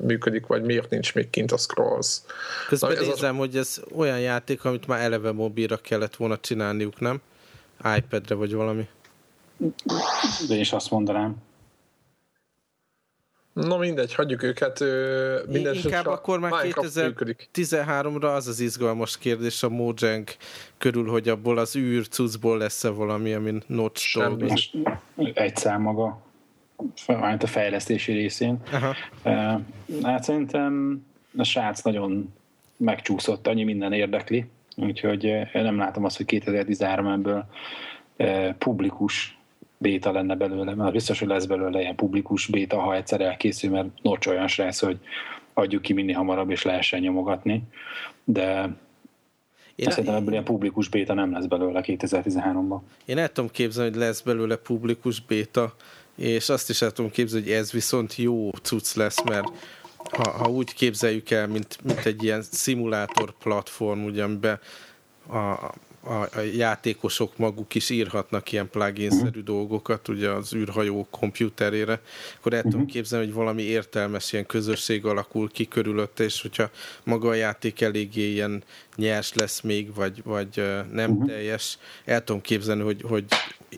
működik, 0.00 0.46
vagy 0.46 0.62
miért 0.62 0.90
nincs 0.90 1.14
még 1.14 1.30
kint 1.30 1.52
a 1.52 1.56
Scrolls. 1.56 2.20
Közben 2.68 2.90
Na, 2.90 2.96
ez 2.96 3.06
nézem, 3.06 3.40
az... 3.40 3.46
hogy 3.46 3.56
ez 3.56 3.80
olyan 3.94 4.20
játék, 4.20 4.64
amit 4.64 4.86
már 4.86 5.00
eleve 5.00 5.32
mobilra 5.32 5.76
kellett 5.76 6.16
volna 6.16 6.38
csinálniuk, 6.38 7.00
nem? 7.00 7.20
iPad-re 7.96 8.34
vagy 8.34 8.54
valami. 8.54 8.88
De 10.48 10.54
én 10.54 10.60
is 10.60 10.72
azt 10.72 10.90
mondanám. 10.90 11.36
Na 13.52 13.76
mindegy, 13.76 14.14
hagyjuk 14.14 14.42
őket. 14.42 14.84
Minden 15.48 15.74
Inkább 15.74 16.06
akkor 16.06 16.38
már 16.38 16.52
2013-ra 16.54 18.34
az 18.34 18.46
az 18.48 18.60
izgalmas 18.60 19.18
kérdés 19.18 19.62
a 19.62 19.68
Mojang 19.68 20.28
körül, 20.78 21.08
hogy 21.08 21.28
abból 21.28 21.58
az 21.58 21.76
űr 21.76 22.08
cuccból 22.08 22.58
lesz-e 22.58 22.88
valami, 22.88 23.32
amin 23.32 23.62
Notch. 23.66 24.18
Egy 25.34 25.56
szám 25.56 25.82
maga 25.82 26.22
a 27.06 27.46
fejlesztési 27.46 28.12
részén. 28.12 28.60
Aha. 28.72 28.94
Hát 30.02 30.22
szerintem 30.22 31.02
a 31.36 31.44
srác 31.44 31.82
nagyon 31.82 32.34
megcsúszott, 32.76 33.46
annyi 33.46 33.64
minden 33.64 33.92
érdekli, 33.92 34.46
úgyhogy 34.76 35.32
nem 35.52 35.76
látom 35.76 36.04
azt, 36.04 36.16
hogy 36.16 36.26
2013 36.26 37.06
ebből 37.06 37.46
publikus 38.58 39.38
béta 39.82 40.12
lenne 40.12 40.36
belőle, 40.36 40.74
mert 40.74 40.92
biztos, 40.92 41.18
hogy 41.18 41.28
lesz 41.28 41.44
belőle 41.44 41.80
ilyen 41.80 41.94
publikus 41.94 42.46
béta, 42.46 42.80
ha 42.80 42.94
egyszer 42.94 43.20
elkészül, 43.20 43.70
mert 43.70 43.88
Notch 44.02 44.28
olyan 44.28 44.48
srác, 44.48 44.80
hogy 44.80 44.98
adjuk 45.54 45.82
ki 45.82 45.92
minél 45.92 46.16
hamarabb, 46.16 46.50
és 46.50 46.62
lehessen 46.62 47.00
nyomogatni, 47.00 47.62
de 48.24 48.76
én 49.74 49.90
Szerintem 49.90 50.14
ebből 50.14 50.32
ilyen 50.32 50.44
publikus 50.44 50.88
béta 50.88 51.14
nem 51.14 51.32
lesz 51.32 51.44
belőle 51.44 51.80
2013-ban. 51.84 52.78
Én 53.04 53.18
el 53.18 53.32
tudom 53.32 53.50
képzelni, 53.50 53.90
hogy 53.90 53.98
lesz 53.98 54.20
belőle 54.20 54.56
publikus 54.56 55.20
béta, 55.20 55.74
és 56.16 56.48
azt 56.48 56.70
is 56.70 56.82
el 56.82 56.90
tudom 56.90 57.10
képzelni, 57.10 57.46
hogy 57.46 57.54
ez 57.54 57.72
viszont 57.72 58.16
jó 58.16 58.50
cucc 58.50 58.94
lesz, 58.94 59.22
mert 59.22 59.48
ha, 60.10 60.30
ha 60.30 60.50
úgy 60.50 60.74
képzeljük 60.74 61.30
el, 61.30 61.46
mint, 61.46 61.78
mint 61.82 62.06
egy 62.06 62.22
ilyen 62.22 62.42
szimulátor 62.42 63.32
platform, 63.38 64.04
ugye, 64.04 64.22
amiben 64.22 64.58
a, 65.28 65.72
a, 66.04 66.12
a 66.12 66.40
játékosok 66.40 67.36
maguk 67.36 67.74
is 67.74 67.90
írhatnak 67.90 68.52
ilyen 68.52 68.70
plugin-szerű 68.70 69.28
uh-huh. 69.28 69.44
dolgokat, 69.44 70.08
ugye 70.08 70.30
az 70.30 70.54
űrhajó 70.54 71.06
komputerére, 71.10 72.00
akkor 72.38 72.52
el 72.52 72.58
uh-huh. 72.58 72.72
tudom 72.72 72.86
képzelni, 72.86 73.24
hogy 73.24 73.34
valami 73.34 73.62
értelmes 73.62 74.32
ilyen 74.32 74.46
közösség 74.46 75.04
alakul 75.04 75.50
ki 75.50 75.68
körülötte, 75.68 76.24
és 76.24 76.42
hogyha 76.42 76.70
maga 77.04 77.28
a 77.28 77.34
játék 77.34 77.80
eléggé 77.80 78.30
ilyen 78.30 78.62
nyers 78.96 79.34
lesz 79.34 79.60
még, 79.60 79.94
vagy, 79.94 80.22
vagy 80.24 80.62
nem 80.92 81.10
uh-huh. 81.10 81.28
teljes, 81.28 81.78
el 82.04 82.24
tudom 82.24 82.40
képzelni, 82.40 82.82
hogy, 82.82 83.02
hogy 83.08 83.24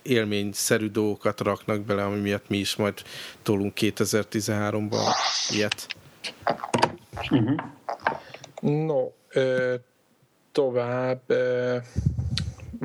élményszerű 0.03 0.89
dolgokat 0.89 1.41
raknak 1.41 1.81
bele, 1.81 2.05
ami 2.05 2.20
miatt 2.20 2.49
mi 2.49 2.57
is 2.57 2.77
majd 2.77 3.03
tolunk 3.43 3.72
2013-ban 3.77 5.14
ilyet. 5.51 5.87
Uh-huh. 7.31 7.61
No, 8.61 9.11
ö, 9.29 9.75
tovább 10.53 11.20
ö, 11.27 11.77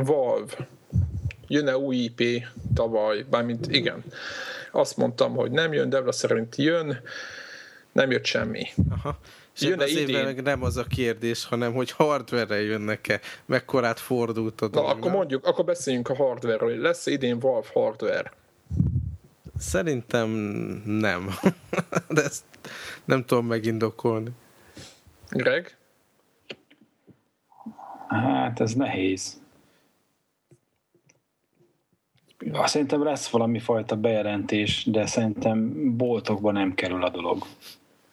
Valve 0.04 0.68
jön-e 1.50 1.78
új 1.78 1.96
IP 1.96 2.46
tavaly, 2.74 3.26
bármint 3.30 3.68
igen. 3.68 4.04
Azt 4.72 4.98
mondtam, 4.98 5.36
hogy 5.36 5.52
nem 5.52 5.74
jön, 5.74 5.90
Devla 5.90 6.12
szerint 6.12 6.56
jön, 6.56 7.02
nem 7.92 8.12
jött 8.12 8.26
semmi. 8.26 8.68
Aha. 8.90 9.20
És 9.56 9.62
jön 9.62 9.80
az 9.80 9.90
idén... 9.90 10.24
meg 10.24 10.42
nem 10.42 10.64
az 10.64 10.78
a 10.78 10.84
kérdés, 10.84 11.46
hanem 11.46 11.74
hogy 11.74 11.92
hardware-re 11.92 12.62
jönnek-e, 12.62 13.20
mekkorát 13.46 14.00
fordult 14.00 14.62
a 14.62 14.68
dolog. 14.68 14.90
Na, 14.90 14.96
akkor 14.96 15.12
mondjuk, 15.12 15.46
akkor 15.46 15.66
beszéljünk 15.66 16.10
a 16.10 16.16
hardware-ről. 16.16 16.78
Lesz 16.78 17.06
idén 17.06 17.40
Valve 17.40 17.68
hardware? 17.74 18.32
Szerintem 19.58 20.30
nem. 20.86 21.30
De 22.08 22.24
ezt 22.24 22.44
nem 23.06 23.26
tudom 23.26 23.46
megindokolni. 23.46 24.30
Greg? 25.30 25.78
Hát 28.08 28.60
ez 28.60 28.74
nehéz. 28.74 29.40
Szerintem 32.66 33.04
lesz 33.04 33.30
valami 33.30 33.60
fajta 33.60 33.96
bejelentés, 33.96 34.86
de 34.86 35.06
szerintem 35.06 35.74
boltokban 35.98 36.54
nem 36.54 36.74
kerül 36.74 37.04
a 37.04 37.10
dolog. 37.10 37.46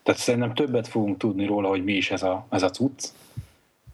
Tehát 0.02 0.20
szerintem 0.20 0.54
többet 0.54 0.88
fogunk 0.88 1.18
tudni 1.18 1.46
róla, 1.46 1.68
hogy 1.68 1.84
mi 1.84 1.92
is 1.92 2.10
ez 2.10 2.22
a, 2.22 2.46
ez 2.50 2.62
a 2.62 2.70
cucc, 2.70 3.08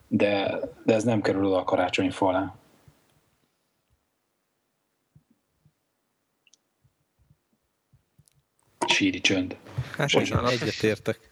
de, 0.07 0.59
de 0.85 0.93
ez 0.93 1.03
nem 1.03 1.21
kerül 1.21 1.45
oda 1.45 1.57
a 1.57 1.63
karácsonyfa 1.63 2.27
alá. 2.27 2.55
Síri 8.87 9.21
csönd. 9.21 9.57
Hát 9.97 10.13
egyetértek. 10.61 11.31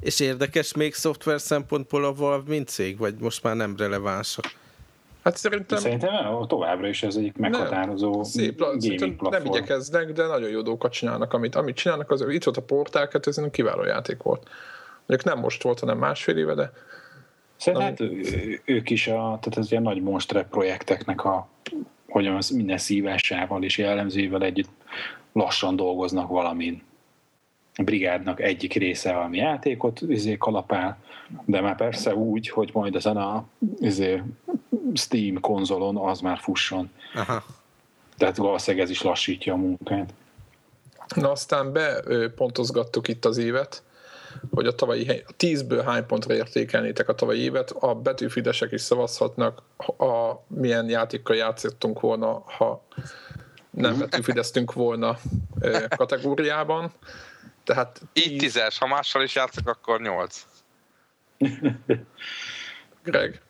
És 0.00 0.20
érdekes 0.20 0.74
még 0.74 0.94
szoftver 0.94 1.40
szempontból 1.40 2.04
a 2.04 2.14
Valve, 2.14 2.48
mint 2.48 2.68
cég, 2.68 2.98
vagy 2.98 3.14
most 3.14 3.42
már 3.42 3.56
nem 3.56 3.76
relevánsak? 3.76 4.60
Hát 5.22 5.36
szerintem... 5.36 5.78
Szerintem 5.78 6.46
továbbra 6.46 6.88
is 6.88 7.02
ez 7.02 7.16
egyik 7.16 7.36
meghatározó 7.36 8.10
nem, 8.10 8.22
szép, 8.22 8.58
gaming 8.58 9.16
platform. 9.16 9.32
Nem 9.32 9.44
igyekeznek, 9.44 10.12
de 10.12 10.26
nagyon 10.26 10.50
jó 10.50 10.62
dolgokat 10.62 10.92
csinálnak. 10.92 11.32
Amit, 11.32 11.54
amit 11.54 11.76
csinálnak, 11.76 12.10
az 12.10 12.24
itt 12.28 12.44
volt 12.44 12.56
a 12.56 12.62
Portál 12.62 13.08
2000, 13.08 13.50
kiváló 13.50 13.84
játék 13.84 14.22
volt. 14.22 14.48
Mondjuk 15.06 15.34
nem 15.34 15.42
most 15.42 15.62
volt, 15.62 15.80
hanem 15.80 15.98
másfél 15.98 16.36
éve, 16.36 16.54
de... 16.54 16.72
Szerintem 17.56 17.88
hát, 17.88 18.00
ők 18.64 18.90
is 18.90 19.06
a, 19.06 19.12
tehát 19.12 19.56
az 19.56 19.70
ilyen 19.70 19.82
nagy 19.82 20.02
monster 20.02 20.48
projekteknek 20.48 21.24
a 21.24 21.48
hogyan 22.08 22.36
az 22.36 22.50
minden 22.50 22.78
szívásával 22.78 23.62
és 23.62 23.78
jellemzővel 23.78 24.42
együtt 24.42 24.68
lassan 25.32 25.76
dolgoznak 25.76 26.28
valamin 26.28 26.82
brigádnak 27.76 28.40
egyik 28.40 28.74
része 28.74 29.12
valami 29.12 29.36
játékot 29.36 30.00
izé, 30.00 30.36
kalapál, 30.36 30.98
de 31.44 31.60
már 31.60 31.76
persze 31.76 32.14
úgy, 32.14 32.48
hogy 32.48 32.70
majd 32.72 32.94
ezen 32.94 33.16
a 33.16 33.44
izé, 33.78 34.22
Steam 34.94 35.40
konzolon 35.40 35.96
az 35.96 36.20
már 36.20 36.38
fusson. 36.38 36.90
Aha. 37.14 37.44
Tehát 38.16 38.36
valószínűleg 38.36 38.84
ez 38.86 38.90
is 38.90 39.02
lassítja 39.02 39.52
a 39.52 39.56
munkát. 39.56 40.14
Na 41.14 41.30
aztán 41.30 41.72
bepontozgattuk 41.72 43.08
itt 43.08 43.24
az 43.24 43.36
évet, 43.36 43.82
hogy 44.50 44.66
a 44.66 44.74
tavalyi 44.74 45.08
a 45.08 45.32
tízből 45.36 45.82
hány 45.82 46.06
pontra 46.06 46.34
értékelnétek 46.34 47.08
a 47.08 47.14
tavalyi 47.14 47.40
évet, 47.40 47.70
a 47.70 47.94
betűfidesek 47.94 48.72
is 48.72 48.80
szavazhatnak, 48.80 49.62
a, 49.98 50.42
milyen 50.46 50.88
játékkal 50.88 51.36
játszottunk 51.36 52.00
volna, 52.00 52.42
ha 52.46 52.82
nem 53.70 53.98
betűfideztünk 53.98 54.72
volna 54.72 55.18
kategóriában. 55.96 56.92
Tehát. 57.64 58.00
Így 58.12 58.36
tízes, 58.38 58.78
ha 58.78 58.86
mással 58.86 59.22
is 59.22 59.34
játszok, 59.34 59.68
akkor 59.68 60.00
nyolc. 60.00 60.46
Greg? 63.04 63.40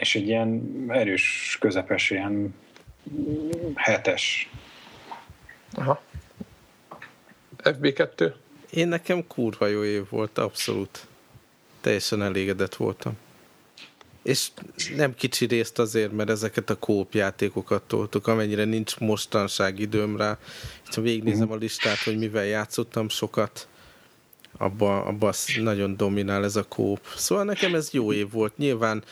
És 0.00 0.14
egy 0.14 0.26
ilyen 0.26 0.84
erős, 0.88 1.56
közepes, 1.60 2.10
ilyen 2.10 2.54
hetes. 3.74 4.50
Aha. 5.72 6.02
FB2? 7.62 8.32
Én 8.70 8.88
nekem 8.88 9.26
kurva 9.26 9.66
jó 9.66 9.84
év 9.84 10.08
volt, 10.08 10.38
abszolút. 10.38 11.06
Teljesen 11.80 12.22
elégedett 12.22 12.74
voltam. 12.74 13.18
És 14.22 14.48
nem 14.96 15.14
kicsi 15.14 15.46
részt 15.46 15.78
azért, 15.78 16.12
mert 16.12 16.30
ezeket 16.30 16.70
a 16.70 16.78
kópjátékokat 16.78 17.82
toltuk, 17.82 18.26
amennyire 18.26 18.64
nincs 18.64 18.98
mostanság 18.98 19.78
időm 19.78 20.16
rá. 20.16 20.38
Itt 20.86 20.94
végignézem 20.94 21.52
a 21.52 21.56
listát, 21.56 21.98
hogy 21.98 22.18
mivel 22.18 22.44
játszottam 22.44 23.08
sokat, 23.08 23.68
abban 24.56 25.06
abba 25.06 25.34
nagyon 25.62 25.96
dominál 25.96 26.44
ez 26.44 26.56
a 26.56 26.64
kóp. 26.68 27.00
Szóval 27.16 27.44
nekem 27.44 27.74
ez 27.74 27.90
jó 27.92 28.12
év 28.12 28.30
volt. 28.30 28.56
Nyilván 28.56 29.04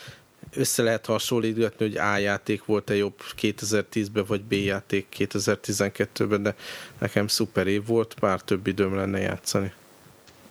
össze 0.53 0.83
lehet 0.83 1.05
hasonlítani, 1.05 1.71
hogy 1.77 1.97
A 1.97 2.17
játék 2.17 2.65
volt-e 2.65 2.95
jobb 2.95 3.21
2010-ben, 3.41 4.25
vagy 4.27 4.41
B 4.41 4.53
játék 4.53 5.07
2012-ben, 5.17 6.43
de 6.43 6.55
nekem 6.97 7.27
szuper 7.27 7.67
év 7.67 7.85
volt, 7.85 8.15
pár 8.19 8.41
több 8.41 8.67
időm 8.67 8.95
lenne 8.95 9.19
játszani. 9.19 9.71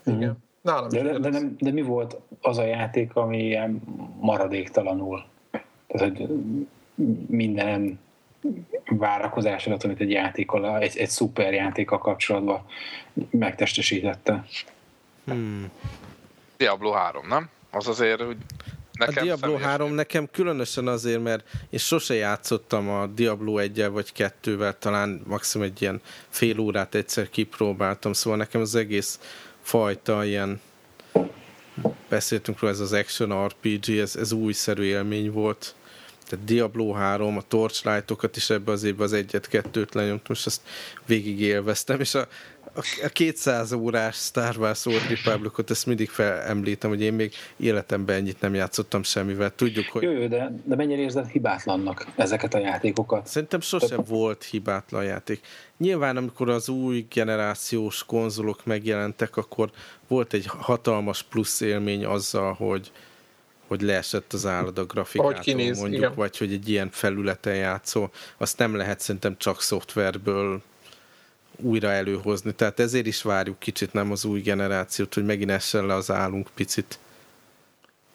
Igen. 0.06 0.44
Nálam 0.66 0.88
de, 0.88 1.02
de, 1.02 1.18
de, 1.18 1.28
nem, 1.28 1.56
de 1.58 1.72
mi 1.72 1.82
volt 1.82 2.16
az 2.40 2.58
a 2.58 2.64
játék, 2.64 3.14
ami 3.14 3.44
ilyen 3.44 3.82
maradéktalanul? 4.20 5.24
Tehát, 5.86 6.16
hogy 6.16 6.28
minden 7.26 7.98
várakozásodat, 8.88 9.84
amit 9.84 10.00
egy 10.00 10.10
játékkal, 10.10 10.78
egy, 10.78 10.96
egy 10.96 11.08
szuper 11.08 11.52
játékkal 11.52 11.98
kapcsolatban 11.98 12.62
megtestesítette. 13.30 14.44
Hmm. 15.24 15.70
Diablo 16.56 16.90
3, 16.90 17.26
nem? 17.28 17.48
Az 17.70 17.88
azért, 17.88 18.20
hogy 18.20 18.36
Nekem 18.92 19.16
a 19.16 19.20
Diablo 19.22 19.56
3 19.56 19.92
nekem 19.92 20.28
különösen 20.32 20.86
azért, 20.86 21.22
mert 21.22 21.46
én 21.70 21.78
sose 21.78 22.14
játszottam 22.14 22.88
a 22.88 23.06
Diablo 23.06 23.58
1 23.58 23.88
vagy 23.90 24.12
2-vel, 24.16 24.78
talán 24.78 25.22
maximum 25.26 25.66
egy 25.66 25.82
ilyen 25.82 26.00
fél 26.28 26.58
órát 26.58 26.94
egyszer 26.94 27.30
kipróbáltam, 27.30 28.12
szóval 28.12 28.38
nekem 28.38 28.60
az 28.60 28.74
egész 28.74 29.20
fajta 29.66 30.24
ilyen 30.24 30.60
beszéltünk 32.08 32.60
róla, 32.60 32.72
ez 32.72 32.80
az 32.80 32.92
action 32.92 33.46
RPG, 33.46 33.88
ez, 33.88 34.16
ez 34.16 34.32
újszerű 34.32 34.82
élmény 34.82 35.30
volt. 35.30 35.74
Tehát 36.28 36.44
Diablo 36.44 36.92
3, 36.92 37.36
a 37.36 37.42
Torchlight-okat 37.48 38.36
is 38.36 38.50
ebbe 38.50 38.72
az 38.72 38.82
évben 38.82 39.06
az 39.06 39.12
egyet-kettőt 39.12 39.94
lenyomtam, 39.94 40.34
és 40.38 40.46
ezt 40.46 40.60
végig 41.06 41.40
élveztem, 41.40 42.00
és 42.00 42.14
a, 42.14 42.26
a 43.02 43.08
200 43.08 43.72
órás 43.72 44.16
Star 44.16 44.56
Wars 44.58 44.86
Old 44.86 45.08
Republicot, 45.08 45.70
ezt 45.70 45.86
mindig 45.86 46.08
felemlítem, 46.08 46.90
hogy 46.90 47.02
én 47.02 47.12
még 47.12 47.32
életemben 47.56 48.16
ennyit 48.16 48.40
nem 48.40 48.54
játszottam 48.54 49.02
semmivel. 49.02 49.54
Tudjuk, 49.54 49.86
hogy... 49.86 50.02
Jó, 50.02 50.10
jó 50.10 50.26
de, 50.26 50.52
de 50.64 50.76
mennyire 50.76 51.00
érzed 51.00 51.28
hibátlannak 51.28 52.06
ezeket 52.16 52.54
a 52.54 52.58
játékokat? 52.58 53.26
Szerintem 53.26 53.60
sosem 53.60 54.04
Te... 54.04 54.10
volt 54.10 54.44
hibátlan 54.44 55.04
játék. 55.04 55.40
Nyilván, 55.78 56.16
amikor 56.16 56.48
az 56.50 56.68
új 56.68 57.06
generációs 57.10 58.04
konzolok 58.04 58.64
megjelentek, 58.64 59.36
akkor 59.36 59.70
volt 60.08 60.32
egy 60.32 60.46
hatalmas 60.46 61.22
plusz 61.22 61.60
élmény 61.60 62.04
azzal, 62.04 62.52
hogy 62.52 62.90
hogy 63.66 63.80
leesett 63.80 64.32
az 64.32 64.46
állad 64.46 64.78
a 64.78 64.84
grafikától, 64.84 65.34
kinéz, 65.34 65.78
mondjuk, 65.78 66.02
igen. 66.02 66.14
vagy 66.14 66.38
hogy 66.38 66.52
egy 66.52 66.68
ilyen 66.68 66.90
felületen 66.90 67.56
játszó, 67.56 68.10
azt 68.36 68.58
nem 68.58 68.74
lehet 68.74 69.00
szerintem 69.00 69.36
csak 69.38 69.62
szoftverből 69.62 70.62
újra 71.56 71.90
előhozni. 71.90 72.52
Tehát 72.52 72.80
ezért 72.80 73.06
is 73.06 73.22
várjuk 73.22 73.58
kicsit 73.58 73.92
nem 73.92 74.10
az 74.10 74.24
új 74.24 74.40
generációt, 74.40 75.14
hogy 75.14 75.24
megint 75.24 75.50
essen 75.50 75.86
le 75.86 75.94
az 75.94 76.10
állunk 76.10 76.48
picit. 76.54 76.98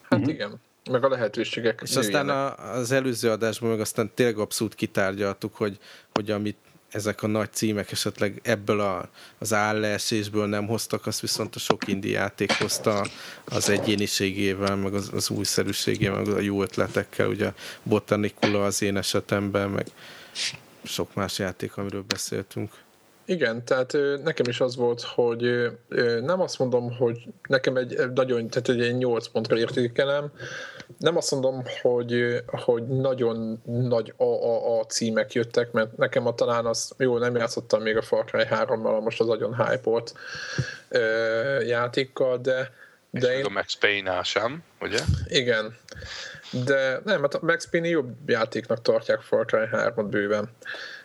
Hát 0.01 0.19
uh-huh. 0.19 0.33
igen, 0.33 0.61
meg 0.89 1.03
a 1.03 1.09
lehetőségek. 1.09 1.79
És 1.83 1.95
aztán 1.95 2.29
a, 2.29 2.55
az 2.73 2.91
előző 2.91 3.29
adásban 3.29 3.69
meg 3.69 3.79
aztán 3.79 4.11
tényleg 4.13 4.37
abszolút 4.37 4.75
kitárgyaltuk, 4.75 5.55
hogy, 5.55 5.77
hogy 6.13 6.31
amit 6.31 6.57
ezek 6.91 7.23
a 7.23 7.27
nagy 7.27 7.51
címek 7.53 7.91
esetleg 7.91 8.39
ebből 8.43 8.79
a, 8.79 9.09
az 9.37 9.53
állleesésből 9.53 10.47
nem 10.47 10.67
hoztak, 10.67 11.05
azt 11.05 11.19
viszont 11.19 11.55
a 11.55 11.59
sok 11.59 11.87
indi 11.87 12.09
játék 12.09 12.51
hozta 12.51 13.05
az 13.45 13.69
egyéniségével, 13.69 14.75
meg 14.75 14.93
az, 14.93 15.09
az 15.13 15.29
újszerűségével, 15.29 16.21
meg 16.21 16.33
a 16.33 16.39
jó 16.39 16.61
ötletekkel, 16.61 17.27
ugye 17.27 17.47
a 17.47 17.53
Botanicula 17.83 18.65
az 18.65 18.81
én 18.81 18.97
esetemben, 18.97 19.69
meg 19.69 19.87
sok 20.83 21.13
más 21.13 21.39
játék, 21.39 21.77
amiről 21.77 22.03
beszéltünk. 22.07 22.71
Igen, 23.31 23.65
tehát 23.65 23.97
nekem 24.23 24.45
is 24.47 24.59
az 24.59 24.75
volt, 24.75 25.01
hogy 25.01 25.71
nem 26.21 26.41
azt 26.41 26.59
mondom, 26.59 26.97
hogy 26.97 27.23
nekem 27.47 27.75
egy 27.75 28.11
nagyon, 28.13 28.47
tehát 28.47 28.69
egy 28.69 28.97
8 28.97 29.27
pontra 29.27 29.57
értékelem, 29.57 30.31
nem 30.97 31.17
azt 31.17 31.31
mondom, 31.31 31.63
hogy, 31.81 32.43
hogy 32.45 32.87
nagyon 32.87 33.61
nagy 33.65 34.13
a, 34.17 34.23
a, 34.23 34.79
a 34.79 34.85
címek 34.85 35.33
jöttek, 35.33 35.71
mert 35.71 35.97
nekem 35.97 36.27
a 36.27 36.33
talán 36.33 36.65
az, 36.65 36.91
jó, 36.97 37.17
nem 37.17 37.35
játszottam 37.35 37.81
még 37.81 37.97
a 37.97 38.01
Far 38.01 38.25
Cry 38.25 38.43
3-mal, 38.49 39.03
most 39.03 39.19
az 39.19 39.27
nagyon 39.27 39.65
hype 39.65 40.03
játékkal, 41.65 42.37
de 42.37 42.71
de 43.13 43.37
én... 43.37 43.45
a 43.45 43.49
Max 43.49 43.73
Payne 43.73 44.23
sem, 44.23 44.63
ugye? 44.81 44.99
Igen. 45.27 45.77
De 46.65 47.01
nem, 47.03 47.19
mert 47.19 47.33
a 47.33 47.39
Max 47.41 47.69
Payne 47.69 47.87
jobb 47.87 48.29
játéknak 48.29 48.81
tartják 48.81 49.21
Far 49.21 49.45
Cry 49.45 49.67
3-ot 49.71 50.05
bőven. 50.09 50.49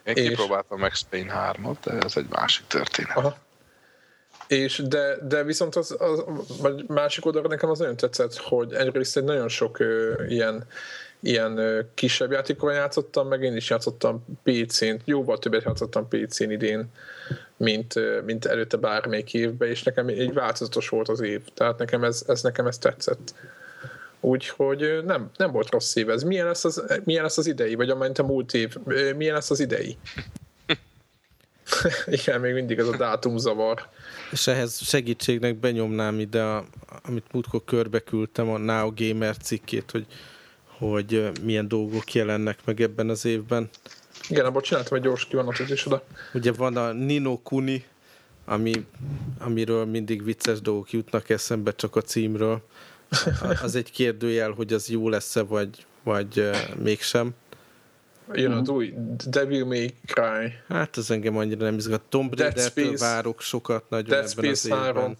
Én 0.07 0.16
és... 0.16 0.28
kipróbáltam 0.28 0.78
Max 0.78 1.07
Payne 1.11 1.52
3-ot, 1.62 1.76
de 1.84 1.92
ez 1.92 2.16
egy 2.16 2.26
másik 2.30 2.66
történet. 2.66 3.16
Aha. 3.16 3.36
És 4.48 4.82
de, 4.88 5.16
de 5.22 5.42
viszont 5.42 5.76
az, 5.76 5.96
az, 5.98 6.24
vagy 6.61 6.84
másik 6.88 7.26
oldalra 7.26 7.48
nekem 7.48 7.70
az 7.70 7.78
nagyon 7.78 7.96
tetszett, 7.96 8.36
hogy 8.36 8.72
egyrészt 8.72 9.16
egy 9.16 9.24
nagyon 9.24 9.48
sok 9.48 9.78
ö, 9.78 10.24
ilyen, 10.28 10.64
ilyen 11.20 11.59
ö, 11.59 11.80
kisebb 11.94 12.30
játékon 12.30 12.72
játszottam, 12.72 13.28
meg 13.28 13.42
én 13.42 13.57
is 13.57 13.70
játszottam 13.70 14.24
PC-n, 14.42 14.94
jóval 15.04 15.38
többet 15.38 15.62
játszottam 15.62 16.09
PC-n 16.09 16.50
idén, 16.50 16.90
mint, 17.57 17.96
ö, 17.96 18.20
mint 18.20 18.44
előtte 18.44 18.76
bármelyik 18.76 19.34
évben, 19.34 19.68
és 19.68 19.82
nekem 19.82 20.09
egy 20.09 20.32
változatos 20.32 20.88
volt 20.88 21.09
az 21.09 21.20
év, 21.20 21.40
tehát 21.54 21.78
nekem 21.78 22.04
ez, 22.04 22.24
ez 22.26 22.42
nekem 22.42 22.66
ez 22.66 22.78
tetszett. 22.78 23.34
Úgyhogy 24.27 25.05
nem, 25.05 25.31
nem 25.37 25.51
volt 25.51 25.70
rossz 25.70 25.97
év 25.97 26.11
ez. 26.11 26.22
Milyen 26.22 26.47
lesz 26.47 26.64
az, 26.64 27.01
milyen 27.05 27.22
lesz 27.22 27.39
az 27.39 27.47
idei? 27.47 27.74
Vagy 27.74 27.91
amint 27.91 28.18
a 28.18 28.22
múlt 28.22 28.55
év, 28.55 28.77
milyen 29.16 29.35
lesz 29.35 29.51
az 29.51 29.61
idei? 29.61 29.97
Igen, 32.07 32.41
még 32.41 32.53
mindig 32.53 32.79
ez 32.79 32.89
a 32.89 32.97
dátum 32.97 33.39
zavar. 33.39 33.89
És 34.31 34.47
ehhez 34.47 34.81
segítségnek 34.83 35.57
benyomnám 35.57 36.20
ide, 36.20 36.43
a, 36.43 36.64
amit 37.03 37.33
múltkor 37.33 37.64
körbe 37.64 38.01
küldtem, 38.01 38.49
a 38.49 38.59
Now 38.59 38.93
Gamer 38.95 39.37
cikkét, 39.37 39.91
hogy, 39.91 40.07
hogy 40.79 41.31
milyen 41.43 41.68
dolgok 41.68 42.12
jelennek 42.12 42.59
meg 42.64 42.81
ebben 42.81 43.09
az 43.09 43.24
évben. 43.24 43.70
Igen, 44.29 44.45
abban 44.45 44.62
csináltam 44.62 44.97
egy 44.97 45.03
gyors 45.03 45.27
kivonatot 45.27 45.70
is 45.70 45.87
oda. 45.87 46.03
Ugye 46.35 46.53
van 46.53 46.77
a 46.77 46.93
Nino 46.93 47.39
Kuni, 47.43 47.85
ami, 48.45 48.87
amiről 49.39 49.85
mindig 49.85 50.24
vicces 50.24 50.61
dolgok 50.61 50.91
jutnak 50.91 51.31
eszembe 51.31 51.74
csak 51.74 51.97
a 51.97 52.01
címről 52.01 52.62
az 53.62 53.74
egy 53.74 53.90
kérdőjel, 53.90 54.50
hogy 54.50 54.72
az 54.72 54.88
jó 54.88 55.09
lesz-e, 55.09 55.42
vagy, 55.42 55.86
vagy 56.02 56.38
uh, 56.38 56.74
mégsem. 56.82 57.34
Jön 58.32 58.52
az 58.52 58.68
új 58.68 58.94
Devil 59.26 59.64
May 59.64 59.94
Cry. 60.07 60.52
Hát 60.68 60.96
az 60.96 61.11
engem 61.11 61.36
annyira 61.36 61.64
nem 61.64 61.74
izgat. 61.74 62.00
Tomb 62.09 62.38
Raider-től 62.38 62.96
várok 62.96 63.40
sokat 63.40 63.88
nagyon 63.88 64.09
Dead 64.09 64.30
ebben 64.30 64.54
Space 64.54 64.74
az 64.74 64.86
évben. 64.86 64.94
3, 64.94 65.16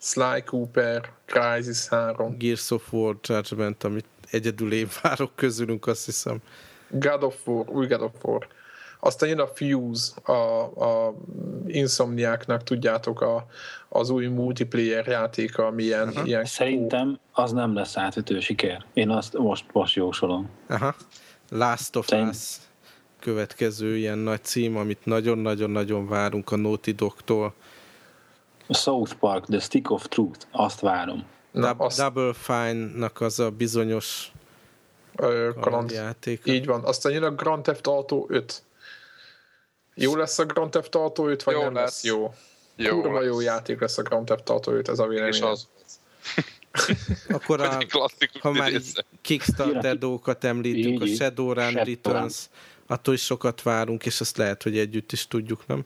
Sly 0.00 0.42
Cooper, 0.44 1.12
Crysis 1.24 1.88
3. 1.88 2.38
Gears 2.38 2.70
of 2.70 2.92
War 2.92 3.16
Judgment, 3.22 3.84
amit 3.84 4.06
egyedül 4.30 4.72
én 4.72 4.88
várok 5.02 5.32
közülünk, 5.34 5.86
azt 5.86 6.04
hiszem. 6.04 6.38
God 6.88 7.22
of 7.22 7.46
War, 7.46 7.68
új 7.68 7.86
God 7.86 8.00
of 8.00 8.12
War. 8.22 8.46
Aztán 9.06 9.28
jön 9.28 9.38
a 9.38 9.46
Fuse, 9.46 10.12
a, 10.22 10.62
a 10.62 11.14
Insomniáknak, 11.66 12.62
tudjátok, 12.62 13.20
a, 13.20 13.46
az 13.88 14.10
új 14.10 14.26
multiplayer 14.26 15.06
játéka, 15.06 15.70
milyen 15.70 16.08
uh-huh. 16.08 16.26
ilyen... 16.26 16.44
Szerintem 16.44 17.18
az 17.32 17.52
nem 17.52 17.74
lesz 17.74 17.96
átütő 17.96 18.40
siker. 18.40 18.84
Én 18.92 19.10
azt 19.10 19.38
most, 19.38 19.64
most 19.72 19.94
jósolom. 19.94 20.50
Aha. 20.68 20.94
Last 21.50 21.96
of 21.96 22.06
Szerint... 22.06 22.28
Us 22.28 22.56
következő 23.20 23.96
ilyen 23.96 24.18
nagy 24.18 24.44
cím, 24.44 24.76
amit 24.76 25.04
nagyon-nagyon-nagyon 25.04 26.08
várunk 26.08 26.52
a 26.52 26.56
Naughty 26.56 26.90
Dog-tól. 26.90 27.54
South 28.68 29.14
Park, 29.14 29.46
The 29.46 29.58
Stick 29.58 29.90
of 29.90 30.08
Truth, 30.08 30.46
azt 30.50 30.80
várom. 30.80 31.24
Na, 31.50 31.70
azt... 31.70 31.98
Double 31.98 32.32
Fine-nak 32.32 33.20
az 33.20 33.38
a 33.38 33.50
bizonyos 33.50 34.32
játék. 35.88 36.42
Így 36.44 36.66
van. 36.66 36.84
Aztán 36.84 37.12
jön 37.12 37.22
a 37.22 37.30
Grand 37.30 37.62
Theft 37.62 37.86
Auto 37.86 38.26
5. 38.28 38.62
Jó 39.98 40.16
lesz 40.16 40.38
a 40.38 40.44
Grand 40.44 40.70
Theft 40.70 40.94
Auto 40.94 41.28
5, 41.28 41.42
vagy 41.42 41.54
jó 41.54 41.60
nem 41.60 41.74
lesz, 41.74 41.84
lesz 41.84 42.04
jó? 42.04 42.34
Jó 42.76 43.00
Kurva 43.00 43.18
lesz. 43.18 43.28
jó 43.28 43.40
játék 43.40 43.80
lesz 43.80 43.98
a 43.98 44.02
Grand 44.02 44.26
Theft 44.26 44.50
Auto 44.50 44.72
5, 44.72 44.88
ez 44.88 44.98
a 44.98 45.06
vélemény. 45.06 45.32
És 45.32 45.40
az. 45.40 45.68
Akkor 47.28 47.60
a, 47.60 47.78
ha 48.40 48.52
már 48.52 48.72
Kickstarter 49.20 49.98
dolgokat 49.98 50.44
említünk, 50.44 51.02
a 51.02 51.06
Shadowrun 51.06 51.72
Returns, 51.72 52.48
attól 52.86 53.14
is 53.14 53.24
sokat 53.24 53.62
várunk, 53.62 54.06
és 54.06 54.20
azt 54.20 54.36
lehet, 54.36 54.62
hogy 54.62 54.78
együtt 54.78 55.12
is 55.12 55.26
tudjuk, 55.26 55.66
nem? 55.66 55.84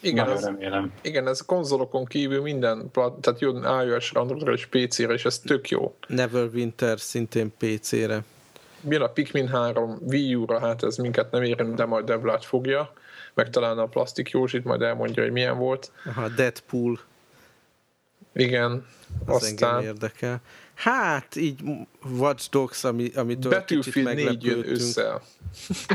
Igen, 0.00 0.30
ez, 0.30 0.44
remélem. 0.44 0.92
igen, 1.02 1.28
ez 1.28 1.40
konzolokon 1.40 2.04
kívül 2.04 2.42
minden, 2.42 2.90
tehát 2.92 3.40
jön 3.40 3.56
iOS-re, 3.86 4.20
Androidra 4.20 4.52
és 4.52 4.66
PC-re, 4.66 5.12
és 5.12 5.24
ez 5.24 5.38
tök 5.38 5.68
jó. 5.68 5.96
Neverwinter 6.06 7.00
szintén 7.00 7.52
PC-re. 7.58 8.24
Jön 8.88 9.00
a 9.00 9.08
Pikmin 9.08 9.48
3 9.48 9.98
Wii 10.06 10.34
U-ra, 10.34 10.58
hát 10.58 10.82
ez 10.82 10.96
minket 10.96 11.30
nem 11.30 11.42
érem, 11.42 11.74
de 11.74 11.84
majd 11.84 12.04
Devlát 12.04 12.44
fogja 12.44 12.92
meg 13.34 13.50
talán 13.50 13.78
a 13.78 13.86
Plastik 13.86 14.30
Józsit 14.30 14.64
majd 14.64 14.82
elmondja, 14.82 15.22
hogy 15.22 15.32
milyen 15.32 15.58
volt. 15.58 15.92
Aha, 16.04 16.28
Deadpool. 16.28 17.00
Igen. 18.34 18.86
Az 19.26 19.34
Aztán 19.42 19.74
engem 19.74 19.88
érdekel. 19.90 20.40
Hát, 20.74 21.36
így 21.36 21.60
Watch 22.18 22.50
Dogs, 22.50 22.84
ami, 22.84 23.10
amitől 23.14 23.64
kicsit 23.64 24.04
Battlefield 24.04 24.16
4 24.16 24.44
jön 24.44 24.56
meglepődtünk. 24.56 24.76
össze. 24.76 25.20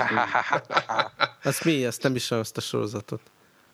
Azt 1.44 1.64
mi? 1.66 1.86
Ezt 1.86 2.04
nem 2.04 2.16
is 2.16 2.32
azt 2.32 2.58
a 2.58 2.62
sorozatot. 2.62 3.22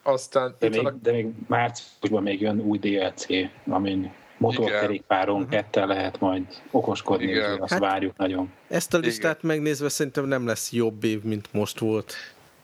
Aztán 0.03 0.55
De 0.59 0.69
még, 0.69 0.93
de 1.01 1.11
még 1.11 1.27
márciusban 1.47 2.23
még 2.23 2.41
jön 2.41 2.59
új 2.59 2.77
DLC, 2.77 3.25
amin 3.67 4.13
motorkerékpáron 4.37 5.47
kettel 5.47 5.87
lehet 5.87 6.19
majd 6.19 6.43
okoskodni, 6.71 7.25
Igen. 7.25 7.61
azt 7.61 7.71
Hát- 7.71 7.81
várjuk 7.81 8.17
nagyon. 8.17 8.51
Ezt 8.67 8.93
a 8.93 8.97
listát 8.97 9.43
megnézve 9.43 9.89
szerintem 9.89 10.25
nem 10.25 10.45
lesz 10.45 10.71
jobb 10.71 11.03
év, 11.03 11.23
mint 11.23 11.53
most 11.53 11.79
volt. 11.79 12.13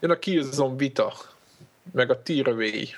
Jön 0.01 0.11
a 0.11 0.19
Killzone 0.19 0.75
Vita, 0.75 1.13
meg 1.91 2.09
a 2.09 2.21
Tearaway 2.21 2.89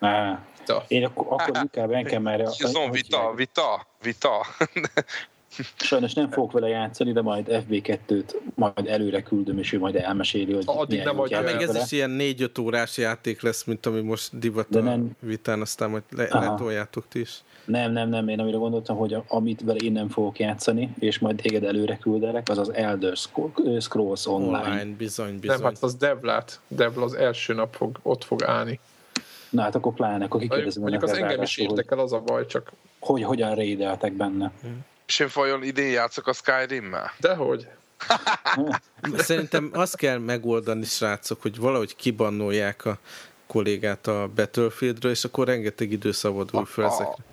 Á, 0.00 0.40
én 0.88 1.04
akkor, 1.04 1.26
akkor 1.28 1.56
inkább 1.62 1.90
engem 1.90 2.26
erre... 2.26 2.44
Kizon 2.44 2.90
vita, 2.90 3.32
vita, 3.34 3.86
vita. 4.02 4.46
Sajnos 5.76 6.14
nem 6.14 6.30
fogok 6.30 6.52
vele 6.52 6.68
játszani, 6.68 7.12
de 7.12 7.22
majd 7.22 7.46
FB2-t 7.48 8.34
majd 8.54 8.86
előre 8.86 9.22
küldöm, 9.22 9.58
és 9.58 9.72
ő 9.72 9.78
majd 9.78 9.96
elmeséli, 9.96 10.52
hogy 10.52 10.62
Addig 10.66 11.02
nem 11.02 11.20
el. 11.30 11.42
Meg 11.42 11.62
ez 11.62 11.74
is 11.74 11.92
ilyen 11.92 12.16
4-5 12.20 12.60
órás 12.60 12.96
játék 12.96 13.42
lesz, 13.42 13.64
mint 13.64 13.86
ami 13.86 14.00
most 14.00 14.38
divat 14.38 14.66
De 14.68 14.78
a 14.78 14.82
nem- 14.82 15.10
vitán, 15.20 15.60
aztán 15.60 15.90
majd 15.90 16.02
le, 16.10 16.26
letoljátok 16.30 17.04
ti 17.08 17.20
is. 17.20 17.42
Nem, 17.64 17.92
nem, 17.92 18.08
nem, 18.08 18.28
én 18.28 18.40
amire 18.40 18.56
gondoltam, 18.56 18.96
hogy 18.96 19.16
amit 19.28 19.60
vele 19.64 19.78
én 19.78 19.92
nem 19.92 20.08
fogok 20.08 20.38
játszani, 20.38 20.94
és 20.98 21.18
majd 21.18 21.36
téged 21.36 21.64
előre 21.64 21.96
küldelek, 21.96 22.48
az 22.48 22.58
az 22.58 22.72
Elder 22.74 23.16
Scro- 23.16 23.82
Scrolls 23.82 24.26
Online. 24.26 24.58
Online, 24.58 24.96
bizony, 24.96 25.38
bizony. 25.38 25.56
Nem, 25.56 25.64
hát 25.64 25.82
az 25.82 25.94
Devlát. 25.94 26.60
Devla 26.68 27.04
az 27.04 27.14
első 27.14 27.54
nap 27.54 27.74
fog, 27.74 27.98
ott 28.02 28.24
fog 28.24 28.44
állni. 28.44 28.80
Na 29.50 29.62
hát 29.62 29.74
akkor 29.74 29.94
pláne, 29.94 30.24
akkor 30.24 30.40
kikérdezem 30.40 30.82
Mondjuk 30.82 31.02
az 31.02 31.12
engem 31.12 31.42
is 31.42 31.56
érdekel, 31.56 31.98
az 31.98 32.12
a 32.12 32.20
baj, 32.20 32.46
csak 32.46 32.72
hogy 33.00 33.22
hogyan 33.22 33.54
raideltek 33.54 34.12
benne. 34.12 34.52
És 35.12 35.18
én 35.18 35.28
vajon 35.34 35.62
idén 35.62 35.90
játszok 35.90 36.26
a 36.26 36.32
Skyrim-mel? 36.32 37.12
dehogy. 37.18 37.68
Szerintem 39.16 39.70
azt 39.72 39.96
kell 39.96 40.18
megoldani, 40.18 40.84
srácok, 40.84 41.42
hogy 41.42 41.56
valahogy 41.56 41.96
kibannolják 41.96 42.84
a 42.84 42.98
kollégát 43.46 44.06
a 44.06 44.28
Battlefieldről, 44.34 45.10
és 45.12 45.24
akkor 45.24 45.46
rengeteg 45.46 45.92
idő 45.92 46.12
szabadul 46.12 46.64
fel 46.64 46.84
ezekre. 46.84 47.24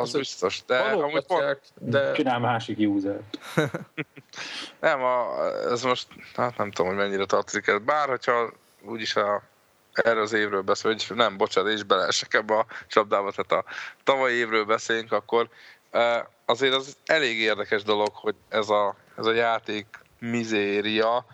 Az 0.00 0.12
biztos, 0.12 0.62
de 0.66 0.78
amúgy 0.78 1.26
pont, 1.26 1.60
de 1.80 2.12
Csinál 2.12 2.38
másik 2.38 2.78
user. 2.78 3.20
nem, 4.80 5.02
a, 5.02 5.44
ez 5.70 5.82
most, 5.82 6.06
hát 6.34 6.56
nem 6.56 6.70
tudom, 6.70 6.90
hogy 6.90 7.00
mennyire 7.00 7.26
tartozik 7.26 7.66
ez. 7.66 7.78
Bár, 7.78 8.08
hogyha 8.08 8.52
úgyis 8.82 9.16
a, 9.16 9.42
erre 9.92 10.20
az 10.20 10.32
évről 10.32 10.62
beszél, 10.62 10.90
hogy 10.90 11.16
nem, 11.16 11.36
bocsánat, 11.36 11.72
és 11.72 11.82
beleesek 11.82 12.34
ebbe 12.34 12.54
a 12.54 12.66
csapdába, 12.88 13.32
tehát 13.32 13.64
a 13.64 13.70
tavalyi 14.04 14.34
évről 14.34 14.64
beszélünk, 14.64 15.12
akkor 15.12 15.48
eh, 15.90 16.22
azért 16.44 16.74
az 16.74 16.96
elég 17.06 17.38
érdekes 17.38 17.82
dolog, 17.82 18.10
hogy 18.14 18.34
ez 18.48 18.68
a, 18.68 18.96
ez 19.18 19.26
a 19.26 19.32
játék 19.32 19.86
mizéria, 20.18 21.26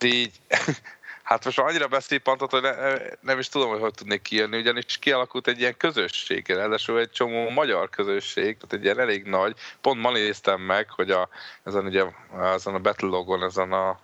így, 0.00 0.32
hát 1.22 1.44
most 1.44 1.58
annyira 1.58 1.88
beszéppantott, 1.88 2.50
hogy 2.50 2.62
ne, 2.62 2.96
nem 3.20 3.38
is 3.38 3.48
tudom, 3.48 3.70
hogy 3.70 3.80
hogy 3.80 3.94
tudnék 3.94 4.22
kijönni, 4.22 4.58
ugyanis 4.58 4.98
kialakult 4.98 5.48
egy 5.48 5.60
ilyen 5.60 5.76
közösség, 5.76 6.48
ráadásul 6.48 6.98
egy 6.98 7.10
csomó 7.10 7.48
magyar 7.48 7.90
közösség, 7.90 8.56
tehát 8.56 8.72
egy 8.72 8.84
ilyen 8.84 9.00
elég 9.00 9.24
nagy. 9.24 9.56
Pont 9.80 10.00
ma 10.00 10.12
néztem 10.12 10.60
meg, 10.60 10.90
hogy 10.90 11.10
a, 11.10 11.28
ezen, 11.64 11.84
ugye, 11.84 12.04
ezen 12.40 12.74
a 12.74 12.78
Battlelogon, 12.78 13.42
ezen 13.42 13.72
a 13.72 14.00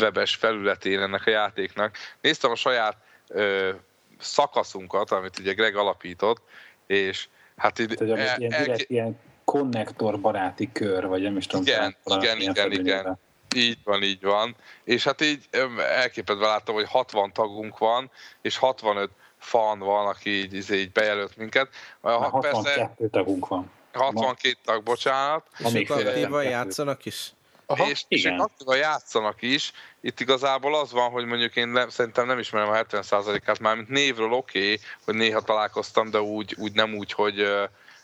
webes 0.00 0.34
felületén 0.34 1.00
ennek 1.00 1.26
a 1.26 1.30
játéknak. 1.30 1.96
Néztem 2.20 2.50
a 2.50 2.54
saját 2.56 2.96
ö, 3.28 3.70
szakaszunkat, 4.18 5.10
amit 5.10 5.38
ugye 5.38 5.52
Greg 5.52 5.76
alapított, 5.76 6.42
és 6.86 7.28
hát 7.56 7.78
így 7.78 7.94
el, 8.00 8.06
ilyen, 8.06 8.52
el- 8.52 8.62
direkt 8.62 8.90
ilyen 8.90 9.18
konnektor 9.44 10.20
baráti 10.20 10.72
kör, 10.72 11.06
vagy 11.06 11.22
nem 11.22 11.36
is 11.36 11.46
tudom. 11.46 11.66
Igen, 11.66 11.96
talán 12.04 12.22
igen, 12.22 12.40
igen, 12.40 12.72
igen. 12.72 13.18
Így 13.54 13.78
van, 13.84 14.02
így 14.02 14.22
van. 14.22 14.56
És 14.84 15.04
hát 15.04 15.20
így 15.20 15.48
elképedve 15.78 16.46
láttam, 16.46 16.74
hogy 16.74 16.88
60 16.88 17.32
tagunk 17.32 17.78
van, 17.78 18.10
és 18.42 18.56
65 18.56 19.10
fan 19.38 19.78
van, 19.78 20.06
aki 20.06 20.30
így, 20.30 20.54
így, 20.54 20.70
így 20.70 20.92
bejelölt 20.92 21.36
minket. 21.36 21.68
Már 22.00 22.14
Ha, 22.14 22.38
persze 22.38 22.56
62 22.56 23.08
tagunk 23.08 23.48
van. 23.48 23.70
62 23.92 24.56
tag, 24.64 24.82
bocsánat, 24.82 25.46
És 25.58 25.64
Amíg 25.64 25.90
ők 25.90 26.06
aktívan 26.06 26.44
játszanak 26.44 27.04
is? 27.04 27.32
Aha, 27.66 27.88
és, 27.88 28.04
és 28.08 28.20
igen. 28.20 28.34
ők 28.34 28.40
aktívan 28.40 28.76
játszanak 28.76 29.42
is. 29.42 29.72
Itt 30.00 30.20
igazából 30.20 30.74
az 30.74 30.92
van, 30.92 31.10
hogy 31.10 31.24
mondjuk 31.24 31.56
én 31.56 31.68
nem, 31.68 31.88
szerintem 31.88 32.26
nem 32.26 32.38
ismerem 32.38 32.68
a 32.68 32.74
70%-át, 32.74 33.58
már 33.58 33.76
mint 33.76 33.88
névről 33.88 34.32
oké, 34.32 34.58
okay, 34.58 34.78
hogy 35.04 35.14
néha 35.14 35.40
találkoztam, 35.40 36.10
de 36.10 36.20
úgy, 36.20 36.54
úgy 36.58 36.72
nem 36.72 36.94
úgy, 36.94 37.12
hogy 37.12 37.46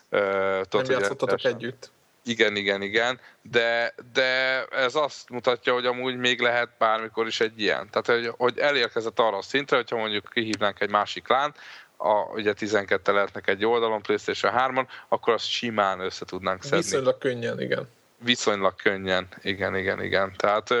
nem 0.09 0.63
tudod, 0.69 0.85
hogy 0.85 0.95
játszottatok 0.95 1.43
együtt. 1.43 1.91
Igen, 2.23 2.55
igen, 2.55 2.81
igen, 2.81 3.19
de, 3.41 3.93
de 4.13 4.63
ez 4.65 4.95
azt 4.95 5.29
mutatja, 5.29 5.73
hogy 5.73 5.85
amúgy 5.85 6.17
még 6.17 6.41
lehet 6.41 6.69
bármikor 6.77 7.27
is 7.27 7.39
egy 7.39 7.61
ilyen. 7.61 7.89
Tehát, 7.89 8.21
hogy, 8.21 8.33
hogy 8.37 8.57
elérkezett 8.57 9.19
arra 9.19 9.37
a 9.37 9.41
szintre, 9.41 9.75
hogyha 9.75 9.97
mondjuk 9.97 10.29
kihívnánk 10.33 10.79
egy 10.79 10.89
másik 10.89 11.27
lánt, 11.27 11.57
a, 11.97 12.11
ugye 12.11 12.53
12 12.53 13.13
lehetnek 13.13 13.47
egy 13.47 13.65
oldalon, 13.65 14.01
PlayStation 14.01 14.53
3-on, 14.57 14.87
akkor 15.07 15.33
azt 15.33 15.45
simán 15.45 15.99
össze 15.99 16.25
tudnánk 16.25 16.63
szedni. 16.63 16.77
Viszonylag 16.77 17.17
könnyen, 17.17 17.61
igen. 17.61 17.89
Viszonylag 18.17 18.75
könnyen, 18.75 19.27
igen, 19.41 19.75
igen, 19.75 20.03
igen. 20.03 20.33
Tehát 20.35 20.73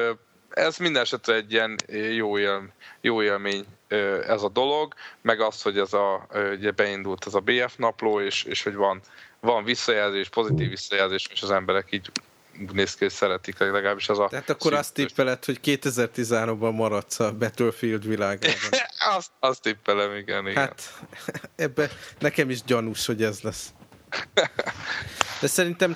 ez 0.59 0.77
minden 0.77 1.01
esetre 1.01 1.33
egy 1.33 1.51
ilyen 1.51 1.75
jó, 2.11 2.37
él, 2.37 2.73
jó 3.01 3.21
élmény 3.21 3.65
ö, 3.87 4.31
ez 4.31 4.43
a 4.43 4.49
dolog, 4.49 4.93
meg 5.21 5.41
az, 5.41 5.61
hogy 5.61 5.77
ez 5.77 5.93
a, 5.93 6.27
ö, 6.31 6.53
ugye 6.53 6.71
beindult 6.71 7.25
ez 7.27 7.33
a 7.33 7.39
BF 7.39 7.75
napló, 7.75 8.21
és, 8.21 8.43
és 8.43 8.63
hogy 8.63 8.75
van, 8.75 9.01
van 9.39 9.63
visszajelzés, 9.63 10.29
pozitív 10.29 10.69
visszajelzés, 10.69 11.27
és 11.31 11.41
az 11.41 11.51
emberek 11.51 11.87
így 11.89 12.11
úgy 12.61 12.73
néz 12.73 12.95
ki, 12.95 13.03
hogy 13.03 13.13
szeretik, 13.13 13.57
legalábbis 13.57 14.09
ez 14.09 14.17
a... 14.17 14.27
Tehát 14.27 14.49
akkor 14.49 14.73
azt 14.73 14.95
szűk- 14.95 15.07
tippeled, 15.07 15.45
hogy 15.45 15.59
2013-ban 15.63 16.75
maradsz 16.75 17.19
a 17.19 17.33
Battlefield 17.33 18.07
világában. 18.07 18.55
azt, 19.17 19.31
azt 19.39 19.61
tippelem, 19.61 20.15
igen, 20.15 20.47
igen. 20.47 20.55
Hát 20.55 20.93
ebbe 21.55 21.89
nekem 22.19 22.49
is 22.49 22.63
gyanús, 22.63 23.05
hogy 23.05 23.23
ez 23.23 23.41
lesz. 23.41 23.73
De 25.41 25.47
szerintem 25.47 25.95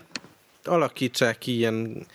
alakítsák 0.64 1.48
ilyen 1.48 2.08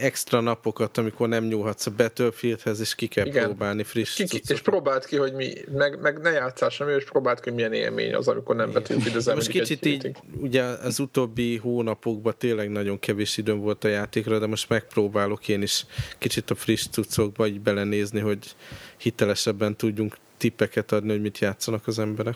extra 0.00 0.40
napokat, 0.40 0.98
amikor 0.98 1.28
nem 1.28 1.44
nyúlhatsz 1.44 1.86
a 1.86 1.90
Battlefieldhez, 1.90 2.80
és 2.80 2.94
ki 2.94 3.06
kell 3.06 3.26
Igen. 3.26 3.44
próbálni 3.44 3.84
friss 3.84 4.14
Ki, 4.14 4.24
ki, 4.24 4.40
és 4.48 4.60
próbáld 4.60 5.04
ki, 5.04 5.16
hogy 5.16 5.32
mi, 5.32 5.52
meg, 5.72 6.00
meg 6.00 6.18
ne 6.18 6.30
játszál 6.30 6.68
semmi, 6.68 6.92
és 6.92 7.04
próbáld 7.04 7.40
ki, 7.40 7.44
hogy 7.44 7.54
milyen 7.54 7.72
élmény 7.72 8.14
az, 8.14 8.28
amikor 8.28 8.56
nem 8.56 8.72
betűnt 8.72 9.14
az 9.14 9.26
Most 9.26 9.48
kicsit 9.48 9.84
így, 9.86 10.10
ugye 10.40 10.62
az 10.62 10.98
utóbbi 10.98 11.56
hónapokban 11.56 12.34
tényleg 12.38 12.70
nagyon 12.70 12.98
kevés 12.98 13.36
időm 13.36 13.60
volt 13.60 13.84
a 13.84 13.88
játékra, 13.88 14.38
de 14.38 14.46
most 14.46 14.68
megpróbálok 14.68 15.48
én 15.48 15.62
is 15.62 15.86
kicsit 16.18 16.50
a 16.50 16.54
friss 16.54 16.86
cuccokba 16.90 17.46
így 17.46 17.60
belenézni, 17.60 18.20
hogy 18.20 18.54
hitelesebben 18.96 19.76
tudjunk 19.76 20.16
tippeket 20.36 20.92
adni, 20.92 21.10
hogy 21.10 21.20
mit 21.20 21.38
játszanak 21.38 21.86
az 21.86 21.98
emberek. 21.98 22.34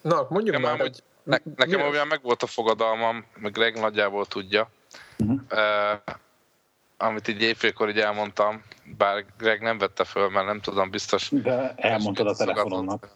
Na, 0.00 0.26
mondjuk 0.28 0.58
már, 0.58 0.78
hogy... 0.80 1.02
ne, 1.22 1.36
nekem 1.56 1.80
olyan 1.80 2.06
meg 2.06 2.22
volt 2.22 2.42
a 2.42 2.46
fogadalmam, 2.46 3.24
meg 3.40 3.52
Greg 3.52 3.80
nagyjából 3.80 4.26
tudja, 4.26 4.70
Mhm. 5.20 5.32
uh, 5.32 6.14
amit 7.00 7.28
így 7.28 7.42
éjfélkor 7.42 7.88
így 7.88 8.00
elmondtam, 8.00 8.62
bár 8.84 9.24
Greg 9.38 9.60
nem 9.60 9.78
vette 9.78 10.04
föl, 10.04 10.28
mert 10.28 10.46
nem 10.46 10.60
tudom, 10.60 10.90
biztos... 10.90 11.28
De 11.30 11.74
elmondtad 11.76 12.26
a 12.26 12.34
telefonomnak. 12.34 13.08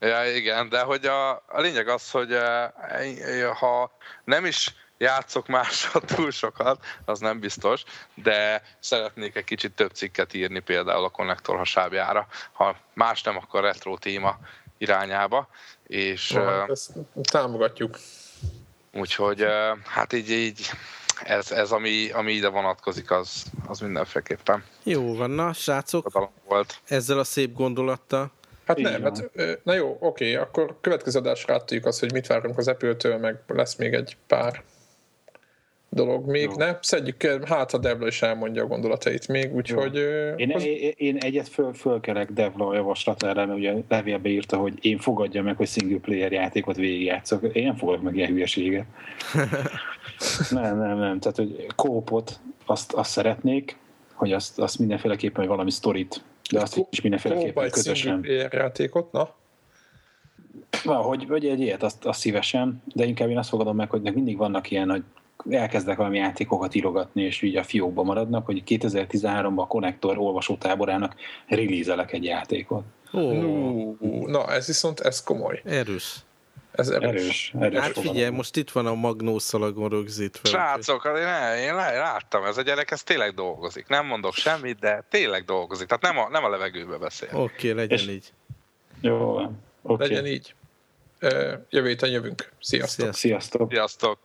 Ja, 0.00 0.34
igen, 0.34 0.68
de 0.68 0.80
hogy 0.80 1.04
a, 1.04 1.30
a 1.30 1.60
lényeg 1.60 1.88
az, 1.88 2.10
hogy 2.10 2.32
uh, 2.32 3.56
ha 3.58 3.90
nem 4.24 4.44
is 4.44 4.74
játszok 4.98 5.46
mással 5.46 6.00
túl 6.14 6.30
sokat, 6.30 6.84
az 7.04 7.18
nem 7.18 7.40
biztos, 7.40 7.82
de 8.14 8.62
szeretnék 8.78 9.36
egy 9.36 9.44
kicsit 9.44 9.72
több 9.72 9.90
cikket 9.90 10.34
írni 10.34 10.60
például 10.60 11.04
a 11.04 11.08
konnektor 11.08 11.56
hasábjára, 11.56 12.26
ha 12.52 12.76
más 12.92 13.22
nem, 13.22 13.36
akkor 13.36 13.60
retro 13.60 13.98
téma 13.98 14.38
irányába, 14.78 15.48
és 15.86 16.30
Na, 16.30 16.62
uh, 16.62 16.70
ezt 16.70 16.92
támogatjuk. 17.30 17.98
úgyhogy 18.92 19.42
uh, 19.42 19.78
hát 19.86 20.12
így, 20.12 20.30
így 20.30 20.70
ez, 21.22 21.50
ez 21.50 21.70
ami, 21.70 22.10
ami 22.10 22.32
ide 22.32 22.48
vonatkozik, 22.48 23.10
az, 23.10 23.44
az 23.66 23.80
mindenféleképpen 23.80 24.64
Jó 24.82 25.16
van, 25.16 25.30
na 25.30 25.52
srácok, 25.52 26.30
volt. 26.48 26.80
ezzel 26.88 27.18
a 27.18 27.24
szép 27.24 27.52
gondolattal 27.54 28.30
Hát 28.66 28.78
Így 28.78 28.84
nem, 28.84 29.02
van. 29.02 29.14
hát, 29.36 29.58
na 29.62 29.74
jó, 29.74 29.96
oké, 30.00 30.34
akkor 30.34 30.76
következő 30.80 31.18
adásra 31.18 31.54
átadjuk 31.54 31.86
azt, 31.86 32.00
hogy 32.00 32.12
mit 32.12 32.26
várunk 32.26 32.58
az 32.58 32.68
Apple-től, 32.68 33.18
meg 33.18 33.36
lesz 33.46 33.74
még 33.76 33.94
egy 33.94 34.16
pár 34.26 34.62
dolog 35.94 36.26
még, 36.26 36.42
Jó. 36.42 36.56
ne? 36.56 36.78
Szedjük 36.80 37.16
ki, 37.16 37.28
hát 37.44 37.72
a 37.72 37.78
Debla 37.78 38.06
is 38.06 38.22
elmondja 38.22 38.62
a 38.62 38.66
gondolatait 38.66 39.28
még, 39.28 39.54
úgyhogy... 39.54 39.96
Én, 40.36 40.54
az- 40.54 40.64
én, 40.64 40.92
én 40.96 41.16
egyet 41.16 41.48
föl, 41.48 41.72
fölkelek 41.74 42.30
Devla 42.32 42.66
a 42.66 42.74
javaslatára, 42.74 43.46
mert 43.46 43.58
ugye 43.58 43.74
levélbe 43.88 44.28
írta, 44.28 44.56
hogy 44.56 44.74
én 44.80 44.98
fogadjam 44.98 45.44
meg, 45.44 45.56
hogy 45.56 45.68
single 45.68 45.98
player 45.98 46.32
játékot 46.32 46.76
végigjátszok. 46.76 47.54
Én 47.54 47.64
nem 47.64 47.76
fogadok 47.76 48.02
meg 48.02 48.16
ilyen 48.16 48.30
hülyeséget. 48.30 48.86
nem, 50.50 50.78
nem, 50.78 50.98
nem. 50.98 51.18
Tehát, 51.18 51.36
hogy 51.36 51.66
kópot 51.76 52.40
azt, 52.66 52.92
azt 52.92 53.10
szeretnék, 53.10 53.76
hogy 54.14 54.32
azt, 54.32 54.58
azt 54.58 54.78
mindenféleképpen, 54.78 55.40
hogy 55.40 55.48
valami 55.48 55.70
sztorit, 55.70 56.22
de 56.50 56.60
azt 56.60 56.86
is 56.90 57.00
mindenféleképpen 57.00 57.70
közösen. 57.70 58.24
játékot, 58.50 59.12
na? 59.12 59.34
hogy, 60.84 61.26
hogy 61.28 61.46
egy 61.46 61.60
ilyet, 61.60 61.82
azt, 61.82 62.04
azt 62.04 62.20
szívesen, 62.20 62.82
de 62.94 63.04
inkább 63.04 63.28
én 63.28 63.38
azt 63.38 63.48
fogadom 63.48 63.76
meg, 63.76 63.90
hogy 63.90 64.14
mindig 64.14 64.36
vannak 64.36 64.70
ilyen, 64.70 64.90
hogy 64.90 65.02
elkezdek 65.50 65.96
valami 65.96 66.18
játékokat 66.18 66.74
írogatni, 66.74 67.22
és 67.22 67.42
így 67.42 67.56
a 67.56 67.62
fiókba 67.62 68.02
maradnak, 68.02 68.46
hogy 68.46 68.62
2013-ban 68.66 69.56
a 69.56 69.66
Connector 69.66 70.18
olvasótáborának 70.18 71.14
release 71.46 72.06
egy 72.06 72.24
játékot. 72.24 72.84
Oh. 73.12 74.26
Na, 74.26 74.52
ez 74.52 74.66
viszont, 74.66 75.00
ez 75.00 75.22
komoly. 75.22 75.62
Erős. 75.64 76.16
Ez 76.72 76.88
erős. 76.88 77.10
Erős, 77.10 77.52
erős 77.60 77.80
hát 77.80 77.98
figyelj, 77.98 78.30
most 78.30 78.56
itt 78.56 78.70
van 78.70 78.86
a 78.86 78.94
magnószalagon 78.94 79.88
rögzítve. 79.88 80.48
Srácok, 80.48 81.04
én, 81.04 81.64
én 81.64 81.74
láttam, 81.74 82.44
ez 82.44 82.56
a 82.56 82.62
gyerek, 82.62 82.90
ez 82.90 83.02
tényleg 83.02 83.34
dolgozik. 83.34 83.86
Nem 83.88 84.06
mondok 84.06 84.34
semmit, 84.34 84.78
de 84.78 85.04
tényleg 85.10 85.44
dolgozik. 85.44 85.86
Tehát 85.86 86.02
nem 86.02 86.24
a, 86.24 86.28
nem 86.28 86.44
a 86.44 86.48
levegőbe 86.48 86.96
beszél. 86.96 87.28
Oké, 87.32 87.70
okay, 87.70 87.72
legyen 87.72 87.98
És... 87.98 88.08
így. 88.08 88.32
Jó, 89.00 89.40
okay. 89.82 90.08
Legyen 90.08 90.26
így. 90.26 90.54
Jövő 91.70 91.88
héten 91.88 92.10
jövünk. 92.10 92.52
Sziasztok. 92.60 93.14
Sziasztok. 93.14 93.70
Sziasztok. 93.70 94.18